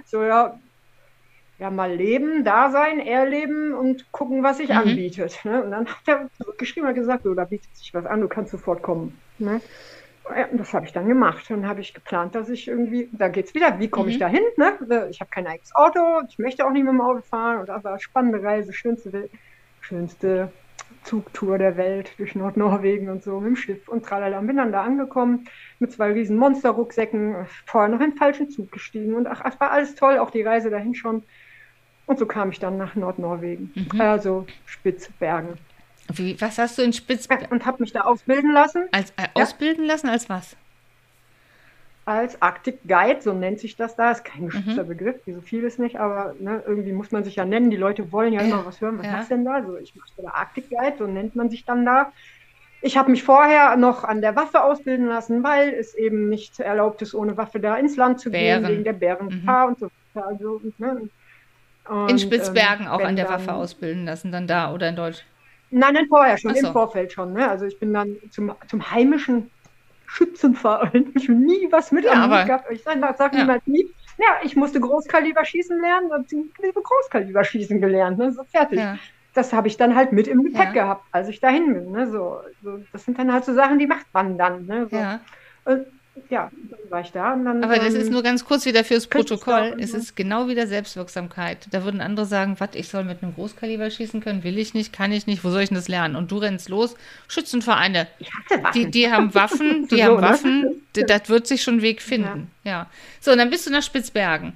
[0.06, 0.60] so, ja,
[1.60, 4.78] ja, mal leben, da sein, erleben und gucken, was sich mhm.
[4.78, 5.40] anbietet.
[5.44, 5.64] Ne?
[5.64, 8.52] Und dann hat er zurückgeschrieben und gesagt, so, da bietet sich was an, du kannst
[8.52, 9.18] sofort kommen.
[9.40, 9.62] Ne?
[10.36, 11.46] Ja, das habe ich dann gemacht.
[11.50, 14.12] Dann habe ich geplant, dass ich irgendwie, da geht es wieder, wie komme mhm.
[14.12, 14.44] ich da hin?
[14.58, 15.08] Ne?
[15.10, 17.60] Ich habe kein eigenes Auto, ich möchte auch nicht mit dem Auto fahren.
[17.60, 19.30] Und das war eine spannende Reise, schönste,
[19.82, 20.52] schönste
[21.04, 24.40] Zugtour der Welt durch Nordnorwegen und so mit dem Schiff und tralala.
[24.42, 25.48] Bin dann da angekommen
[25.80, 29.72] mit zwei riesen Monsterrucksäcken, vorher noch in den falschen Zug gestiegen und ach, es war
[29.72, 31.24] alles toll, auch die Reise dahin schon.
[32.06, 34.02] Und so kam ich dann nach Nordnorwegen, mhm.
[34.02, 35.58] also Spitzbergen.
[36.14, 37.48] Wie, was hast du in Spitzbergen?
[37.50, 38.88] Und habe mich da ausbilden lassen.
[38.92, 40.56] Als, äh, ausbilden lassen als was?
[42.06, 44.12] Als Arctic Guide, so nennt sich das da.
[44.12, 44.50] Ist kein mhm.
[44.50, 44.88] geschützter mhm.
[44.88, 47.70] Begriff, wie so vieles nicht, aber ne, irgendwie muss man sich ja nennen.
[47.70, 48.98] Die Leute wollen ja, ja immer was hören.
[49.00, 49.12] Was ja.
[49.14, 49.56] hast denn da?
[49.56, 52.14] Also ich mache da Arctic Guide, so nennt man sich dann da.
[52.82, 57.02] Ich habe mich vorher noch an der Waffe ausbilden lassen, weil es eben nicht erlaubt
[57.02, 58.64] ist, ohne Waffe da ins Land zu Bären.
[58.64, 59.74] gehen, wegen der Bärengefahr mhm.
[59.74, 60.28] und so weiter.
[60.28, 61.10] Also, ne,
[61.90, 65.28] und, in Spitzbergen ähm, auch an der Waffe ausbilden lassen, dann da oder in Deutschland?
[65.70, 66.68] Nein, nein, vorher schon, so.
[66.68, 67.34] im Vorfeld schon.
[67.34, 67.50] Ne?
[67.50, 69.50] Also ich bin dann zum, zum heimischen
[70.06, 71.12] Schützenverein.
[71.16, 72.72] Ich habe nie was mit ja, am Hut gehabt.
[72.72, 73.40] Ich sage sag ja.
[73.40, 73.88] niemand nie.
[74.18, 76.28] Ja, ich musste Großkaliber schießen lernen und
[76.84, 78.18] Großkaliber schießen gelernt.
[78.18, 78.32] Ne?
[78.32, 78.80] So fertig.
[78.80, 78.98] Ja.
[79.34, 80.84] Das habe ich dann halt mit im Gepäck ja.
[80.84, 81.92] gehabt, als ich dahin bin.
[81.92, 82.10] Ne?
[82.10, 84.66] So, so, das sind dann halt so Sachen, die macht man dann.
[84.66, 84.88] Ne?
[84.90, 84.98] So.
[84.98, 85.20] Ja.
[85.66, 85.86] Und
[86.30, 87.36] ja, dann war ich da.
[87.36, 89.76] Dann, Aber das ist nur ganz kurz wieder fürs Protokoll.
[89.80, 91.68] Es ist genau wieder Selbstwirksamkeit.
[91.72, 94.94] Da würden andere sagen, was, ich soll mit einem Großkaliber schießen können, will ich nicht,
[94.94, 96.16] kann ich nicht, wo soll ich denn das lernen?
[96.16, 96.96] Und du rennst los,
[97.28, 98.08] Schützenvereine,
[98.74, 100.22] die, die haben Waffen, die so, haben ne?
[100.22, 100.62] Waffen,
[100.96, 101.06] ne?
[101.06, 102.52] das wird sich schon einen Weg finden.
[102.64, 102.72] Ja.
[102.72, 102.88] ja.
[103.20, 104.56] So, und dann bist du nach Spitzbergen.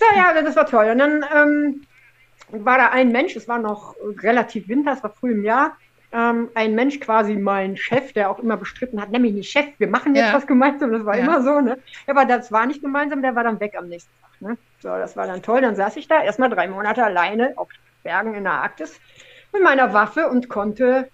[0.00, 0.90] Ja, ja, das war toll.
[0.90, 1.82] Und dann ähm,
[2.50, 5.76] war da ein Mensch, es war noch relativ Winter, es war früh im Jahr,
[6.12, 9.88] ähm, ein Mensch quasi mein Chef, der auch immer bestritten hat, nämlich nicht Chef, wir
[9.88, 10.34] machen jetzt Ja.
[10.34, 11.24] was gemeinsam, das war Ja.
[11.24, 11.82] immer so, ne?
[12.06, 14.58] Aber das war nicht gemeinsam, der war dann weg am nächsten Tag, ne?
[14.80, 17.68] So, das war dann toll, dann saß ich da erstmal drei Monate alleine auf
[18.02, 18.98] Bergen in der Arktis
[19.52, 21.10] mit meiner Waffe und konnte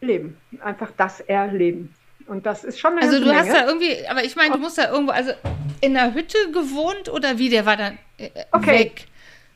[0.00, 1.94] leben, einfach das erleben.
[2.26, 3.60] Und das ist schon eine Also du hast Menge.
[3.60, 5.32] da irgendwie, aber ich meine, du musst da irgendwo, also
[5.80, 7.48] in der Hütte gewohnt oder wie?
[7.48, 8.72] Der war dann äh, Okay.
[8.72, 9.06] weg.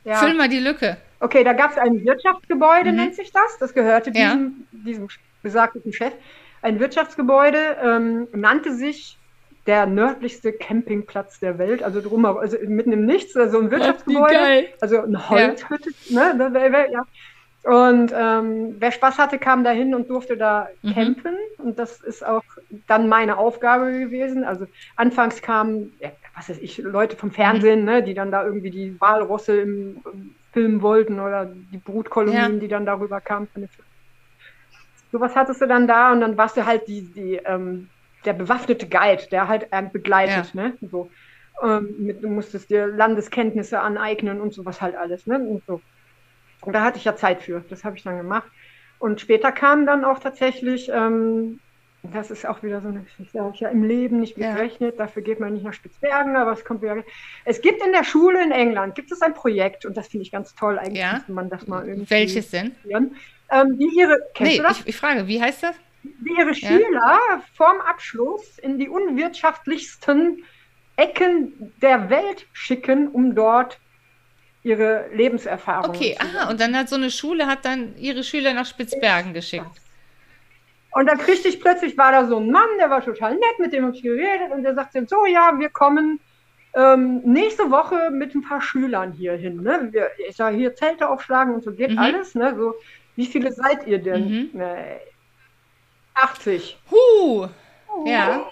[0.03, 0.15] Ja.
[0.15, 0.97] Füll mal die Lücke.
[1.21, 2.95] Okay, da gab es ein Wirtschaftsgebäude, Mhm.
[2.97, 3.57] nennt sich das.
[3.59, 4.33] Das gehörte Ja.
[4.33, 5.07] diesem, diesem
[5.43, 6.13] besagten Chef.
[6.63, 9.19] Ein Wirtschaftsgebäude ähm, nannte sich
[9.67, 14.39] der nördlichste Campingplatz der Welt, also drum, also mitten im Nichts, also ein Wirtschaftsgebäude,
[14.79, 17.03] also eine Holzhütte, ne, ne, ne, ja.
[17.63, 20.93] Und ähm, wer Spaß hatte, kam da hin und durfte da Mhm.
[20.95, 21.35] campen.
[21.57, 22.41] Und das ist auch
[22.87, 24.43] dann meine Aufgabe gewesen.
[24.43, 24.65] Also
[24.95, 28.99] anfangs kamen, ja, was weiß ich, Leute vom Fernsehen, ne, die dann da irgendwie die
[28.99, 32.59] Walrosse im, im filmen wollten oder die Brutkolonien, Ja.
[32.59, 33.47] die dann darüber kamen.
[35.11, 37.89] Sowas hattest du dann da und dann warst du halt die, die, ähm,
[38.25, 40.77] der bewaffnete Guide, der halt begleitet, ne?
[40.81, 41.11] So.
[41.63, 45.39] Ähm, mit, du musstest dir Landeskenntnisse aneignen und sowas halt alles, ne?
[45.39, 45.81] Und so.
[46.61, 47.61] Und da hatte ich ja Zeit für.
[47.69, 48.49] Das habe ich dann gemacht.
[48.99, 51.59] Und später kam dann auch tatsächlich, ähm,
[52.03, 54.53] das ist auch wieder so eine Geschichte, habe ich ja im Leben nicht Ja.
[54.53, 57.03] gerechnet, dafür geht man nicht nach Spitzbergen, aber es kommt wieder.
[57.45, 60.31] Es gibt in der Schule in England, gibt es ein Projekt, und das finde ich
[60.31, 61.23] ganz toll, eigentlich Ja.
[61.27, 62.75] man das mal irgendwie Welches denn?
[63.51, 65.75] ähm, die ihre, kennst Nee, ich, ich frage, wie heißt das?
[66.03, 67.19] die ihre Schüler
[67.55, 70.43] vorm Abschluss in die unwirtschaftlichsten
[70.95, 73.79] Ecken der Welt schicken, um dort
[74.63, 78.53] ihre Lebenserfahrungen Okay, zu aha, und dann hat so eine Schule hat dann ihre Schüler
[78.53, 79.65] nach Spitzbergen geschickt.
[80.93, 83.71] Und dann kriegte ich plötzlich, war da so ein Mann, der war total nett, mit
[83.73, 86.19] dem habe ich geredet und der sagte so, ja, wir kommen
[86.73, 89.61] ähm, nächste Woche mit ein paar Schülern hier hin.
[89.61, 89.89] Ne?
[89.91, 91.97] Wir, ich sage, hier Zelte aufschlagen und so geht Mhm.
[91.97, 92.35] alles.
[92.35, 92.55] Ne?
[92.57, 92.75] So,
[93.15, 94.29] wie viele seid ihr denn?
[94.29, 94.49] Mhm.
[94.53, 94.99] Ne,
[96.15, 96.77] 80.
[96.91, 97.47] Huh,
[98.05, 98.49] ja.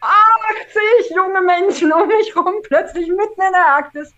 [0.00, 4.14] 80 junge Menschen um mich rum, plötzlich mitten in der Arktis.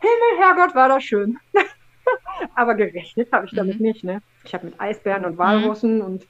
[0.00, 1.38] Himmel, Herrgott, war das schön.
[2.56, 3.86] Aber gerechnet habe ich damit Mhm.
[3.86, 4.02] nicht.
[4.04, 4.22] Ne?
[4.44, 6.26] Ich habe mit Eisbären und Walrussen und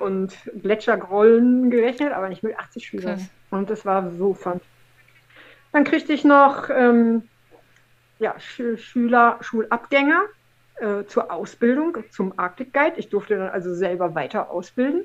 [0.00, 3.16] und Gletschergrollen gerechnet, aber nicht mit 80 Schülern.
[3.16, 3.28] Krass.
[3.50, 4.60] Und das war so fun.
[5.72, 7.22] Dann kriegte ich noch ähm,
[8.18, 10.22] ja, Sch Schüler, Schulabgänger
[10.76, 12.94] äh, zur Ausbildung zum Arctic Guide.
[12.96, 15.02] Ich durfte dann also selber weiter ausbilden.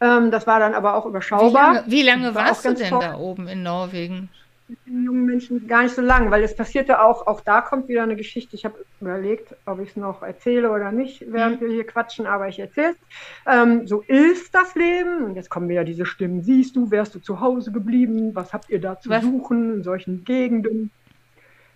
[0.00, 1.74] Ähm, das war dann aber auch Wie überschaubar.
[1.74, 4.30] lange, wie lange war warst du denn da oben in Norwegen?
[4.70, 7.88] Mit den jungen Menschen gar nicht so lang, weil es passierte auch, auch da kommt
[7.88, 8.56] wieder eine Geschichte.
[8.56, 11.64] Ich habe überlegt, ob ich es noch erzähle oder nicht, während Mhm.
[11.66, 12.96] wir hier quatschen, aber ich erzähle es.
[13.46, 15.24] Ähm, so ist das Leben.
[15.24, 16.42] Und jetzt kommen wieder diese Stimmen.
[16.42, 18.34] Siehst du, wärst du zu Hause geblieben?
[18.34, 19.22] Was habt ihr da zu Was?
[19.24, 20.92] suchen in solchen Gegenden?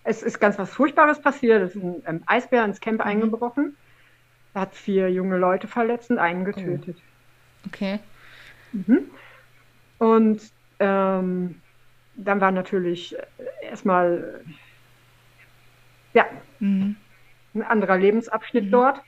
[0.04, 1.62] Es ist ganz was Furchtbares passiert.
[1.62, 3.06] Es ist ein ähm, Eisbär ins Camp Mhm.
[3.06, 3.76] eingebrochen.
[4.54, 6.20] Er hat vier junge Leute verletzt und Oh.
[6.20, 6.98] einen getötet.
[7.66, 7.98] Okay.
[8.72, 9.10] Mhm.
[9.98, 10.42] Und
[10.78, 11.63] ähm,
[12.16, 13.24] dann war natürlich äh,
[13.62, 16.26] erstmal äh, ja,
[16.60, 16.96] Mhm.
[17.54, 18.72] ein anderer Lebensabschnitt Mhm.
[18.72, 19.00] dort.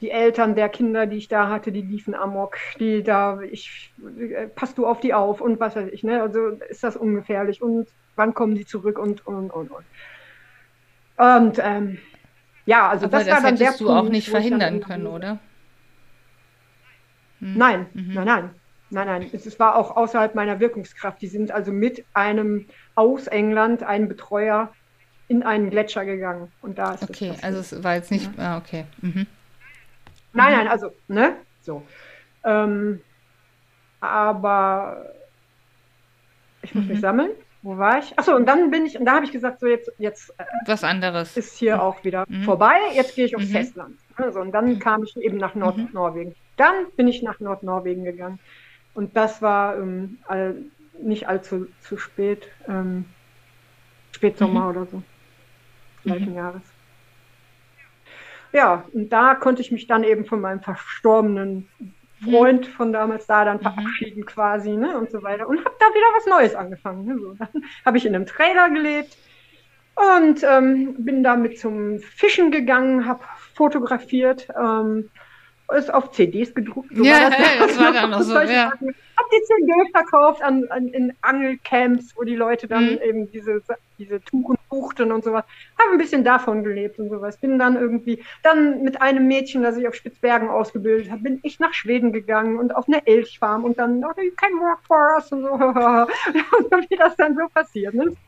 [0.00, 4.48] Die Eltern der Kinder, die ich da hatte, die liefen amok, die da, ich, äh,
[4.48, 6.22] passt du auf die auf und was weiß ich, ne?
[6.22, 9.86] Also ist das ungefährlich und wann kommen die zurück und und und und.
[11.16, 11.98] Und ähm,
[12.66, 15.40] ja, also Aber das das, war dann der hättest du auch nicht verhindern können, oder?
[17.40, 17.60] Hm.
[17.60, 18.12] Nein, Mhm.
[18.12, 19.30] nein, nein, nein, nein.
[19.32, 21.20] Es, es war auch außerhalb meiner Wirkungskraft.
[21.22, 24.72] Die sind also mit einem aus England, einem Betreuer,
[25.28, 26.52] in einen Gletscher gegangen.
[26.60, 28.30] Und da ist Okay, also es war jetzt nicht.
[28.38, 28.84] Ah, okay.
[29.00, 29.26] Mhm.
[30.32, 31.36] Nein, nein, also, ne?
[31.62, 31.82] So.
[32.44, 33.00] Ähm,
[34.00, 35.04] aber
[36.62, 37.02] ich muss mich Mhm.
[37.02, 37.30] sammeln.
[37.62, 38.16] Wo war ich?
[38.16, 40.84] Achso, und dann bin ich, und da habe ich gesagt, so jetzt, jetzt äh, Was
[40.84, 41.36] anderes.
[41.36, 42.44] ist hier auch wieder Mhm.
[42.44, 42.76] vorbei.
[42.94, 43.52] Jetzt gehe ich aufs Mhm.
[43.52, 43.96] Festland.
[44.16, 45.62] Also, und dann kam ich eben nach Mhm.
[45.62, 46.34] Nordnorwegen.
[46.56, 48.38] Dann bin ich nach Nordnorwegen gegangen.
[48.96, 50.64] Und das war ähm, all,
[51.02, 52.50] nicht allzu zu spät.
[52.66, 53.04] Ähm,
[54.10, 54.70] Spätsommer Mhm.
[54.70, 55.02] oder so.
[56.02, 56.62] Gleichen Jahres.
[58.52, 61.70] Ja, und da konnte ich mich dann eben von meinem verstorbenen
[62.24, 63.62] Freund von damals da dann Mhm.
[63.62, 65.46] verabschieden quasi, ne, und so weiter.
[65.46, 67.04] Und habe da wieder was Neues angefangen.
[67.04, 67.34] Ne, so.
[67.34, 67.48] Dann
[67.84, 69.18] habe ich in einem Trailer gelebt
[69.94, 73.24] und ähm, bin damit zum Fischen gegangen, habe
[73.54, 75.10] fotografiert, ähm,
[75.74, 76.92] ist auf CDs gedruckt.
[76.92, 78.70] Ja, ja, das war dann noch so, ja.
[78.70, 78.94] Sachen.
[79.16, 82.98] Hab die CD verkauft an, an, in Angelcamps, wo die Leute dann Mhm.
[83.02, 83.62] eben diese,
[83.98, 85.44] diese Touren buchten und sowas.
[85.80, 87.36] Habe ein bisschen davon gelebt und sowas.
[87.38, 91.58] Bin dann irgendwie, dann mit einem Mädchen, das ich auf Spitzbergen ausgebildet habe, bin ich
[91.58, 95.32] nach Schweden gegangen und auf eine Elchfarm und dann, oh, you can work for us
[95.32, 95.50] und so.
[96.76, 97.94] und wie das dann so passiert.
[97.94, 98.14] Ne?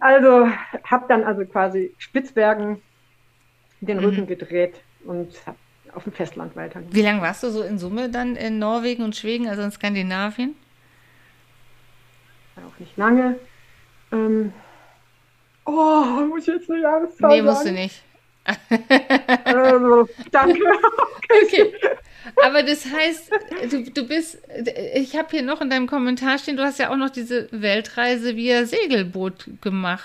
[0.00, 0.48] Also
[0.84, 2.82] habe dann also quasi Spitzbergen
[3.86, 4.04] den mhm.
[4.04, 4.74] Rücken gedreht
[5.04, 5.58] und habe
[5.94, 6.94] auf dem Festland weitergemacht.
[6.94, 10.54] Wie lange warst du so in Summe dann in Norwegen und Schweden, also in Skandinavien?
[12.56, 13.36] Auch nicht lange.
[14.12, 14.52] Ähm,
[15.64, 18.02] oh, muss ich jetzt eine Jahreszahl Nee, musst du nicht.
[19.44, 20.60] also, danke.
[21.44, 21.72] okay.
[22.44, 23.30] Aber das heißt,
[23.70, 24.38] du, du bist,
[24.94, 28.36] ich habe hier noch in deinem Kommentar stehen, du hast ja auch noch diese Weltreise
[28.36, 30.04] via Segelboot gemacht.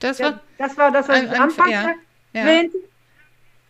[0.00, 1.94] Das war, ja, das, war das, was ein, ich anfangs ja,
[2.46, 2.68] ja.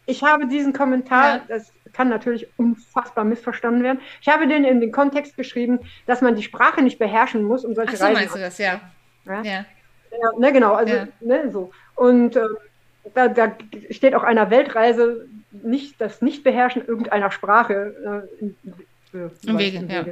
[0.07, 1.45] Ich habe diesen Kommentar, ja.
[1.49, 4.01] das kann natürlich unfassbar missverstanden werden.
[4.23, 7.75] Ich habe den in den Kontext geschrieben, dass man die Sprache nicht beherrschen muss, um
[7.75, 8.81] solche Ach so, Reisen meinst du das, ja.
[9.27, 9.65] Ja, ja.
[10.39, 11.71] ne, genau, also ne, so.
[11.95, 12.47] Und äh,
[13.15, 13.53] da, da,
[13.91, 20.05] steht auch einer Weltreise nicht das Nicht-Beherrschen irgendeiner Sprache äh, äh, im Wege, ja.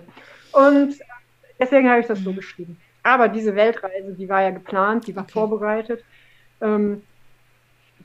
[0.53, 0.95] Und
[1.59, 2.25] deswegen habe ich das mhm.
[2.25, 2.79] so geschrieben.
[3.03, 5.33] Aber diese Weltreise, die war ja geplant, die war okay.
[5.33, 6.05] vorbereitet.
[6.61, 7.03] Ähm,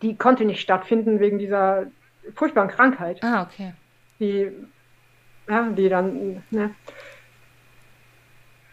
[0.02, 1.88] die konnte nicht stattfinden wegen dieser
[2.36, 3.24] furchtbaren Krankheit.
[3.24, 3.74] Ah, okay.
[4.20, 4.52] Die,
[5.50, 6.76] ja, die dann, ne,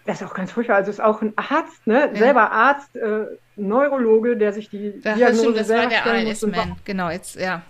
[0.09, 0.77] das ist auch ganz furchtbar.
[0.77, 2.11] Also ist auch ein Arzt, ne?
[2.13, 2.15] Ja.
[2.15, 3.27] selber Arzt, äh,
[3.57, 7.63] Neurologe, der sich die das Diagnose stimmt, das war der ALS-Man, genau, jetzt, ja.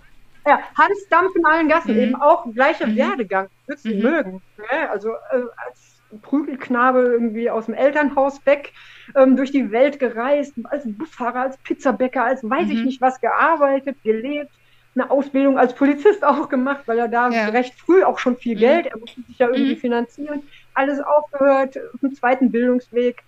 [0.47, 1.99] Ja, Hans Dampf in allen Gassen, mhm.
[1.99, 2.95] eben auch gleicher mhm.
[2.95, 4.01] Werdegang, würdest mhm.
[4.01, 4.41] mögen.
[4.57, 4.89] Ne?
[4.89, 5.88] Also äh, als
[6.21, 8.73] Prügelknabe irgendwie aus dem Elternhaus weg,
[9.15, 12.85] ähm, durch die Welt gereist, als Busfahrer, als Pizzabäcker, als weiß ich mhm.
[12.85, 14.51] nicht was gearbeitet, gelebt,
[14.95, 17.49] eine Ausbildung als Polizist auch gemacht, weil er da ja.
[17.49, 18.59] recht früh auch schon viel mhm.
[18.59, 19.79] Geld, er musste sich ja irgendwie mhm.
[19.79, 23.23] finanzieren, alles aufgehört, einen zweiten Bildungsweg,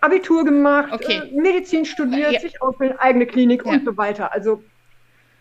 [0.00, 1.22] Abitur gemacht, okay.
[1.24, 2.40] äh, Medizin studiert, ja.
[2.40, 3.72] sich ausbilden, eigene Klinik ja.
[3.72, 4.32] und so weiter.
[4.32, 4.62] Also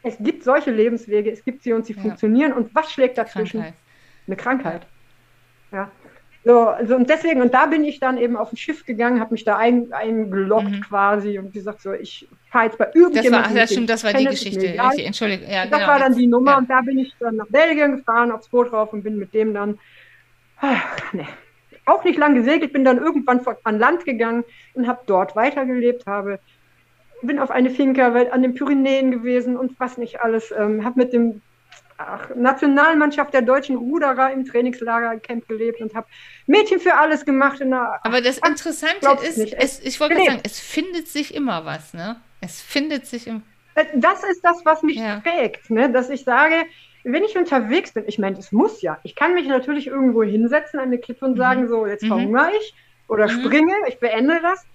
[0.03, 2.53] es gibt solche Lebenswege, es gibt sie und sie funktionieren.
[2.53, 3.61] Und was schlägt dazwischen?
[3.61, 3.73] Krankheit.
[4.27, 4.87] Eine Krankheit.
[5.71, 5.91] Ja.
[6.47, 9.33] So, also und deswegen, und da bin ich dann eben auf ein Schiff gegangen, habe
[9.33, 10.81] mich da ein, eingeloggt mhm.
[10.81, 13.33] quasi und gesagt, so, ich fahre jetzt bei irgendjemandem.
[13.33, 14.65] Das war, das stimmt, das war die Geschichte.
[15.03, 15.49] Entschuldigung.
[15.49, 16.57] Ja, das genau, war dann die Nummer ja.
[16.59, 19.53] und da bin ich dann nach Belgien gefahren, aufs Boot drauf und bin mit dem
[19.53, 19.77] dann,
[20.61, 21.27] ach, nee,
[21.83, 26.39] auch nicht lang gesegelt, bin dann irgendwann an Land gegangen und habe dort weitergelebt, habe
[27.23, 31.11] bin auf eine Finca an den Pyrenäen gewesen und was nicht alles, ähm, habe mit
[31.11, 31.41] dem
[31.97, 36.07] ach, Nationalmannschaft der deutschen Ruderer im Trainingslagercamp gelebt und habe
[36.45, 37.61] Mädchen für alles gemacht.
[37.61, 42.17] Aber das Interessante ist, es, ich wollte sagen, es findet sich immer was, ne?
[42.41, 43.41] Es findet sich im.
[43.75, 45.19] Äh, das ist das, was mich ja.
[45.19, 45.91] prägt, ne?
[45.91, 46.55] dass ich sage,
[47.03, 48.99] wenn ich unterwegs bin, ich meine, es muss ja.
[49.03, 51.37] Ich kann mich natürlich irgendwo hinsetzen an eine Klippe und mhm.
[51.37, 52.09] sagen, so, jetzt mhm.
[52.09, 52.73] verhungere ich
[53.07, 53.41] oder mhm.
[53.41, 54.65] springe, ich beende das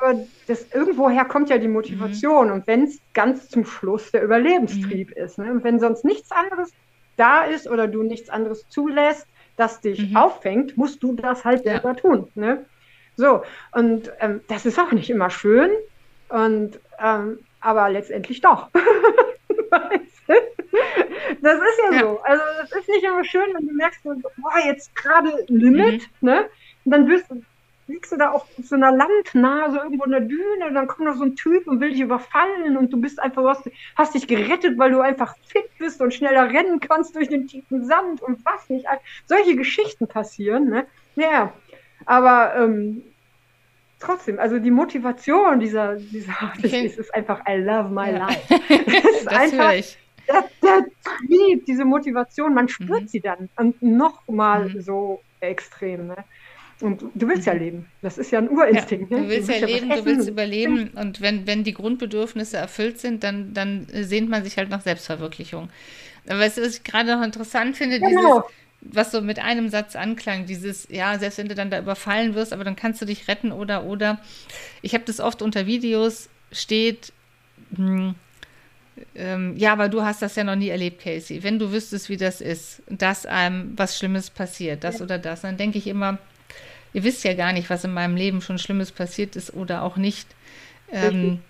[0.00, 2.48] aber das, irgendwoher kommt ja die Motivation.
[2.48, 2.52] Mhm.
[2.52, 5.22] Und wenn es ganz zum Schluss der Überlebenstrieb mhm.
[5.24, 5.50] ist, ne?
[5.50, 6.72] und wenn sonst nichts anderes
[7.16, 9.26] da ist oder du nichts anderes zulässt,
[9.56, 10.16] das dich mhm.
[10.16, 11.94] auffängt, musst du das halt selber ja.
[11.94, 12.28] tun.
[12.34, 12.64] Ne?
[13.16, 13.42] So,
[13.72, 15.70] und ähm, das ist auch nicht immer schön,
[16.32, 18.70] und, ähm, aber letztendlich doch.
[18.74, 18.80] das
[19.92, 20.18] ist
[21.42, 22.20] ja, ja, so.
[22.22, 26.28] Also, das ist nicht immer schön, wenn du merkst, boah, jetzt gerade Limit, mhm.
[26.28, 26.48] ne?
[26.84, 27.42] Und dann wirst du
[27.92, 31.16] liegst du da auf so einer Landnase irgendwo in der Düne und dann kommt noch
[31.16, 34.78] so ein Typ und will dich überfallen und du bist einfach, hast, hast dich gerettet,
[34.78, 38.68] weil du einfach fit bist und schneller rennen kannst durch den tiefen Sand und was
[38.68, 38.86] nicht.
[39.26, 40.86] Solche Geschichten passieren, ne?
[41.14, 41.52] Ja,
[42.06, 43.02] aber ähm,
[44.00, 46.86] trotzdem, also die Motivation dieser, dieser okay.
[46.86, 48.26] ist, ist einfach I love my ja.
[48.26, 48.42] life.
[49.02, 49.72] Das ist das einfach
[50.28, 53.08] der, der Trieb, diese Motivation, man spürt mhm.
[53.08, 54.80] sie dann und nochmal mhm.
[54.80, 56.08] so extrem.
[56.08, 56.24] Ne?
[56.82, 57.60] Und du willst ja mhm.
[57.60, 57.86] leben.
[58.02, 59.10] Das ist ja ein Urinstinkt.
[59.10, 59.54] Ja, du willst ne?
[59.54, 60.90] du ja, leben, du willst überleben.
[60.94, 65.70] Und wenn, wenn die Grundbedürfnisse erfüllt sind, dann, dann sehnt man sich halt nach Selbstverwirklichung.
[66.28, 68.10] Aber was ich gerade noch interessant finde, genau.
[68.10, 68.42] dieses,
[68.94, 72.52] was so mit einem Satz anklang, dieses, ja, selbst wenn du dann da überfallen wirst,
[72.52, 74.20] aber dann kannst du dich retten oder, oder.
[74.82, 77.12] Ich habe das oft unter Videos, steht,
[77.76, 78.16] hm,
[79.14, 81.42] ähm, ja, aber du hast das ja noch nie erlebt, Casey.
[81.42, 85.04] Wenn du wüsstest, wie das ist, dass einem was Schlimmes passiert, das ja.
[85.04, 86.18] oder das, dann denke ich immer,
[86.92, 89.96] ihr wisst ja gar nicht, was in meinem Leben schon Schlimmes passiert ist oder auch
[89.96, 90.28] nicht.
[90.90, 91.40] Ähm,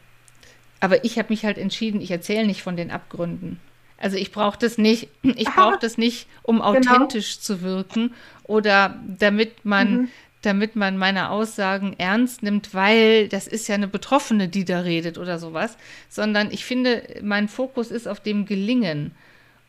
[0.81, 3.61] aber ich habe mich halt entschieden, ich erzähle nicht von den Abgründen.
[3.99, 6.71] Also ich brauche das nicht, ich brauche das nicht, um genau.
[6.71, 7.43] authentisch genau.
[7.43, 8.15] zu wirken
[8.45, 10.09] oder damit man, mhm.
[10.43, 15.19] damit man meine Aussagen ernst nimmt, weil das ist ja eine Betroffene, die da redet
[15.19, 15.77] oder sowas,
[16.09, 19.13] sondern ich finde, mein Fokus ist auf dem Gelingen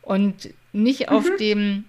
[0.02, 1.16] und nicht mhm.
[1.16, 1.84] auf dem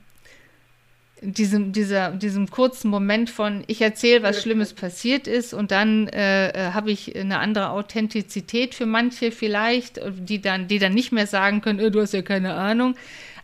[1.31, 6.49] diesem, dieser, diesem kurzen Moment von, ich erzähle, was Schlimmes passiert ist und dann äh,
[6.49, 11.27] äh, habe ich eine andere Authentizität für manche vielleicht, die dann, die dann nicht mehr
[11.27, 12.95] sagen können, äh, du hast ja keine Ahnung.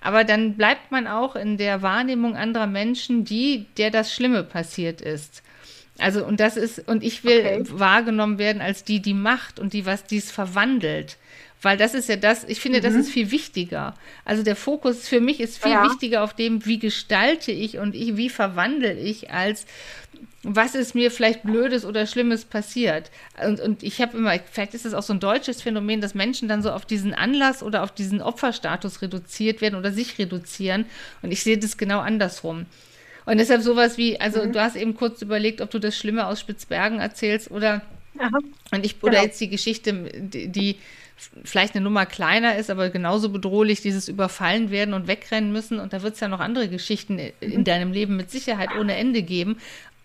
[0.01, 4.99] Aber dann bleibt man auch in der Wahrnehmung anderer Menschen, die, der das Schlimme passiert
[4.99, 5.43] ist.
[5.99, 7.63] Also, und das ist, und ich will okay.
[7.67, 11.17] wahrgenommen werden als die, die macht und die, was dies verwandelt
[11.61, 12.83] Weil das ist ja das, ich finde, mhm.
[12.83, 13.93] das ist viel wichtiger.
[14.25, 15.83] Also der Fokus für mich ist viel ja.
[15.85, 19.65] wichtiger auf dem, wie gestalte ich und ich, wie verwandle ich, als
[20.43, 23.11] was ist mir vielleicht Blödes oder Schlimmes passiert.
[23.45, 26.47] Und, und ich habe immer, vielleicht ist es auch so ein deutsches Phänomen, dass Menschen
[26.47, 30.85] dann so auf diesen Anlass oder auf diesen Opferstatus reduziert werden oder sich reduzieren.
[31.21, 32.65] Und ich sehe das genau andersrum.
[33.25, 34.53] Und deshalb sowas wie, also mhm.
[34.53, 37.83] du hast eben kurz überlegt, ob du das Schlimme aus Spitzbergen erzählst oder,
[38.17, 38.39] Aha.
[38.71, 39.23] und ich, oder genau.
[39.23, 40.77] jetzt die Geschichte, die, die
[41.43, 45.79] vielleicht eine Nummer kleiner ist, aber genauso bedrohlich, dieses Überfallen werden und wegrennen müssen.
[45.79, 47.63] Und da wird es ja noch andere Geschichten in mhm.
[47.63, 49.57] deinem Leben mit Sicherheit ohne Ende geben.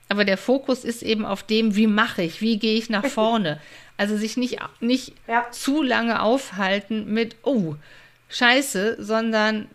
[0.09, 3.61] Aber der Fokus ist eben auf dem, wie mache ich, wie gehe ich nach vorne.
[3.97, 5.51] Also sich nicht, nicht ja.
[5.51, 7.77] zu lange aufhalten mit, oh,
[8.29, 9.69] scheiße, sondern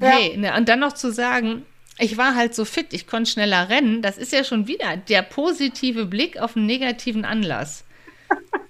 [0.00, 0.08] ja.
[0.08, 1.64] hey, ne, und dann noch zu sagen,
[1.98, 5.22] ich war halt so fit, ich konnte schneller rennen, das ist ja schon wieder der
[5.22, 7.84] positive Blick auf einen negativen Anlass.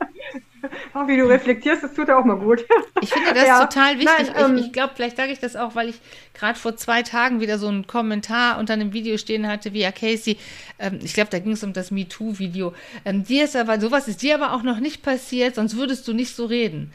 [0.94, 2.64] Oh, wie du reflektierst, das tut auch mal gut.
[3.00, 3.64] Ich finde das ja.
[3.64, 4.32] total wichtig.
[4.34, 6.00] Nein, ähm, ich, ich glaube, vielleicht sage ich das auch, weil ich
[6.34, 9.92] gerade vor zwei Tagen wieder so einen Kommentar unter einem Video stehen hatte, wie ja
[9.92, 10.36] Casey,
[10.78, 12.74] ähm, ich glaube, da ging es um das MeToo-Video.
[13.04, 16.12] Ähm, dir ist aber, sowas ist dir aber auch noch nicht passiert, sonst würdest du
[16.12, 16.92] nicht so reden.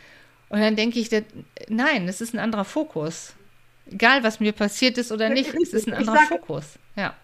[0.50, 1.24] Und dann denke ich, das,
[1.70, 3.34] nein, es ist ein anderer Fokus.
[3.90, 6.78] Egal, was mir passiert ist oder nicht, es ist ein anderer sag, Fokus.
[6.96, 7.16] Ja.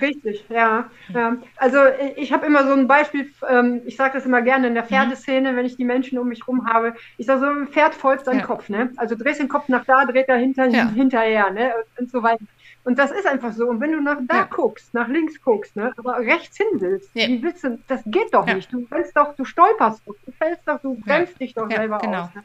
[0.00, 0.90] Richtig, ja.
[1.12, 1.36] ja.
[1.56, 1.78] Also
[2.16, 4.88] ich habe immer so ein Beispiel, ähm, ich sage das immer gerne in der mhm.
[4.88, 6.94] Pferdeszene, wenn ich die Menschen um mich rum habe.
[7.16, 8.46] Ich sage so, ein Pferd folgt seinen ja.
[8.46, 8.92] Kopf, ne?
[8.96, 10.88] Also drehst den Kopf nach da, dreht er hinter, ja.
[10.90, 11.72] hinterher, ne?
[11.98, 12.44] Und so weiter.
[12.84, 13.68] Und das ist einfach so.
[13.68, 17.42] Und wenn du nach da guckst, nach links guckst, ne, aber rechts hin willst, wie
[17.42, 18.72] willst du, das geht doch nicht.
[18.72, 22.22] Du fällst doch, du stolperst doch, du fällst doch, du bremst dich doch selber genau.
[22.22, 22.34] aus.
[22.34, 22.44] Ne?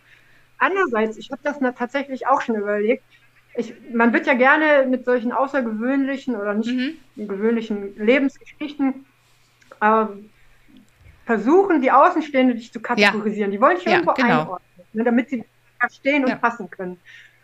[0.57, 3.03] Andererseits, ich habe das tatsächlich auch schon überlegt,
[3.55, 7.27] ich, man wird ja gerne mit solchen außergewöhnlichen oder nicht mhm.
[7.27, 9.05] gewöhnlichen Lebensgeschichten
[9.79, 10.05] äh,
[11.25, 13.51] versuchen, die Außenstehende dich zu kategorisieren.
[13.51, 13.57] Ja.
[13.57, 14.41] Die wollen dich ja, irgendwo genau.
[14.41, 15.45] einordnen, ne, damit sie
[15.79, 16.35] verstehen und ja.
[16.35, 16.99] passen können.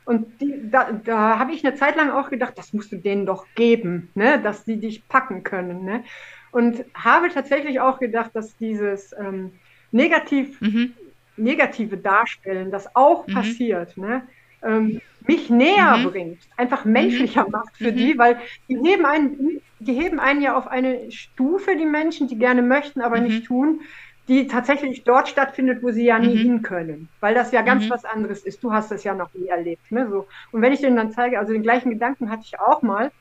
[0.05, 3.27] Und die, da, da habe ich eine Zeit lang auch gedacht, das musst du denen
[3.27, 5.85] doch geben, ne, dass die dich packen können.
[5.85, 6.03] Ne?
[6.51, 9.51] Und habe tatsächlich auch gedacht, dass dieses ähm,
[9.91, 10.93] negativ, mhm.
[11.37, 13.33] negative Darstellen, das auch mhm.
[13.33, 14.23] passiert, ne?
[14.63, 16.09] Ähm, mich näher mhm.
[16.09, 17.51] bringt, einfach menschlicher mhm.
[17.51, 17.95] macht für mhm.
[17.95, 18.37] die, weil
[18.67, 23.01] die heben einen, die heben einen ja auf eine Stufe, die Menschen, die gerne möchten,
[23.01, 23.45] aber nicht mhm.
[23.45, 23.81] tun,
[24.29, 26.39] die tatsächlich dort stattfindet, wo sie ja nie mhm.
[26.39, 27.89] hin können, weil das ja ganz mhm.
[27.89, 28.63] was anderes ist.
[28.63, 29.91] Du hast das ja noch nie erlebt.
[29.91, 30.07] Ne?
[30.07, 30.27] So.
[30.51, 33.11] Und wenn ich denen dann zeige, also den gleichen Gedanken hatte ich auch mal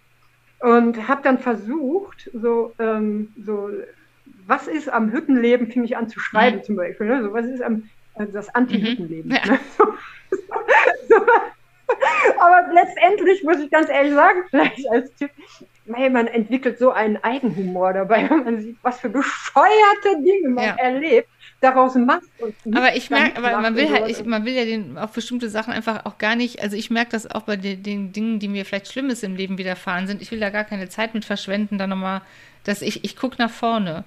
[0.60, 3.70] und habe dann versucht, so, ähm, so,
[4.46, 7.22] was ist am Hüttenleben, fing ich an zu schreiben zum Beispiel, ne?
[7.22, 9.30] so, was ist am, also das Anti-Hüttenleben.
[9.30, 9.52] Ja.
[9.52, 9.60] Ne?
[9.78, 11.22] So, so,
[12.38, 15.30] aber letztendlich muss ich ganz ehrlich sagen, vielleicht als Tipp,
[15.92, 20.64] hey, man entwickelt so einen Eigenhumor dabei, wenn man sieht, was für bescheuerte Dinge man
[20.64, 20.76] ja.
[20.76, 21.28] erlebt,
[21.60, 22.22] daraus macht.
[22.72, 25.72] aber ich merke, aber man will halt, ich, man will ja den, auf bestimmte Sachen
[25.72, 28.64] einfach auch gar nicht, also ich merke das auch bei den, den, Dingen, die mir
[28.64, 30.22] vielleicht Schlimmes im Leben widerfahren sind.
[30.22, 32.22] Ich will da gar keine Zeit mit verschwenden, dann nochmal,
[32.64, 34.04] dass ich, ich gucke nach vorne.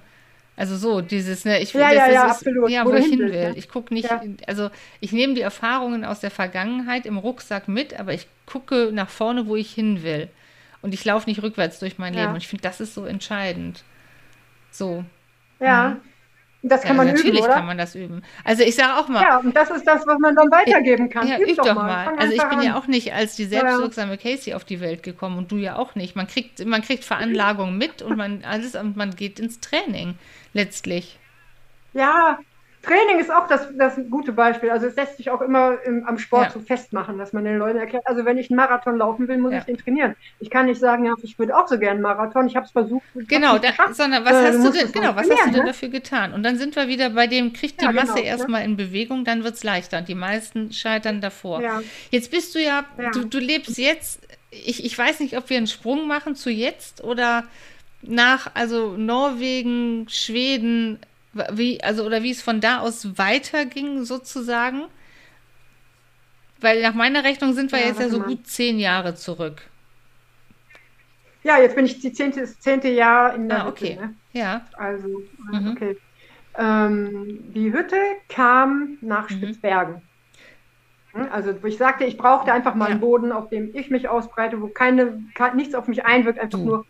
[0.54, 2.70] Also so, dieses, ne, ich will, ja, ja, ja, ist, absolut.
[2.70, 3.30] ja, wo, ich hin will.
[3.30, 3.54] Ne?
[3.56, 4.20] Ich gucke nicht, ja.
[4.46, 4.70] also
[5.00, 9.46] ich nehme die Erfahrungen aus der Vergangenheit im Rucksack mit, aber ich gucke nach vorne,
[9.46, 10.28] wo ich hin will.
[10.82, 12.22] Und ich laufe nicht rückwärts durch mein ja.
[12.22, 12.34] Leben.
[12.34, 13.82] Und ich finde, das ist so entscheidend.
[14.70, 15.04] So.
[15.60, 15.90] Ja.
[15.90, 16.00] Mhm.
[16.64, 18.22] Das kann ja, man natürlich üben, Natürlich kann man das üben.
[18.44, 19.22] Also ich sage auch mal.
[19.22, 21.26] Ja, und das ist das, was man dann weitergeben kann.
[21.26, 22.06] Ja, üb, üb doch, mal.
[22.06, 22.16] mal.
[22.16, 22.62] Also ich bin an.
[22.62, 25.96] ja auch nicht als die selbstwirksame Casey auf die Welt gekommen und du ja auch
[25.96, 26.14] nicht.
[26.14, 30.14] Man kriegt, man kriegt Veranlagung mit und man alles und man geht ins Training
[30.52, 31.18] letztlich.
[31.94, 32.38] Ja,
[32.82, 34.70] Training ist auch das, das gute Beispiel.
[34.70, 36.50] Also es lässt sich auch immer im, am Sport ja.
[36.50, 39.52] so festmachen, dass man den Leuten erklärt, also wenn ich einen Marathon laufen will, muss
[39.52, 39.58] ja.
[39.58, 40.16] ich den trainieren.
[40.40, 42.72] Ich kann nicht sagen, ja, ich würde auch so gerne einen Marathon, ich habe es
[42.72, 43.04] versucht.
[43.14, 45.66] Genau, da, sondern was äh, hast du denn, genau, was hast du denn ne?
[45.66, 46.32] dafür getan?
[46.32, 48.66] Und dann sind wir wieder bei dem, kriegt die ja, Masse genau, erstmal ne?
[48.66, 49.98] in Bewegung, dann wird es leichter.
[49.98, 51.62] Und die meisten scheitern davor.
[52.10, 55.66] Jetzt bist du ja, Du, du lebst jetzt, ich, ich weiß nicht, ob wir einen
[55.66, 57.44] Sprung machen zu jetzt oder
[58.02, 60.98] nach, also Norwegen, Schweden,
[61.52, 64.82] wie, also, oder wie es von da aus weiterging, sozusagen.
[66.60, 68.28] Weil nach meiner Rechnung sind wir ja, jetzt ja so mal.
[68.28, 69.62] gut zehn Jahre zurück.
[71.42, 73.94] Ja, jetzt bin ich die zehnte, das zehnte Jahr in der ah, okay.
[73.94, 74.00] Hütte.
[74.00, 74.14] Ne?
[74.32, 74.66] Ja.
[74.74, 75.08] Also,
[75.50, 75.72] mhm.
[75.72, 75.96] okay.
[76.56, 77.96] Ähm, die Hütte
[78.28, 79.34] kam nach mhm.
[79.34, 80.02] Spitzbergen.
[81.12, 82.90] Hm, also ich sagte, ich brauchte einfach mal ja.
[82.92, 85.22] einen Boden, auf dem ich mich ausbreite, wo keine,
[85.54, 86.64] nichts auf mich einwirkt, einfach du.
[86.64, 86.86] nur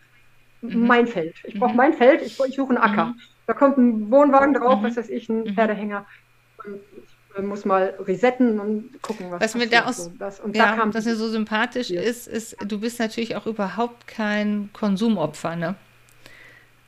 [0.62, 0.86] mhm.
[0.86, 1.34] mein Feld.
[1.44, 1.76] Ich brauche mhm.
[1.76, 3.06] mein Feld, ich, ich suche einen Acker.
[3.06, 3.20] Mhm.
[3.46, 4.84] Da kommt ein Wohnwagen drauf, mhm.
[4.84, 5.54] was weiß ich, ein mhm.
[5.54, 6.06] Pferdehänger.
[6.64, 6.80] Und
[7.32, 10.12] ich äh, muss mal resetten und gucken, was, was mir da aus, so.
[10.18, 13.46] das, und ja, da kam was mir so sympathisch ist, ist, du bist natürlich auch
[13.46, 15.74] überhaupt kein Konsumopfer, ne?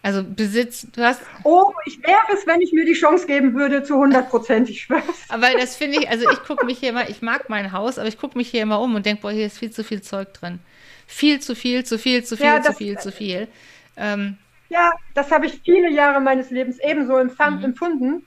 [0.05, 1.23] Also Besitz, du hast.
[1.45, 4.83] Oh, ich wäre es, wenn ich mir die Chance geben würde, zu 100 Prozent, ich
[4.83, 5.03] schwör's.
[5.31, 8.07] Aber das finde ich, also ich gucke mich hier immer, ich mag mein Haus, aber
[8.07, 10.35] ich gucke mich hier immer um und denke, boah, hier ist viel zu viel Zeug
[10.35, 10.59] drin.
[11.07, 13.49] Viel zu viel, zu viel, zu viel, ja, zu viel, zu viel.
[13.97, 17.65] Ähm, ja, das habe ich viele Jahre meines Lebens ebenso empfand, mhm.
[17.67, 18.27] empfunden.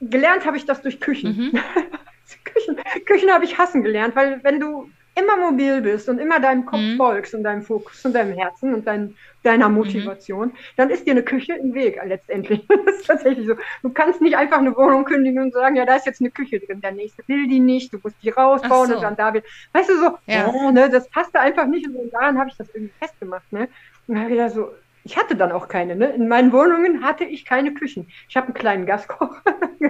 [0.00, 1.36] Gelernt habe ich das durch Küchen.
[1.36, 1.52] Mhm.
[2.44, 6.66] Küchen, Küchen habe ich hassen gelernt, weil wenn du immer mobil bist und immer deinem
[6.66, 6.96] Kopf mhm.
[6.96, 9.68] folgst und deinem Fokus und deinem Herzen und dein, deiner.
[9.68, 10.52] Motivation, mhm.
[10.76, 12.66] dann ist dir eine Küche im Weg letztendlich.
[12.88, 13.54] Das ist tatsächlich so.
[13.82, 16.58] Du kannst nicht einfach eine Wohnung kündigen und sagen, ja, da ist jetzt eine Küche
[16.58, 16.80] drin.
[16.80, 18.96] Der nächste will die nicht, du musst die rausbauen so.
[18.96, 19.44] und dann da wird.
[19.72, 20.48] Weißt du so, ja.
[20.48, 23.52] oh, ne, das passte einfach nicht und so, daran habe ich das irgendwie festgemacht.
[23.52, 23.68] Ne?
[24.06, 24.70] Und dann wieder so,
[25.04, 25.96] ich hatte dann auch keine.
[25.96, 26.08] Ne?
[26.10, 28.08] In meinen Wohnungen hatte ich keine Küchen.
[28.28, 29.42] Ich habe einen kleinen Gaskocher.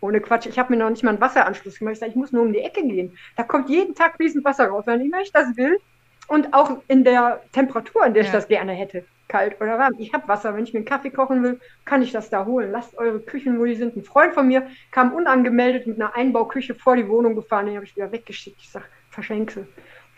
[0.00, 1.94] Ohne Quatsch, ich habe mir noch nicht mal einen Wasseranschluss gemacht.
[1.94, 3.16] Ich sage, ich muss nur um die Ecke gehen.
[3.36, 5.78] Da kommt jeden Tag fließend Wasser raus, wenn ich das will.
[6.28, 8.28] Und auch in der Temperatur, in der ja.
[8.28, 9.04] ich das gerne hätte.
[9.28, 9.94] Kalt oder warm.
[9.98, 10.54] Ich habe Wasser.
[10.54, 12.72] Wenn ich mir einen Kaffee kochen will, kann ich das da holen.
[12.72, 13.96] Lasst eure Küchen, wo die sind.
[13.96, 17.66] Ein Freund von mir kam unangemeldet mit einer Einbauküche vor die Wohnung gefahren.
[17.66, 18.58] Den habe ich wieder weggeschickt.
[18.60, 19.66] Ich sage, verschenk sie.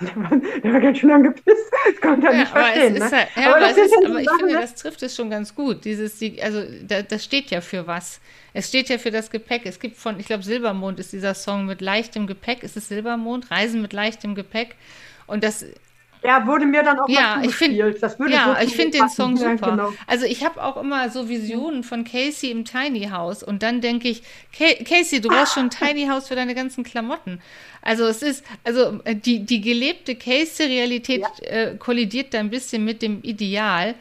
[0.00, 0.30] Der war,
[0.62, 1.70] der war ganz schön angepisst.
[1.86, 2.94] Das konnte er ja, nicht verstehen.
[2.94, 3.10] Ne?
[3.10, 5.84] Halt, ja, aber, aber, ist, aber ich finde, das trifft es schon ganz gut.
[5.84, 8.20] Dieses, die, also da, das steht ja für was.
[8.52, 9.62] Es steht ja für das Gepäck.
[9.66, 12.62] Es gibt von, ich glaube, Silbermond ist dieser Song mit leichtem Gepäck.
[12.62, 13.50] Ist es Silbermond?
[13.50, 14.74] Reisen mit leichtem Gepäck.
[15.26, 15.66] Und das
[16.22, 18.98] ja, wurde mir dann auch ja, mal ich find, das würde Ja, so ich finde
[18.98, 19.70] den Song super.
[19.70, 19.92] Genau.
[20.06, 24.08] Also ich habe auch immer so Visionen von Casey im Tiny House und dann denke
[24.08, 24.22] ich,
[24.52, 27.40] Casey, du brauchst schon ein Tiny House für deine ganzen Klamotten.
[27.82, 31.48] Also es ist, also äh, die, die gelebte Casey-Realität ja.
[31.48, 33.94] äh, kollidiert da ein bisschen mit dem Ideal.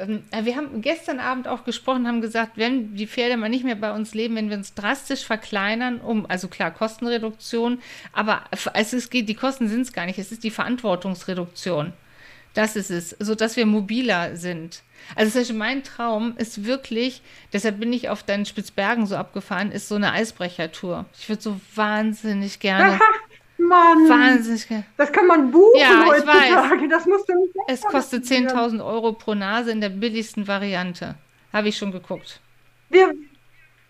[0.00, 3.76] Ähm, wir haben gestern Abend auch gesprochen, haben gesagt, wenn die Pferde mal nicht mehr
[3.76, 7.80] bei uns leben, wenn wir uns drastisch verkleinern, um, also klar, Kostenreduktion,
[8.12, 8.44] aber
[8.74, 11.92] es ist, die Kosten sind es gar nicht, es ist die Verantwortungsreduktion.
[12.54, 14.82] Das ist es, sodass wir mobiler sind.
[15.14, 17.22] Also das heißt, mein Traum ist wirklich,
[17.52, 21.06] deshalb bin ich auf deinen Spitzbergen so abgefahren, ist so eine Eisbrechertour.
[21.18, 22.98] Ich würde so wahnsinnig gerne.
[23.60, 24.08] Mann.
[24.08, 24.66] Wahnsinnig.
[24.96, 26.46] Das kann man buchen ja, heutzutage.
[26.46, 26.90] Ich weiß.
[26.90, 31.14] Das musst du nicht Es kostet 10.000 Euro pro Nase in der billigsten Variante.
[31.52, 32.40] Habe ich schon geguckt.
[32.88, 33.12] Wir,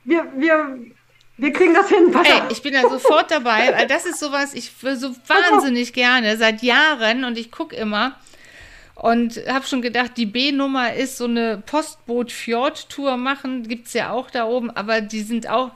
[0.05, 0.79] wir, wir,
[1.37, 2.15] wir kriegen das hin.
[2.15, 6.37] Ey, ich bin da sofort dabei, weil das ist sowas, ich will so wahnsinnig gerne
[6.37, 8.17] seit Jahren und ich gucke immer
[8.95, 14.31] und habe schon gedacht, die B-Nummer ist so eine Postboot-Fjord-Tour machen, gibt es ja auch
[14.31, 15.71] da oben, aber die sind auch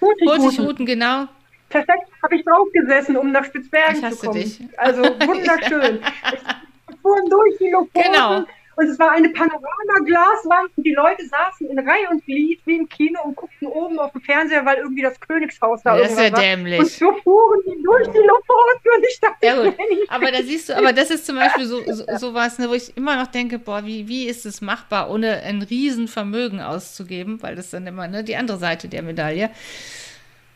[0.00, 1.26] Hurtigruten, genau.
[1.68, 4.40] Perfekt, habe ich drauf gesessen, um nach Spitzbergen zu kommen.
[4.40, 4.60] Dich.
[4.76, 6.00] Also wunderschön.
[6.88, 8.36] wir fuhren durch die Lofoten genau.
[8.76, 12.88] und es war eine Panoramaglaswand und die Leute saßen in Reihe und Glied wie im
[12.88, 16.30] Kino und guckten oben auf dem Fernseher, weil irgendwie das Königshaus da Das ist ja
[16.30, 16.78] dämlich.
[16.80, 19.76] Und so fuhren die durch die Lofoten und ich dachte, ja, gut.
[20.08, 22.74] aber da siehst du, aber das ist zum Beispiel so, so, so was, ne, wo
[22.74, 27.56] ich immer noch denke, boah, wie, wie ist es machbar, ohne ein Riesenvermögen auszugeben, weil
[27.56, 29.50] das dann immer ne, die andere Seite der Medaille.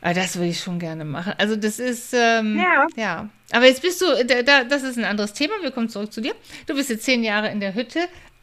[0.02, 1.34] Aber das würde ich schon gerne machen.
[1.38, 2.86] Also das ist, ähm, ja.
[2.96, 3.28] ja.
[3.52, 5.54] Aber jetzt bist du, da, da, das ist ein anderes Thema.
[5.62, 6.34] Wir kommen zurück zu dir.
[6.66, 8.00] Du bist jetzt zehn Jahre in der Hütte.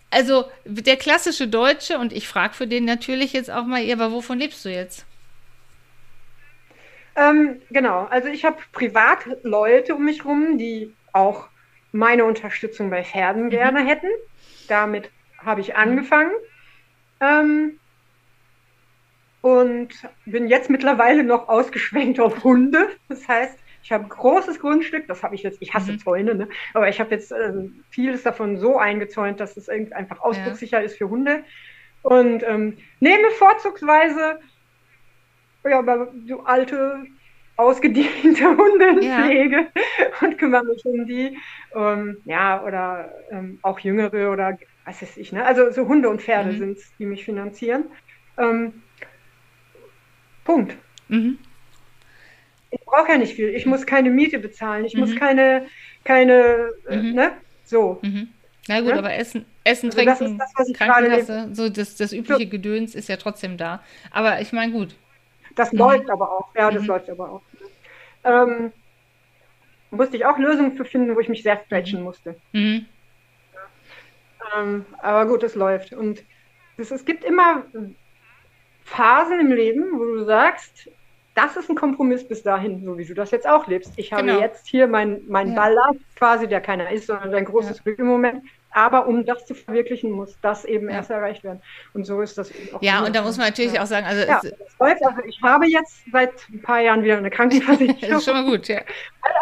[0.09, 4.39] Also der klassische Deutsche, und ich frage für den natürlich jetzt auch mal, aber wovon
[4.39, 5.05] lebst du jetzt?
[7.15, 11.47] Ähm, genau, also ich habe privat Leute um mich rum, die auch
[11.91, 13.49] meine Unterstützung bei Pferden mhm.
[13.49, 14.07] gerne hätten.
[14.67, 16.31] Damit habe ich angefangen.
[17.19, 17.78] Ähm,
[19.41, 19.89] und
[20.25, 22.89] bin jetzt mittlerweile noch ausgeschwenkt auf Hunde.
[23.07, 25.99] Das heißt, ich habe ein großes Grundstück, das habe ich jetzt, ich hasse mhm.
[25.99, 26.49] Zäune, ne?
[26.73, 27.53] aber ich habe jetzt äh,
[27.89, 30.85] vieles davon so eingezäunt, dass es einfach ausdruckssicher ja.
[30.85, 31.43] ist für Hunde.
[32.01, 34.39] Und ähm, nehme vorzugsweise
[35.67, 37.05] ja, aber so alte,
[37.57, 39.67] ausgediente Hundepflege ja.
[40.21, 41.37] und kümmere mich um die.
[41.75, 45.31] Ähm, ja, oder ähm, auch Jüngere oder was weiß ich.
[45.31, 45.45] Ne?
[45.45, 46.57] Also so Hunde und Pferde mhm.
[46.57, 47.85] sind es, die mich finanzieren.
[48.37, 48.81] Ähm,
[50.49, 50.75] Punkt.
[51.09, 51.37] Mhm.
[52.71, 53.49] Ich brauche ja nicht viel.
[53.49, 54.83] Ich muss keine Miete bezahlen.
[54.83, 55.01] Ich mhm.
[55.01, 55.67] muss keine,
[56.03, 57.13] keine, äh, mhm.
[57.13, 57.33] ne?
[57.65, 57.99] So.
[58.01, 58.29] Mhm.
[58.67, 58.97] Na gut, ja?
[58.97, 62.49] aber Essen, Essen, also Trinken, das das, Krankenkasse, so das, das übliche so.
[62.49, 63.83] Gedöns ist ja trotzdem da.
[64.09, 64.95] Aber ich meine, gut.
[65.55, 65.79] Das mhm.
[65.79, 66.55] läuft aber auch.
[66.55, 66.87] Ja, das mhm.
[66.87, 67.41] läuft aber auch.
[68.23, 68.73] Ähm,
[69.91, 72.35] musste ich auch Lösungen für finden, wo ich mich sehr stretchen musste.
[72.53, 72.87] Mhm.
[74.57, 75.93] Ähm, aber gut, es läuft.
[75.93, 76.23] Und
[76.77, 77.65] das, es gibt immer
[78.89, 80.89] Phasen im Leben, wo du sagst,
[81.35, 83.93] das ist ein Kompromiss bis dahin, so wie du das jetzt auch lebst.
[83.95, 84.39] Ich habe genau.
[84.39, 85.55] jetzt hier meinen mein ja.
[85.55, 87.83] Ballast quasi, der keiner ist, sondern ein großes ja.
[87.83, 88.43] Glück im Moment.
[88.71, 90.97] Aber um das zu verwirklichen, muss das eben ja.
[90.97, 91.61] erst erreicht werden.
[91.93, 92.81] Und so ist das auch.
[92.81, 94.49] Ja, und da muss man natürlich auch sagen, also, ja, also
[95.25, 97.97] ich habe jetzt seit ein paar Jahren wieder eine Krankenversicherung.
[98.01, 98.81] das ist schon mal gut, ja.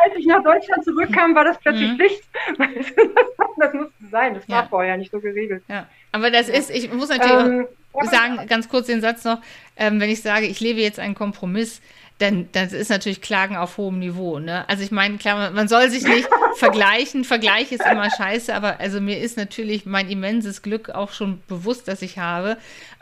[0.05, 1.97] als ich nach Deutschland zurückkam, war das plötzlich mhm.
[1.97, 2.23] Pflicht.
[3.57, 5.63] das musste sein, das war vorher nicht so geregelt.
[5.67, 7.67] Ja, aber das ist, ich muss natürlich ähm,
[8.09, 9.41] sagen, ganz kurz den Satz noch,
[9.75, 11.81] ähm, wenn ich sage, ich lebe jetzt einen Kompromiss,
[12.19, 14.39] dann das ist natürlich Klagen auf hohem Niveau.
[14.39, 14.67] Ne?
[14.67, 17.23] Also ich meine, klar, man soll sich nicht vergleichen.
[17.23, 21.87] Vergleich ist immer scheiße, aber also mir ist natürlich mein immenses Glück auch schon bewusst,
[21.87, 22.57] dass ich habe.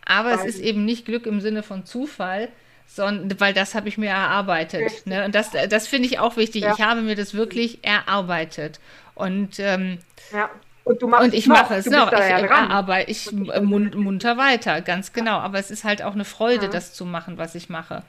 [0.05, 2.49] Aber es ist eben nicht Glück im Sinne von Zufall,
[2.87, 5.05] sondern weil das habe ich mir erarbeitet.
[5.05, 5.25] Ne?
[5.25, 6.63] Und das, das finde ich auch wichtig.
[6.63, 6.73] Ja.
[6.73, 8.79] Ich habe mir das wirklich erarbeitet.
[9.15, 9.99] Und ähm,
[10.31, 10.49] ja.
[10.85, 12.11] Und, du machst und ich mache es noch.
[12.13, 15.37] Ich ja arbeite ich munter weiter, ganz genau.
[15.39, 16.71] Aber es ist halt auch eine Freude, ja.
[16.71, 18.03] das zu machen, was ich mache.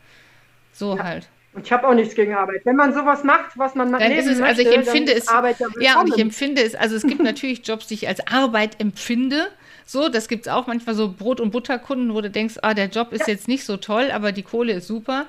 [0.72, 1.02] So ja.
[1.02, 1.28] halt.
[1.54, 2.60] Und ich habe auch nichts gegen Arbeit.
[2.64, 5.24] Wenn man sowas macht, was man dann ist es, möchte, also ich empfinde es,
[5.80, 9.48] ja, und ich empfinde es, also es gibt natürlich Jobs, die ich als Arbeit empfinde.
[9.86, 12.88] So, das gibt es auch manchmal so Brot- und Butterkunden, wo du denkst, ah, der
[12.88, 13.32] Job ist ja.
[13.32, 15.24] jetzt nicht so toll, aber die Kohle ist super.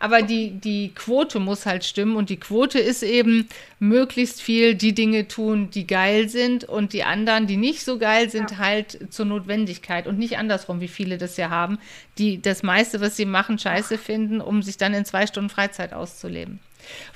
[0.00, 3.48] Aber die, die Quote muss halt stimmen und die Quote ist eben
[3.78, 8.30] möglichst viel die Dinge tun, die geil sind und die anderen, die nicht so geil
[8.30, 8.58] sind, ja.
[8.58, 11.78] halt zur Notwendigkeit und nicht andersrum, wie viele das ja haben,
[12.16, 15.92] die das meiste, was sie machen, scheiße finden, um sich dann in zwei Stunden Freizeit
[15.92, 16.60] auszuleben.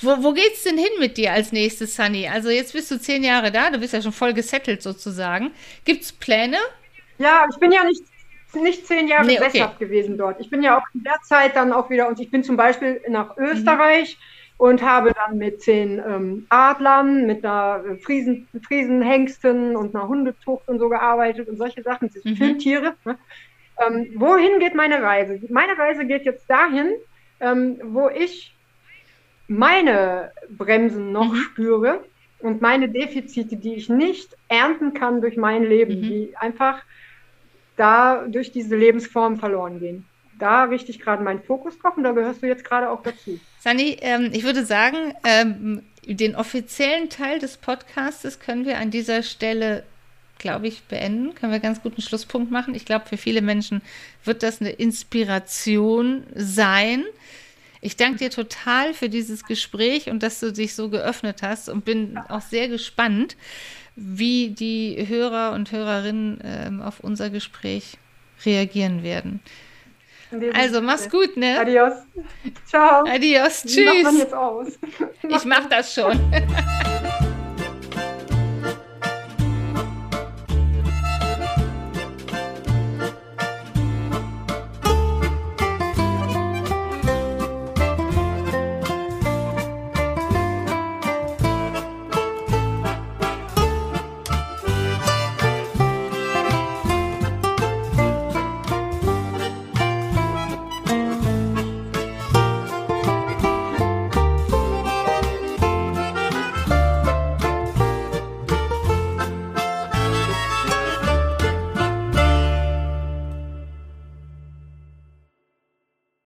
[0.02, 2.28] Wo, wo geht's denn hin mit dir als nächstes, Sunny?
[2.28, 5.52] Also jetzt bist du zehn Jahre da, du bist ja schon voll gesettelt sozusagen.
[5.86, 6.58] Gibt's Pläne?
[7.16, 8.02] Ja, ich bin ja nicht
[8.62, 9.50] nicht zehn Jahre nee, okay.
[9.50, 10.40] sesshaft gewesen dort.
[10.40, 13.00] Ich bin ja auch in der Zeit dann auch wieder, und ich bin zum Beispiel
[13.08, 14.66] nach Österreich mhm.
[14.66, 20.78] und habe dann mit zehn ähm, Adlern, mit einer Friesen, Friesenhengsten und einer Hundetucht und
[20.78, 22.36] so gearbeitet und solche Sachen, das mhm.
[22.36, 22.94] Filmtiere.
[23.04, 23.18] Ne?
[23.86, 25.40] Ähm, wohin geht meine Reise?
[25.48, 26.92] Meine Reise geht jetzt dahin,
[27.40, 28.54] ähm, wo ich
[29.48, 31.36] meine Bremsen noch mhm.
[31.36, 32.04] spüre
[32.38, 36.02] und meine Defizite, die ich nicht ernten kann durch mein Leben, mhm.
[36.02, 36.82] die einfach
[37.76, 40.06] da durch diese Lebensform verloren gehen.
[40.38, 43.38] Da richte ich gerade meinen Fokus drauf und da gehörst du jetzt gerade auch dazu.
[43.60, 49.22] Sani, ähm, ich würde sagen, ähm, den offiziellen Teil des Podcasts können wir an dieser
[49.22, 49.84] Stelle,
[50.38, 51.34] glaube ich, beenden.
[51.34, 52.74] Können wir ganz guten Schlusspunkt machen.
[52.74, 53.80] Ich glaube, für viele Menschen
[54.24, 57.04] wird das eine Inspiration sein.
[57.80, 61.84] Ich danke dir total für dieses Gespräch und dass du dich so geöffnet hast und
[61.84, 63.36] bin auch sehr gespannt,
[63.96, 67.98] wie die Hörer und Hörerinnen ähm, auf unser Gespräch
[68.44, 69.40] reagieren werden.
[70.52, 71.60] Also mach's gut, ne?
[71.60, 71.92] Adios.
[72.66, 73.04] Ciao.
[73.06, 73.62] Adios.
[73.62, 73.76] Tschüss.
[73.76, 74.68] Wie macht man jetzt aus?
[75.28, 76.18] ich mach das schon.